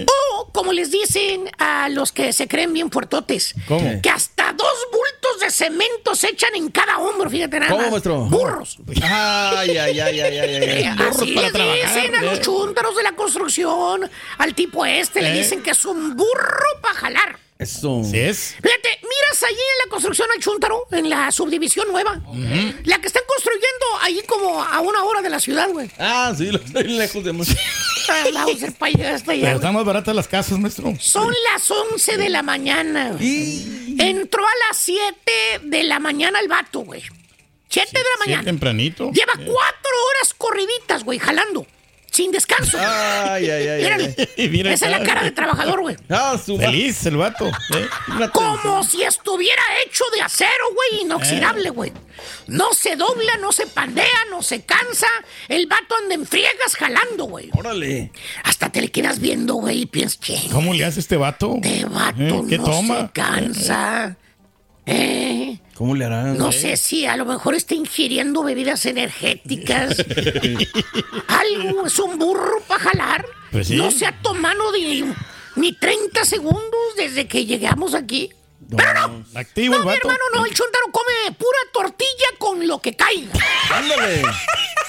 ¿eh? 0.00 0.06
O, 0.34 0.50
como 0.52 0.72
les 0.72 0.90
dicen 0.90 1.50
a 1.58 1.88
los 1.88 2.12
que 2.12 2.32
se 2.32 2.46
creen 2.48 2.72
bien 2.72 2.90
fuertotes, 2.90 3.54
¿Cómo? 3.66 4.00
que 4.02 4.10
hasta 4.10 4.52
dos 4.52 4.74
bultos 4.92 5.40
de 5.40 5.50
cemento 5.50 6.14
se 6.14 6.28
echan 6.28 6.54
en 6.54 6.70
cada 6.70 6.98
hombro, 6.98 7.28
fíjate 7.28 7.58
nada 7.60 7.72
¿Cómo, 7.72 7.90
maestro? 7.90 8.20
Burros. 8.26 8.78
Ay, 9.02 9.76
ay, 9.76 10.00
ay, 10.00 10.00
ay, 10.00 10.20
ay, 10.20 10.38
ay, 10.38 10.62
Eh. 10.62 10.94
Así 11.08 11.34
le 11.34 11.50
dicen 11.50 12.14
a 12.14 12.22
los 12.22 12.40
chúntaros 12.40 12.96
de 12.96 13.02
la 13.02 13.12
construcción, 13.12 14.08
al 14.38 14.54
tipo 14.54 14.84
este, 15.02 15.20
le 15.22 15.30
¿Eh? 15.34 15.38
dicen 15.42 15.62
que 15.62 15.70
es 15.72 15.84
un 15.84 16.16
burro 16.16 16.80
para 16.80 16.94
jalar. 16.94 17.38
Eso. 17.58 18.02
¿Sí 18.10 18.18
es? 18.18 18.56
Fíjate, 18.60 18.88
miras 19.02 19.42
allí 19.44 19.54
en 19.54 19.86
la 19.86 19.90
construcción 19.90 20.26
al 20.34 20.42
Chúntaro, 20.42 20.86
en 20.90 21.08
la 21.08 21.30
subdivisión 21.30 21.86
nueva. 21.92 22.20
La 22.84 22.98
que 23.00 23.06
están 23.06 23.22
construyendo 23.28 23.86
allí 24.00 24.20
como 24.26 24.60
a 24.64 24.80
una 24.80 25.04
hora 25.04 25.22
de 25.22 25.30
la 25.30 25.38
ciudad, 25.38 25.68
güey. 25.70 25.88
Ah, 25.98 26.32
sí, 26.36 26.46
lo 26.46 26.58
estoy 26.58 26.84
lejos 26.84 27.22
de 27.22 27.30
mucho. 27.32 27.52
Hasta 28.02 28.24
allá, 28.24 28.44
Pero 29.24 29.56
están 29.56 29.74
más 29.74 29.84
baratas 29.84 30.14
las 30.16 30.26
casas, 30.26 30.58
maestro. 30.58 30.92
Son 30.98 31.32
las 31.52 31.70
11 31.70 32.16
de 32.16 32.28
la 32.30 32.42
mañana. 32.42 33.12
güey. 33.12 33.96
Entró 33.98 34.44
a 34.44 34.50
las 34.68 34.78
7 34.78 35.60
de 35.62 35.82
la 35.84 36.00
mañana 36.00 36.40
el 36.40 36.48
vato, 36.48 36.80
güey. 36.80 37.02
7 37.68 37.88
de 37.92 37.98
la 38.00 38.04
Sí, 38.04 38.18
mañana. 38.30 38.44
tempranito. 38.44 39.10
Lleva 39.12 39.34
cuatro 39.34 39.46
horas 40.10 40.34
corriditas, 40.36 41.04
güey, 41.04 41.18
jalando. 41.20 41.64
Sin 42.12 42.30
descanso. 42.30 42.76
Ay, 42.78 43.48
ay, 43.48 43.68
ay, 43.68 43.82
Mírale. 43.82 44.14
ay, 44.18 44.28
Y 44.44 44.48
mira 44.50 44.72
Esa 44.72 44.84
es 44.84 44.92
la 44.92 45.02
cara 45.02 45.22
de 45.22 45.30
trabajador, 45.30 45.80
güey. 45.80 45.96
Ah, 46.10 46.36
su 46.44 46.58
Feliz 46.58 47.06
el 47.06 47.16
vato. 47.16 47.48
¿eh? 47.48 47.88
Como 48.32 48.84
si 48.84 49.02
estuviera 49.02 49.62
hecho 49.86 50.04
de 50.14 50.20
acero, 50.20 50.50
güey, 50.74 51.02
inoxidable, 51.04 51.70
güey. 51.70 51.90
No 52.48 52.74
se 52.74 52.96
dobla, 52.96 53.38
no 53.38 53.50
se 53.50 53.66
pandea, 53.66 54.26
no 54.28 54.42
se 54.42 54.62
cansa. 54.62 55.06
El 55.48 55.66
vato 55.66 55.94
anda 56.02 56.14
en 56.14 56.26
friegas 56.26 56.76
jalando, 56.78 57.24
güey. 57.24 57.48
Órale. 57.54 58.12
Hasta 58.44 58.68
te 58.70 58.82
le 58.82 58.90
quedas 58.90 59.18
viendo, 59.18 59.54
güey, 59.54 59.80
y 59.82 59.86
piensas, 59.86 60.20
che, 60.20 60.38
¿Cómo 60.52 60.74
le 60.74 60.84
hace 60.84 61.00
este 61.00 61.16
vato? 61.16 61.58
este 61.62 61.86
vato 61.86 62.20
¿Eh? 62.22 62.44
¿Qué 62.46 62.58
no 62.58 62.64
toma? 62.64 63.00
se 63.06 63.12
cansa. 63.12 64.16
Eh, 64.84 65.58
¿Cómo 65.82 65.96
le 65.96 66.04
harán? 66.04 66.38
no 66.38 66.52
sé 66.52 66.76
si 66.76 67.06
a 67.06 67.16
lo 67.16 67.24
mejor 67.24 67.56
está 67.56 67.74
ingiriendo 67.74 68.44
bebidas 68.44 68.86
energéticas. 68.86 69.96
Algo, 71.26 71.86
es 71.86 71.98
un 71.98 72.20
burro 72.20 72.62
para 72.68 72.84
jalar. 72.84 73.26
Pues 73.50 73.66
sí. 73.66 73.74
No 73.74 73.90
se 73.90 74.06
ha 74.06 74.12
tomado 74.22 74.70
ni, 74.70 75.02
ni 75.56 75.72
30 75.72 76.24
segundos 76.24 76.62
desde 76.96 77.26
que 77.26 77.46
llegamos 77.46 77.94
aquí. 77.94 78.30
Pero 78.76 78.94
no, 78.94 79.24
Activo 79.34 79.74
no, 79.74 79.80
el 79.80 79.88
mi 79.88 79.92
hermano, 79.94 80.22
no, 80.32 80.46
el 80.46 80.54
chuntaro 80.54 80.86
come 80.92 81.36
pura 81.36 81.58
tortilla 81.72 82.28
con 82.38 82.64
lo 82.64 82.80
que 82.80 82.94
caiga. 82.94 83.32
Ándale. 83.72 84.22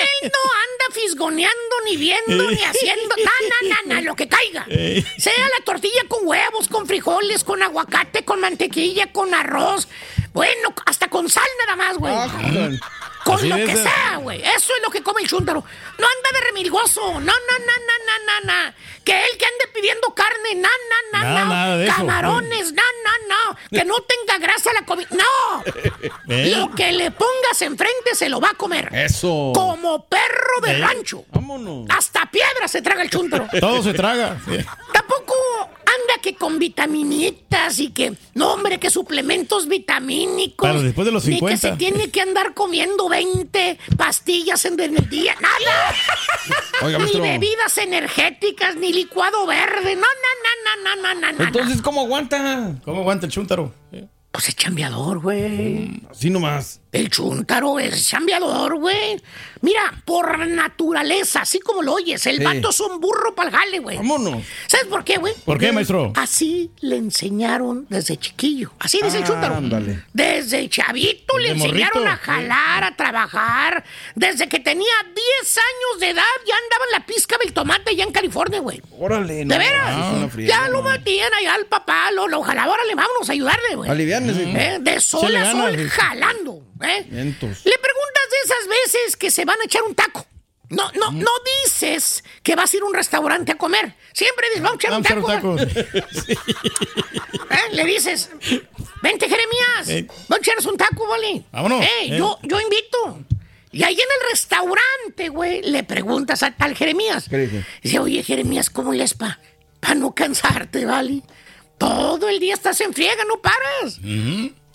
Él 0.00 0.30
no 0.32 0.50
anda 0.52 0.94
fisgoneando, 0.94 1.76
ni 1.84 1.96
viendo, 1.96 2.50
ni 2.50 2.62
haciendo. 2.64 3.14
No, 3.16 3.68
no, 3.68 3.68
no, 3.86 3.94
no, 3.94 4.00
lo 4.02 4.16
que 4.16 4.28
caiga. 4.28 4.64
Sea 4.66 5.48
la 5.58 5.64
tortilla 5.64 6.02
con 6.08 6.26
huevos, 6.26 6.68
con 6.68 6.86
frijoles, 6.86 7.44
con 7.44 7.62
aguacate, 7.62 8.24
con 8.24 8.40
mantequilla, 8.40 9.12
con 9.12 9.34
arroz. 9.34 9.88
Bueno, 10.32 10.74
hasta 10.86 11.08
con 11.08 11.28
sal 11.28 11.44
nada 11.60 11.76
más, 11.76 11.96
güey. 11.98 12.14
Ah, 12.14 12.28
Con 13.24 13.34
Así 13.36 13.48
lo 13.48 13.56
que 13.56 13.76
sea, 13.76 14.16
güey. 14.20 14.40
Eso 14.40 14.74
es 14.76 14.82
lo 14.82 14.90
que 14.90 15.02
come 15.02 15.22
el 15.22 15.28
chúntaro. 15.28 15.60
No 15.98 16.06
anda 16.06 16.38
de 16.38 16.46
remilgoso. 16.46 17.00
No, 17.02 17.18
no, 17.20 17.24
no, 17.24 17.32
no, 17.32 17.94
no, 18.06 18.40
no, 18.46 18.52
no. 18.64 18.74
Que 19.04 19.12
él 19.24 19.36
que 19.38 19.44
ande 19.44 19.66
pidiendo 19.74 20.14
carne. 20.14 20.54
No, 20.54 20.68
no, 20.68 21.18
no, 21.18 21.24
Nada, 21.24 21.44
no. 21.44 21.52
nada 21.52 21.76
de 21.76 21.86
eso. 21.86 21.96
Camarones. 21.96 22.59
Que 23.70 23.84
no 23.84 23.94
tenga 24.00 24.38
grasa 24.38 24.72
la 24.72 24.84
comida. 24.84 25.08
No. 25.10 25.62
¿Eh? 26.28 26.54
Lo 26.56 26.70
que 26.74 26.92
le 26.92 27.10
pongas 27.10 27.60
enfrente 27.62 28.14
se 28.14 28.28
lo 28.28 28.40
va 28.40 28.50
a 28.50 28.54
comer. 28.54 28.88
Eso. 28.92 29.52
Como 29.54 30.06
perro 30.06 30.60
de 30.62 30.72
¿Eh? 30.72 30.78
rancho. 30.78 31.24
Vámonos. 31.32 31.86
Hasta 31.90 32.26
piedra 32.30 32.68
se 32.68 32.82
traga 32.82 33.02
el 33.02 33.10
chúntaro. 33.10 33.46
Todo 33.60 33.82
se 33.82 33.92
traga. 33.92 34.36
Tampoco 34.92 35.19
anda 35.90 36.22
que 36.22 36.34
con 36.34 36.58
vitaminitas 36.58 37.78
y 37.78 37.90
que, 37.90 38.14
no 38.34 38.52
hombre, 38.52 38.78
que 38.78 38.90
suplementos 38.90 39.68
vitamínicos. 39.68 40.68
Pero 40.68 40.82
después 40.82 41.06
de 41.06 41.12
los 41.12 41.24
Ni 41.26 41.34
que 41.34 41.56
50. 41.56 41.70
se 41.70 41.76
tiene 41.76 42.10
que 42.10 42.20
andar 42.20 42.54
comiendo 42.54 43.08
20 43.08 43.78
pastillas 43.96 44.64
en 44.64 44.78
el 44.80 45.08
día. 45.08 45.34
Nada. 45.40 45.94
Oiga, 46.82 46.98
ni 46.98 47.04
maestro. 47.04 47.22
bebidas 47.22 47.78
energéticas, 47.78 48.76
ni 48.76 48.92
licuado 48.92 49.46
verde. 49.46 49.96
No, 49.96 50.02
no, 50.02 50.30
no, 50.64 50.82
no, 50.84 50.96
no, 50.96 51.14
no, 51.14 51.20
no. 51.20 51.38
no. 51.38 51.44
Entonces, 51.44 51.82
¿cómo 51.82 52.02
aguanta? 52.02 52.74
¿Cómo 52.84 53.00
aguanta 53.00 53.26
el 53.26 53.32
chúntaro? 53.32 53.72
Pues 54.32 54.48
es 54.48 54.56
chambeador, 54.56 55.18
güey. 55.20 56.02
Así 56.10 56.30
nomás. 56.30 56.79
El 56.92 57.08
chúntaro 57.08 57.78
es 57.78 58.08
chambeador, 58.08 58.76
güey. 58.80 59.20
Mira, 59.60 60.02
por 60.04 60.44
naturaleza, 60.48 61.42
así 61.42 61.60
como 61.60 61.82
lo 61.82 61.92
oyes, 61.94 62.26
el 62.26 62.38
Sí. 62.38 62.42
vato 62.44 62.70
es 62.70 62.80
un 62.80 62.98
burro 62.98 63.32
pa'l 63.34 63.50
jale, 63.50 63.78
güey. 63.78 63.96
Vámonos. 63.98 64.42
¿Sabes 64.66 64.86
por 64.86 65.04
qué, 65.04 65.16
güey? 65.18 65.32
¿Por 65.44 65.58
qué, 65.58 65.70
maestro? 65.70 66.12
Así 66.16 66.72
le 66.80 66.96
enseñaron 66.96 67.86
desde 67.90 68.16
chiquillo. 68.16 68.72
Así 68.80 68.98
dice 69.04 69.18
el 69.18 69.24
chúntaro. 69.24 69.54
ándale. 69.56 70.02
Desde 70.12 70.68
chavito 70.68 71.38
le 71.38 71.50
enseñaron 71.50 72.02
morrito. 72.02 72.08
a 72.08 72.16
jalar, 72.16 72.82
a 72.84 72.96
trabajar. 72.96 73.84
Desde 74.16 74.48
que 74.48 74.58
tenía 74.58 74.92
10 75.14 75.58
años 75.58 76.00
de 76.00 76.10
edad 76.10 76.22
ya 76.46 76.54
andaba 76.56 76.84
en 76.86 76.92
la 77.00 77.06
pizca 77.06 77.36
del 77.38 77.52
tomate 77.52 77.90
allá 77.90 78.02
en 78.04 78.12
California, 78.12 78.58
güey. 78.60 78.82
Órale. 78.98 79.44
no, 79.44 79.52
¿De 79.54 79.58
veras? 79.58 80.34
ya 80.38 80.68
lo 80.68 80.82
metían 80.82 81.32
allá 81.34 81.54
al 81.54 81.66
papá, 81.66 82.10
lo, 82.10 82.26
lo 82.26 82.42
jalaba, 82.42 82.72
órale, 82.72 82.94
vámonos 82.96 83.28
a 83.28 83.32
ayudarle, 83.32 83.76
güey. 83.76 83.88
Aliviánese. 83.90 84.42
¿Eh? 84.42 84.78
De 84.80 85.00
sol 85.00 85.36
a 85.36 85.52
sol, 85.52 85.88
jalando. 85.88 86.62
¿Eh? 86.82 87.04
Vientos. 87.08 87.64
Le 87.64 87.78
preguntas 87.78 88.24
de 88.30 88.36
esas 88.44 88.68
veces 88.68 89.16
que 89.16 89.30
se 89.30 89.44
van 89.44 89.60
a 89.60 89.64
echar 89.64 89.82
un 89.82 89.94
taco. 89.94 90.26
No, 90.68 90.90
no, 90.92 91.10
no 91.10 91.30
dices 91.64 92.22
que 92.44 92.54
vas 92.54 92.72
a 92.72 92.76
ir 92.76 92.82
a 92.82 92.86
un 92.86 92.94
restaurante 92.94 93.50
a 93.52 93.56
comer. 93.56 93.92
Siempre 94.12 94.46
dices, 94.50 94.62
vamos 94.62 94.76
a 94.76 94.86
echar 94.86 94.96
un 94.96 95.02
Vamos 95.02 95.30
a 95.30 95.34
taco. 95.34 95.54
echar 95.58 95.76
un 95.76 96.24
taco. 96.24 96.40
¿Eh? 97.50 97.74
Le 97.74 97.84
dices, 97.86 98.30
vente 99.02 99.28
Jeremías, 99.28 99.88
Eh. 99.88 100.06
vamos 100.28 100.30
a 100.30 100.36
echarnos 100.36 100.66
un 100.66 100.76
taco, 100.76 101.08
¿vale? 101.08 101.42
Vámonos. 101.50 101.84
Eh. 101.84 102.16
Yo, 102.16 102.38
yo 102.42 102.60
invito. 102.60 103.18
Y 103.72 103.82
ahí 103.84 103.94
en 103.94 104.00
el 104.00 104.30
restaurante, 104.30 105.28
güey, 105.28 105.62
le 105.62 105.82
preguntas 105.84 106.42
a 106.42 106.52
tal 106.52 106.76
Jeremías. 106.76 107.26
¿Qué 107.28 107.38
dice? 107.38 107.64
Dice, 107.82 107.98
oye, 107.98 108.22
Jeremías, 108.22 108.70
¿cómo 108.70 108.92
les 108.92 109.14
pa? 109.14 109.40
Para 109.80 109.94
no 109.96 110.14
cansarte, 110.14 110.84
¿vale? 110.86 111.22
Todo 111.78 112.28
el 112.28 112.38
día 112.40 112.54
estás 112.54 112.80
en 112.80 112.92
friega, 112.92 113.24
no 113.24 113.40
paras. 113.40 113.98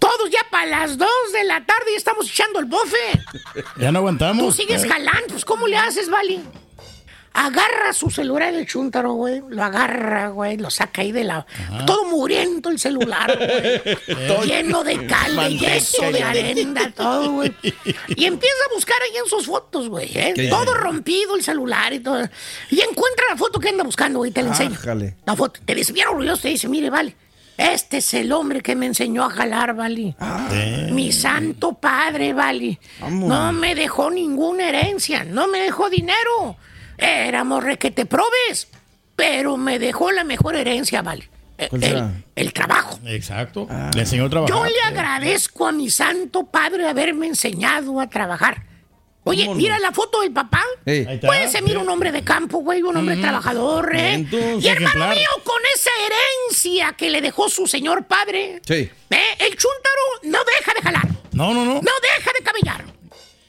Todos 0.10 0.30
ya 0.30 0.46
para 0.52 0.66
las 0.68 0.98
2 0.98 1.08
de 1.34 1.44
la 1.46 1.66
tarde 1.66 1.86
ya 1.92 1.98
estamos 1.98 2.30
echando 2.30 2.60
el 2.60 2.66
bofe. 2.66 3.24
Ya 3.78 3.92
no 3.92 4.00
aguantamos. 4.00 4.44
Tú 4.46 4.52
sigues 4.52 4.84
Eh. 4.84 4.88
jalando, 4.90 5.28
pues 5.30 5.46
¿cómo 5.46 5.68
le 5.68 5.78
haces, 5.78 6.10
Vali? 6.10 6.42
Agarra 7.38 7.92
su 7.92 8.10
celular 8.10 8.54
el 8.54 8.66
chúntaro, 8.66 9.12
güey. 9.12 9.42
Lo 9.50 9.62
agarra, 9.62 10.30
güey. 10.30 10.56
Lo 10.56 10.70
saca 10.70 11.02
ahí 11.02 11.12
de 11.12 11.26
la. 11.26 11.46
Todo 11.86 12.06
muriendo 12.06 12.70
el 12.70 12.80
celular, 12.80 13.38
güey. 13.38 14.46
lleno 14.48 14.86
de 14.86 15.06
cal, 15.06 15.36
de 15.36 15.58
yeso, 15.58 16.10
y 16.10 16.14
de 16.14 16.24
arena, 16.24 16.94
todo, 16.96 17.32
güey. 17.34 17.54
Y 18.16 18.24
empieza 18.24 18.56
a 18.72 18.74
buscar 18.74 18.96
ahí 19.02 19.18
en 19.18 19.26
sus 19.30 19.48
fotos, 19.48 19.90
güey. 19.90 20.10
¿eh? 20.18 20.48
Todo 20.50 20.74
rompido 20.76 21.36
el 21.36 21.44
celular 21.44 21.92
y 21.92 22.00
todo. 22.00 22.22
Y 22.70 22.80
encuentra 22.80 23.26
la 23.30 23.36
foto 23.36 23.60
que 23.60 23.68
anda 23.68 23.84
buscando, 23.84 24.20
güey. 24.20 24.32
Te 24.32 24.42
la 24.42 24.50
enseño. 24.52 24.78
Ájale. 24.80 25.18
La 25.26 25.36
foto. 25.36 25.60
Te 25.66 25.76
dice 25.76 25.92
bien 25.92 26.08
orgulloso. 26.08 26.42
Te 26.44 26.48
dice, 26.50 26.70
mire, 26.70 26.90
vale. 26.90 27.18
Este 27.58 27.98
es 27.98 28.14
el 28.14 28.32
hombre 28.32 28.62
que 28.62 28.76
me 28.76 28.86
enseñó 28.86 29.24
a 29.24 29.30
jalar, 29.30 29.76
Vali. 29.76 30.16
Mi 30.92 31.12
santo 31.12 31.74
padre, 31.74 32.34
Vali. 32.34 32.78
Vamos. 33.00 33.30
No 33.30 33.52
me 33.54 33.76
dejó 33.76 34.12
ninguna 34.12 34.70
herencia, 34.70 35.24
no 35.24 35.48
me 35.48 35.60
dejó 35.60 35.90
dinero. 35.90 36.58
Éramos 36.98 37.64
requete 37.64 38.06
probes, 38.06 38.68
pero 39.16 39.58
me 39.58 39.80
dejó 39.80 40.12
la 40.12 40.24
mejor 40.24 40.56
herencia, 40.56 41.02
Vali. 41.02 41.24
Eh, 41.58 41.68
¿Cuál 41.70 42.24
El, 42.36 42.52
trabajo. 42.52 43.00
Exacto. 43.06 43.68
Le 43.94 44.02
enseñó 44.02 44.26
a 44.26 44.30
trabajar. 44.30 44.56
Yo 44.56 44.66
le 44.66 44.82
agradezco 44.82 45.68
a 45.68 45.72
mi 45.72 45.90
santo 45.90 46.46
padre 46.46 46.88
haberme 46.88 47.28
enseñado 47.28 48.02
a 48.02 48.08
trabajar. 48.08 48.64
Oye, 49.28 49.50
mira 49.56 49.80
la 49.80 49.92
foto 49.92 50.22
del 50.22 50.32
papá. 50.32 50.64
Pues 50.84 51.52
se 51.52 51.62
mira 51.62 51.80
un 51.80 51.90
hombre 51.90 52.12
de 52.12 52.24
campo, 52.24 52.60
güey, 52.60 52.82
un 52.84 52.96
hombre 52.96 53.18
trabajador, 53.18 53.96
¿eh? 53.96 54.14
Entonces, 54.14 54.64
y 54.64 54.68
hermano 54.68 54.88
ejemplar. 54.88 55.16
mío, 55.16 55.30
con 55.44 55.62
esa 55.76 55.90
herencia 56.06 56.94
que 56.94 57.10
le 57.10 57.22
dejó 57.22 57.50
su 57.50 57.66
señor 57.68 58.06
padre, 58.06 58.62
Sí. 58.66 58.74
¿eh? 59.10 59.24
el 59.40 59.56
chúntaro 59.58 60.02
no 60.24 60.40
deja 60.58 60.74
de 60.76 60.82
jalar. 60.82 61.08
No, 61.34 61.54
no, 61.54 61.66
no. 61.66 61.74
No 61.82 61.92
deja 62.18 62.32
de 62.38 62.44
camellar. 62.44 62.86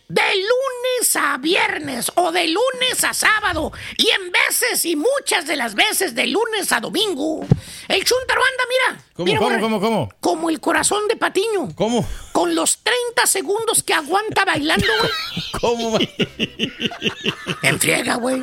De 0.08 0.22
lunes 0.22 1.16
a 1.16 1.36
viernes 1.38 2.12
o 2.14 2.30
de 2.30 2.46
lunes 2.46 3.02
a 3.02 3.12
sábado 3.12 3.72
y 3.96 4.08
en 4.08 4.30
veces 4.30 4.84
y 4.84 4.94
muchas 4.94 5.48
de 5.48 5.56
las 5.56 5.74
veces 5.74 6.14
de 6.14 6.28
lunes 6.28 6.70
a 6.70 6.78
domingo. 6.78 7.44
El 7.88 8.04
chúntaro 8.04 8.40
anda, 8.40 8.64
mira. 8.70 9.04
¿Cómo, 9.14 9.26
mira, 9.26 9.38
cómo, 9.40 9.60
cómo, 9.60 9.80
cómo? 9.80 10.08
Como 10.20 10.48
el 10.50 10.60
corazón 10.60 11.08
de 11.08 11.16
Patiño. 11.16 11.70
¿Cómo? 11.74 12.06
Con 12.36 12.54
los 12.54 12.80
30 12.82 13.26
segundos 13.26 13.82
que 13.82 13.94
aguanta 13.94 14.44
bailando, 14.44 14.86
güey. 15.00 15.10
¿Cómo? 15.58 15.98
En 17.62 17.80
friega, 17.80 18.16
güey. 18.16 18.42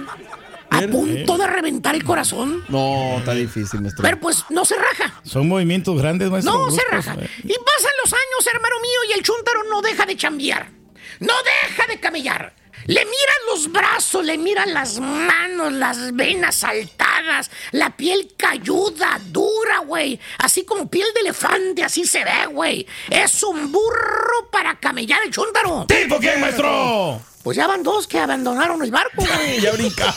A 0.72 0.82
punto 0.88 1.38
de 1.38 1.46
reventar 1.46 1.94
el 1.94 2.04
corazón. 2.04 2.64
No, 2.70 3.20
está 3.20 3.36
difícil, 3.36 3.82
maestro. 3.82 4.02
Pero 4.02 4.20
pues 4.20 4.46
no 4.50 4.66
se 4.66 4.76
raja. 4.78 5.22
Son 5.24 5.48
movimientos 5.48 5.96
grandes, 5.96 6.32
maestro. 6.32 6.54
No 6.54 6.72
se 6.72 6.82
raja. 6.90 7.14
eh. 7.20 7.30
Y 7.44 7.54
pasan 7.54 7.92
los 8.04 8.12
años, 8.12 8.48
hermano 8.52 8.76
mío, 8.82 9.00
y 9.10 9.14
el 9.14 9.22
chúntaro 9.22 9.64
no 9.70 9.84
deja 9.84 10.08
de 10.08 10.18
chambear. 10.18 10.72
No 11.20 11.34
deja 11.44 11.86
de 11.88 12.00
camellar. 12.00 12.56
Le 12.86 13.06
miran 13.06 13.38
los 13.48 13.72
brazos, 13.72 14.26
le 14.26 14.38
miran 14.38 14.74
las 14.74 15.00
manos, 15.00 15.72
las 15.72 16.14
venas 16.16 16.56
saltadas, 16.56 17.50
la 17.72 17.96
piel 17.96 18.34
calluda, 18.38 19.20
dura, 19.26 19.80
güey. 19.80 20.20
Así 20.40 20.66
como 20.66 20.90
piel 20.90 21.08
de 21.14 21.22
elefante, 21.22 21.84
así 21.84 22.06
se 22.06 22.24
ve, 22.24 22.48
güey. 22.52 22.86
Es 23.10 23.44
un 23.44 23.72
burro 23.72 24.50
para 24.52 24.80
camellar 24.80 25.22
el 25.24 25.32
chúntaro. 25.32 25.86
¿Tipo 25.88 26.20
quién, 26.20 26.42
maestro? 26.42 27.22
Pues 27.44 27.58
ya 27.58 27.68
van 27.68 27.84
dos 27.84 28.08
que 28.08 28.18
abandonaron 28.20 28.82
el 28.84 28.92
barco, 28.92 29.18
güey. 29.26 29.60
Ya 29.62 29.72
brincaron. 29.74 30.16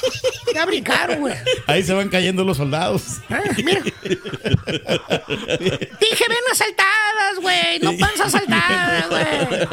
Ya 0.55 0.65
brincaron, 0.65 1.21
güey. 1.21 1.35
Ahí 1.67 1.83
se 1.83 1.93
van 1.93 2.09
cayendo 2.09 2.45
los 2.45 2.57
soldados. 2.57 3.03
Ah, 3.29 3.41
mira. 3.65 3.81
Dije 3.83 4.21
venas 6.29 6.57
saltadas, 6.57 7.39
güey. 7.41 7.79
No 7.81 7.97
panza 7.99 8.31
saltada, 8.31 9.07
güey. 9.11 9.67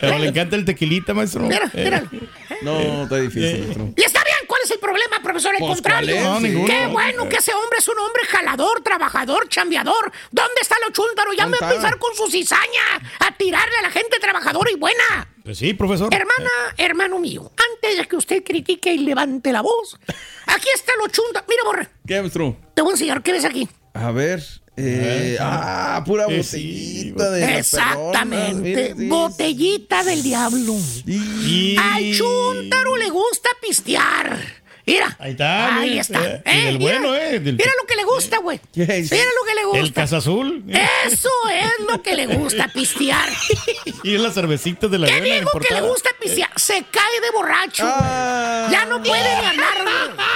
Pero 0.00 0.18
le 0.18 0.28
encanta 0.28 0.56
el 0.56 0.64
tequilita, 0.64 1.14
maestro. 1.14 1.42
Mira, 1.42 1.70
Eh. 1.74 1.84
mira. 1.84 2.04
No, 2.62 3.02
está 3.04 3.16
difícil, 3.16 3.62
maestro. 3.64 3.92
Y 3.96 4.02
está 4.02 4.22
bien, 4.24 4.36
¿cuál 4.46 4.60
es 4.64 4.70
el 4.70 4.78
problema, 4.78 5.20
profesor? 5.22 5.54
Al 5.54 5.60
Pues, 5.60 5.72
contrario. 5.74 6.20
No, 6.22 6.40
ninguno. 6.40 6.66
Qué 6.66 6.86
bueno 6.88 7.28
que 7.28 7.36
ese 7.36 7.54
hombre 7.54 7.78
es 7.78 7.88
un 7.88 7.98
hombre 7.98 8.22
jalador, 8.28 8.82
trabajador, 8.82 9.48
chambeador. 9.48 10.12
¿Dónde 10.30 10.54
está 10.60 10.76
lo 10.86 10.92
chúntaro? 10.92 11.32
Ya 11.32 11.46
me 11.46 11.58
va 11.58 11.68
a 11.68 11.70
empezar 11.72 11.98
con 11.98 12.14
su 12.14 12.30
cizaña 12.30 13.00
a 13.20 13.34
tirarle 13.36 13.76
a 13.78 13.82
la 13.82 13.90
gente 13.90 14.18
trabajadora 14.20 14.70
y 14.70 14.76
buena. 14.76 15.28
Pues 15.46 15.58
sí, 15.58 15.74
profesor. 15.74 16.12
Hermana, 16.12 16.50
hermano 16.76 17.20
mío, 17.20 17.52
antes 17.72 17.96
de 17.98 18.06
que 18.08 18.16
usted 18.16 18.42
critique 18.42 18.92
y 18.92 18.98
levante 18.98 19.52
la 19.52 19.62
voz, 19.62 19.96
aquí 20.46 20.66
está 20.74 20.92
lo 21.00 21.06
chúntaro. 21.06 21.46
Mira, 21.48 21.62
borre, 21.64 21.88
¿Qué, 22.04 22.20
maestro? 22.20 22.56
te 22.74 22.82
voy 22.82 22.90
a 22.90 22.94
enseñar. 22.94 23.22
¿Qué 23.22 23.30
ves 23.30 23.44
aquí? 23.44 23.68
A 23.94 24.10
ver. 24.10 24.42
Eh, 24.76 25.38
ah, 25.40 26.02
pura 26.04 26.24
Eh, 26.28 26.36
botellita 26.38 27.30
de 27.30 27.40
la 27.40 27.58
Exactamente. 27.58 28.94
sí. 28.98 29.06
Botellita 29.06 30.02
del 30.04 30.22
diablo. 30.22 30.74
Y- 31.06 31.76
Al 31.78 32.12
chúntaro 32.12 32.96
le 32.96 33.08
gusta 33.08 33.48
pistear. 33.62 34.36
Mira. 34.86 35.16
Ahí 35.18 35.32
está, 35.32 35.76
Ahí 35.78 35.88
mira, 35.90 36.00
está. 36.02 36.24
eh, 36.24 36.42
Eh, 36.44 36.64
mira, 36.66 36.78
bueno, 36.78 37.16
¿eh? 37.16 37.40
Del- 37.40 37.56
Mira 37.56 37.72
lo 37.80 37.86
que 37.88 37.96
le 37.96 38.04
gusta, 38.04 38.38
güey. 38.38 38.60
Mira 38.74 38.86
lo 38.94 39.02
que 39.46 39.54
le 39.54 39.60
El 39.60 39.66
gusta. 39.82 40.00
Casa 40.02 40.18
Azul. 40.18 40.64
Eso 40.68 41.28
es 41.52 41.86
lo 41.90 42.00
que 42.02 42.14
le 42.14 42.26
gusta, 42.28 42.68
pistear. 42.68 43.28
Y 44.04 44.16
las 44.18 44.34
cervecitas 44.34 44.88
de 44.90 44.98
la 45.00 45.08
¿Qué 45.08 45.20
digo 45.20 45.50
que 45.58 45.74
le 45.74 45.80
gusta 45.80 46.10
pistear? 46.20 46.50
Se 46.54 46.84
cae 46.84 47.20
de 47.20 47.30
borracho. 47.32 47.82
güey. 47.84 48.70
Ya 48.70 48.84
no 48.88 49.02
puede. 49.02 49.22
Nomás 49.56 49.74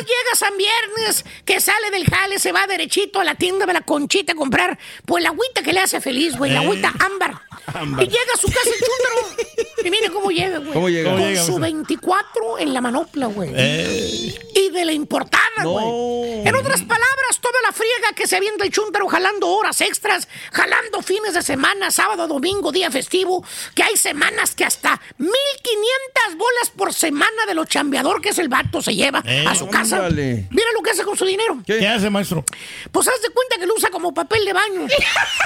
llega 0.00 0.34
San 0.36 0.56
Viernes, 0.56 1.24
que 1.44 1.60
sale 1.60 1.90
del 1.90 2.04
jale, 2.06 2.38
se 2.38 2.52
va 2.52 2.66
derechito 2.66 3.20
a 3.20 3.24
la 3.24 3.34
tienda 3.34 3.66
de 3.66 3.72
la 3.72 3.80
conchita 3.82 4.32
a 4.32 4.36
comprar, 4.36 4.78
pues 5.06 5.22
la 5.22 5.30
agüita 5.30 5.62
que 5.62 5.72
le 5.72 5.80
hace 5.80 6.00
feliz, 6.00 6.36
güey, 6.36 6.50
la 6.52 6.62
Eh. 6.62 6.64
agüita 6.64 6.92
ámbar. 6.98 7.40
Ámbar. 7.74 8.02
Y 8.04 8.08
llega 8.08 8.32
a 8.34 8.38
su 8.38 8.48
casa 8.48 8.68
el 8.68 8.74
chúntaro. 8.78 9.60
Y 9.84 9.90
mire 9.90 10.10
cómo 10.10 10.30
llega, 10.30 10.58
güey. 10.58 10.72
¿Cómo 10.72 10.88
llega? 10.88 11.10
Con 11.10 11.18
¿Cómo 11.18 11.28
llega, 11.30 11.42
su 11.44 11.58
maestro? 11.58 11.60
24 11.78 12.58
en 12.58 12.74
la 12.74 12.80
manopla, 12.80 13.26
güey. 13.26 13.50
Eh. 13.54 14.38
Y 14.54 14.68
de 14.70 14.84
la 14.84 14.92
importada, 14.92 15.40
güey. 15.64 16.46
En 16.46 16.54
otras 16.54 16.80
palabras, 16.82 17.40
toda 17.40 17.60
la 17.62 17.72
friega 17.72 18.12
que 18.14 18.26
se 18.26 18.36
avienta 18.36 18.64
el 18.64 18.70
chúntaro 18.70 19.08
jalando 19.08 19.48
horas 19.48 19.80
extras, 19.80 20.28
jalando 20.52 21.00
fines 21.02 21.32
de 21.34 21.42
semana, 21.42 21.90
sábado, 21.90 22.26
domingo, 22.28 22.72
día 22.72 22.90
festivo, 22.90 23.44
que 23.74 23.82
hay 23.82 23.96
semanas 23.96 24.54
que 24.54 24.64
hasta 24.64 25.00
1500 25.18 26.36
bolas 26.38 26.70
por 26.76 26.92
semana 26.92 27.46
de 27.46 27.54
lo 27.54 27.64
chambeador 27.64 28.20
que 28.20 28.30
es 28.30 28.38
el 28.38 28.48
vato 28.48 28.82
se 28.82 28.94
lleva 28.94 29.22
Eh, 29.26 29.44
a 29.48 29.54
su 29.54 29.68
casa. 29.68 29.99
Ándale. 30.00 30.46
Mira 30.50 30.66
lo 30.74 30.82
que 30.82 30.90
hace 30.90 31.04
con 31.04 31.16
su 31.16 31.24
dinero. 31.24 31.58
¿Qué? 31.66 31.86
hace, 31.86 32.10
maestro? 32.10 32.44
Pues 32.90 33.08
haz 33.08 33.20
de 33.22 33.30
cuenta 33.30 33.56
que 33.58 33.66
lo 33.66 33.74
usa 33.74 33.90
como 33.90 34.12
papel 34.12 34.44
de 34.44 34.52
baño. 34.52 34.86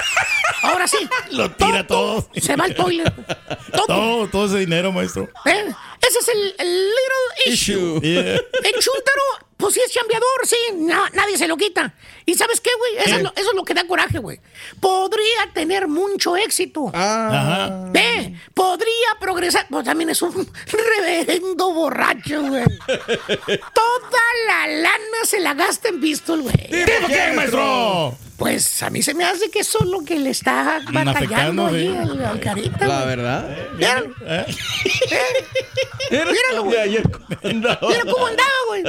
Ahora 0.63 0.87
sí. 0.87 0.97
Lo 1.31 1.51
tira 1.51 1.85
todo. 1.85 2.27
Se 2.35 2.55
va 2.55 2.65
al 2.65 2.75
toilet. 2.75 3.13
Todo, 3.87 4.27
todo 4.29 4.45
ese 4.45 4.59
dinero, 4.59 4.91
maestro. 4.91 5.29
¿Eh? 5.45 5.65
Ese 6.07 6.19
es 6.19 6.27
el, 6.29 6.55
el 6.57 6.87
little 6.87 7.53
issue. 7.53 7.99
Yeah. 8.01 8.35
El 8.35 8.73
chúntaro, 8.79 9.21
pues 9.57 9.73
sí 9.73 9.81
es 9.85 9.91
chambeador, 9.91 10.27
sí, 10.45 10.55
na- 10.75 11.09
nadie 11.13 11.37
se 11.37 11.47
lo 11.47 11.55
quita. 11.57 11.93
¿Y 12.25 12.33
sabes 12.35 12.59
qué, 12.59 12.71
güey? 12.77 12.97
Eso, 12.97 13.05
¿Qué? 13.05 13.15
es 13.17 13.23
lo, 13.23 13.29
eso 13.35 13.49
es 13.51 13.55
lo 13.55 13.63
que 13.63 13.73
da 13.73 13.85
coraje, 13.87 14.17
güey. 14.19 14.39
Podría 14.79 15.51
tener 15.53 15.87
mucho 15.87 16.35
éxito. 16.35 16.89
Ajá. 16.93 17.85
Ve, 17.91 18.35
podría 18.53 18.87
progresar. 19.19 19.67
Pues 19.69 19.85
también 19.85 20.09
es 20.09 20.21
un 20.21 20.51
reverendo 20.67 21.71
borracho, 21.73 22.41
güey. 22.41 22.63
Toda 23.73 24.21
la 24.47 24.67
lana 24.67 25.17
se 25.23 25.39
la 25.39 25.53
gasta 25.53 25.89
en 25.89 26.01
pistol, 26.01 26.41
güey. 26.41 26.55
¿Tipo 26.55 27.07
quién, 27.07 27.35
maestro? 27.35 28.17
Pues 28.37 28.83
a 28.83 28.89
mí 28.89 29.01
se 29.01 29.13
me 29.13 29.23
hace 29.23 29.49
que 29.49 29.59
eso 29.59 29.79
es 29.81 29.85
lo 29.87 30.03
que 30.03 30.19
le 30.19 30.29
está 30.31 30.81
batallando 30.91 31.67
ahí 31.67 31.87
al, 31.87 32.23
al 32.25 32.39
carita. 32.39 32.85
La 32.85 33.03
güey. 33.03 33.07
verdad. 33.15 33.57
Míralo. 33.77 34.13
Eh. 34.25 34.45
Míralo, 36.11 36.63
güey. 36.63 36.99
Mira 37.43 37.79
cómo 37.79 38.25
andaba, 38.27 38.49
güey. 38.67 38.83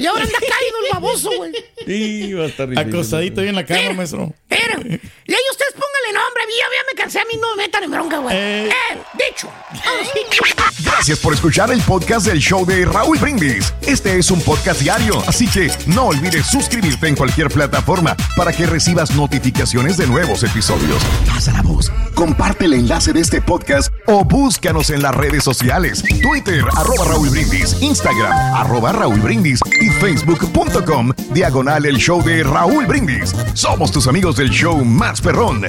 Y 0.00 0.06
ahora 0.06 0.22
anda 0.24 0.38
caído 0.38 0.76
el 0.84 0.92
baboso, 0.92 1.30
güey. 1.36 1.52
Sí, 1.86 2.32
va 2.32 2.44
a 2.44 2.46
estar. 2.46 2.78
Acostadito 2.78 3.40
ahí 3.42 3.48
en 3.48 3.56
la 3.56 3.66
cama, 3.66 3.92
maestro. 3.92 4.32
Mira. 4.48 4.80
Y 5.26 5.32
ahí 5.34 5.42
ustedes 5.50 5.74
pónganle 6.10 6.18
nombre. 6.18 6.42
Yo 6.50 6.66
ya 6.76 6.84
me 6.90 7.02
cansé 7.02 7.20
a 7.20 7.24
mí, 7.24 7.34
no 7.40 7.56
me 7.56 7.64
metan 7.64 7.84
en 7.84 7.90
bronca, 7.90 8.18
güey. 8.18 8.36
Eh. 8.36 8.68
Eh, 8.68 9.02
dicho. 9.14 9.50
Gracias 10.82 11.18
por 11.18 11.32
escuchar 11.32 11.70
el 11.70 11.80
podcast 11.82 12.26
del 12.26 12.38
show 12.38 12.66
de 12.66 12.84
Raúl 12.84 13.18
Brindis. 13.18 13.72
Este 13.82 14.18
es 14.18 14.30
un 14.30 14.40
podcast 14.40 14.80
diario, 14.80 15.22
así 15.26 15.46
que 15.46 15.70
no 15.86 16.06
olvides 16.06 16.46
suscribirte 16.46 17.08
en 17.08 17.16
cualquier 17.16 17.48
plataforma 17.48 18.16
para 18.36 18.52
que 18.52 18.66
recibas 18.66 19.12
notificaciones 19.12 19.96
de 19.96 20.06
nuevos 20.06 20.42
episodios. 20.42 21.02
Pasa 21.26 21.52
la 21.52 21.62
voz, 21.62 21.90
comparte 22.14 22.64
el 22.66 22.74
enlace 22.74 23.12
de 23.12 23.20
este 23.20 23.40
podcast 23.40 23.92
o 24.06 24.24
búscanos 24.24 24.90
en 24.90 25.02
las 25.02 25.14
redes 25.14 25.44
sociales. 25.44 26.02
Twitter, 26.22 26.64
arroba 26.76 27.04
Raúl 27.06 27.30
Brindis, 27.30 27.80
Instagram, 27.80 28.32
arroba 28.54 28.92
Raúl 28.92 29.20
Brindis 29.20 29.60
y 29.80 29.88
facebook.com, 29.90 31.12
diagonal 31.30 31.86
el 31.86 31.96
show 31.96 32.22
de 32.22 32.42
Raúl 32.42 32.86
Brindis. 32.86 33.34
Somos 33.54 33.92
tus 33.92 34.06
amigos 34.06 34.36
del 34.36 34.50
show 34.50 34.84
más 34.84 35.20
perrón, 35.20 35.68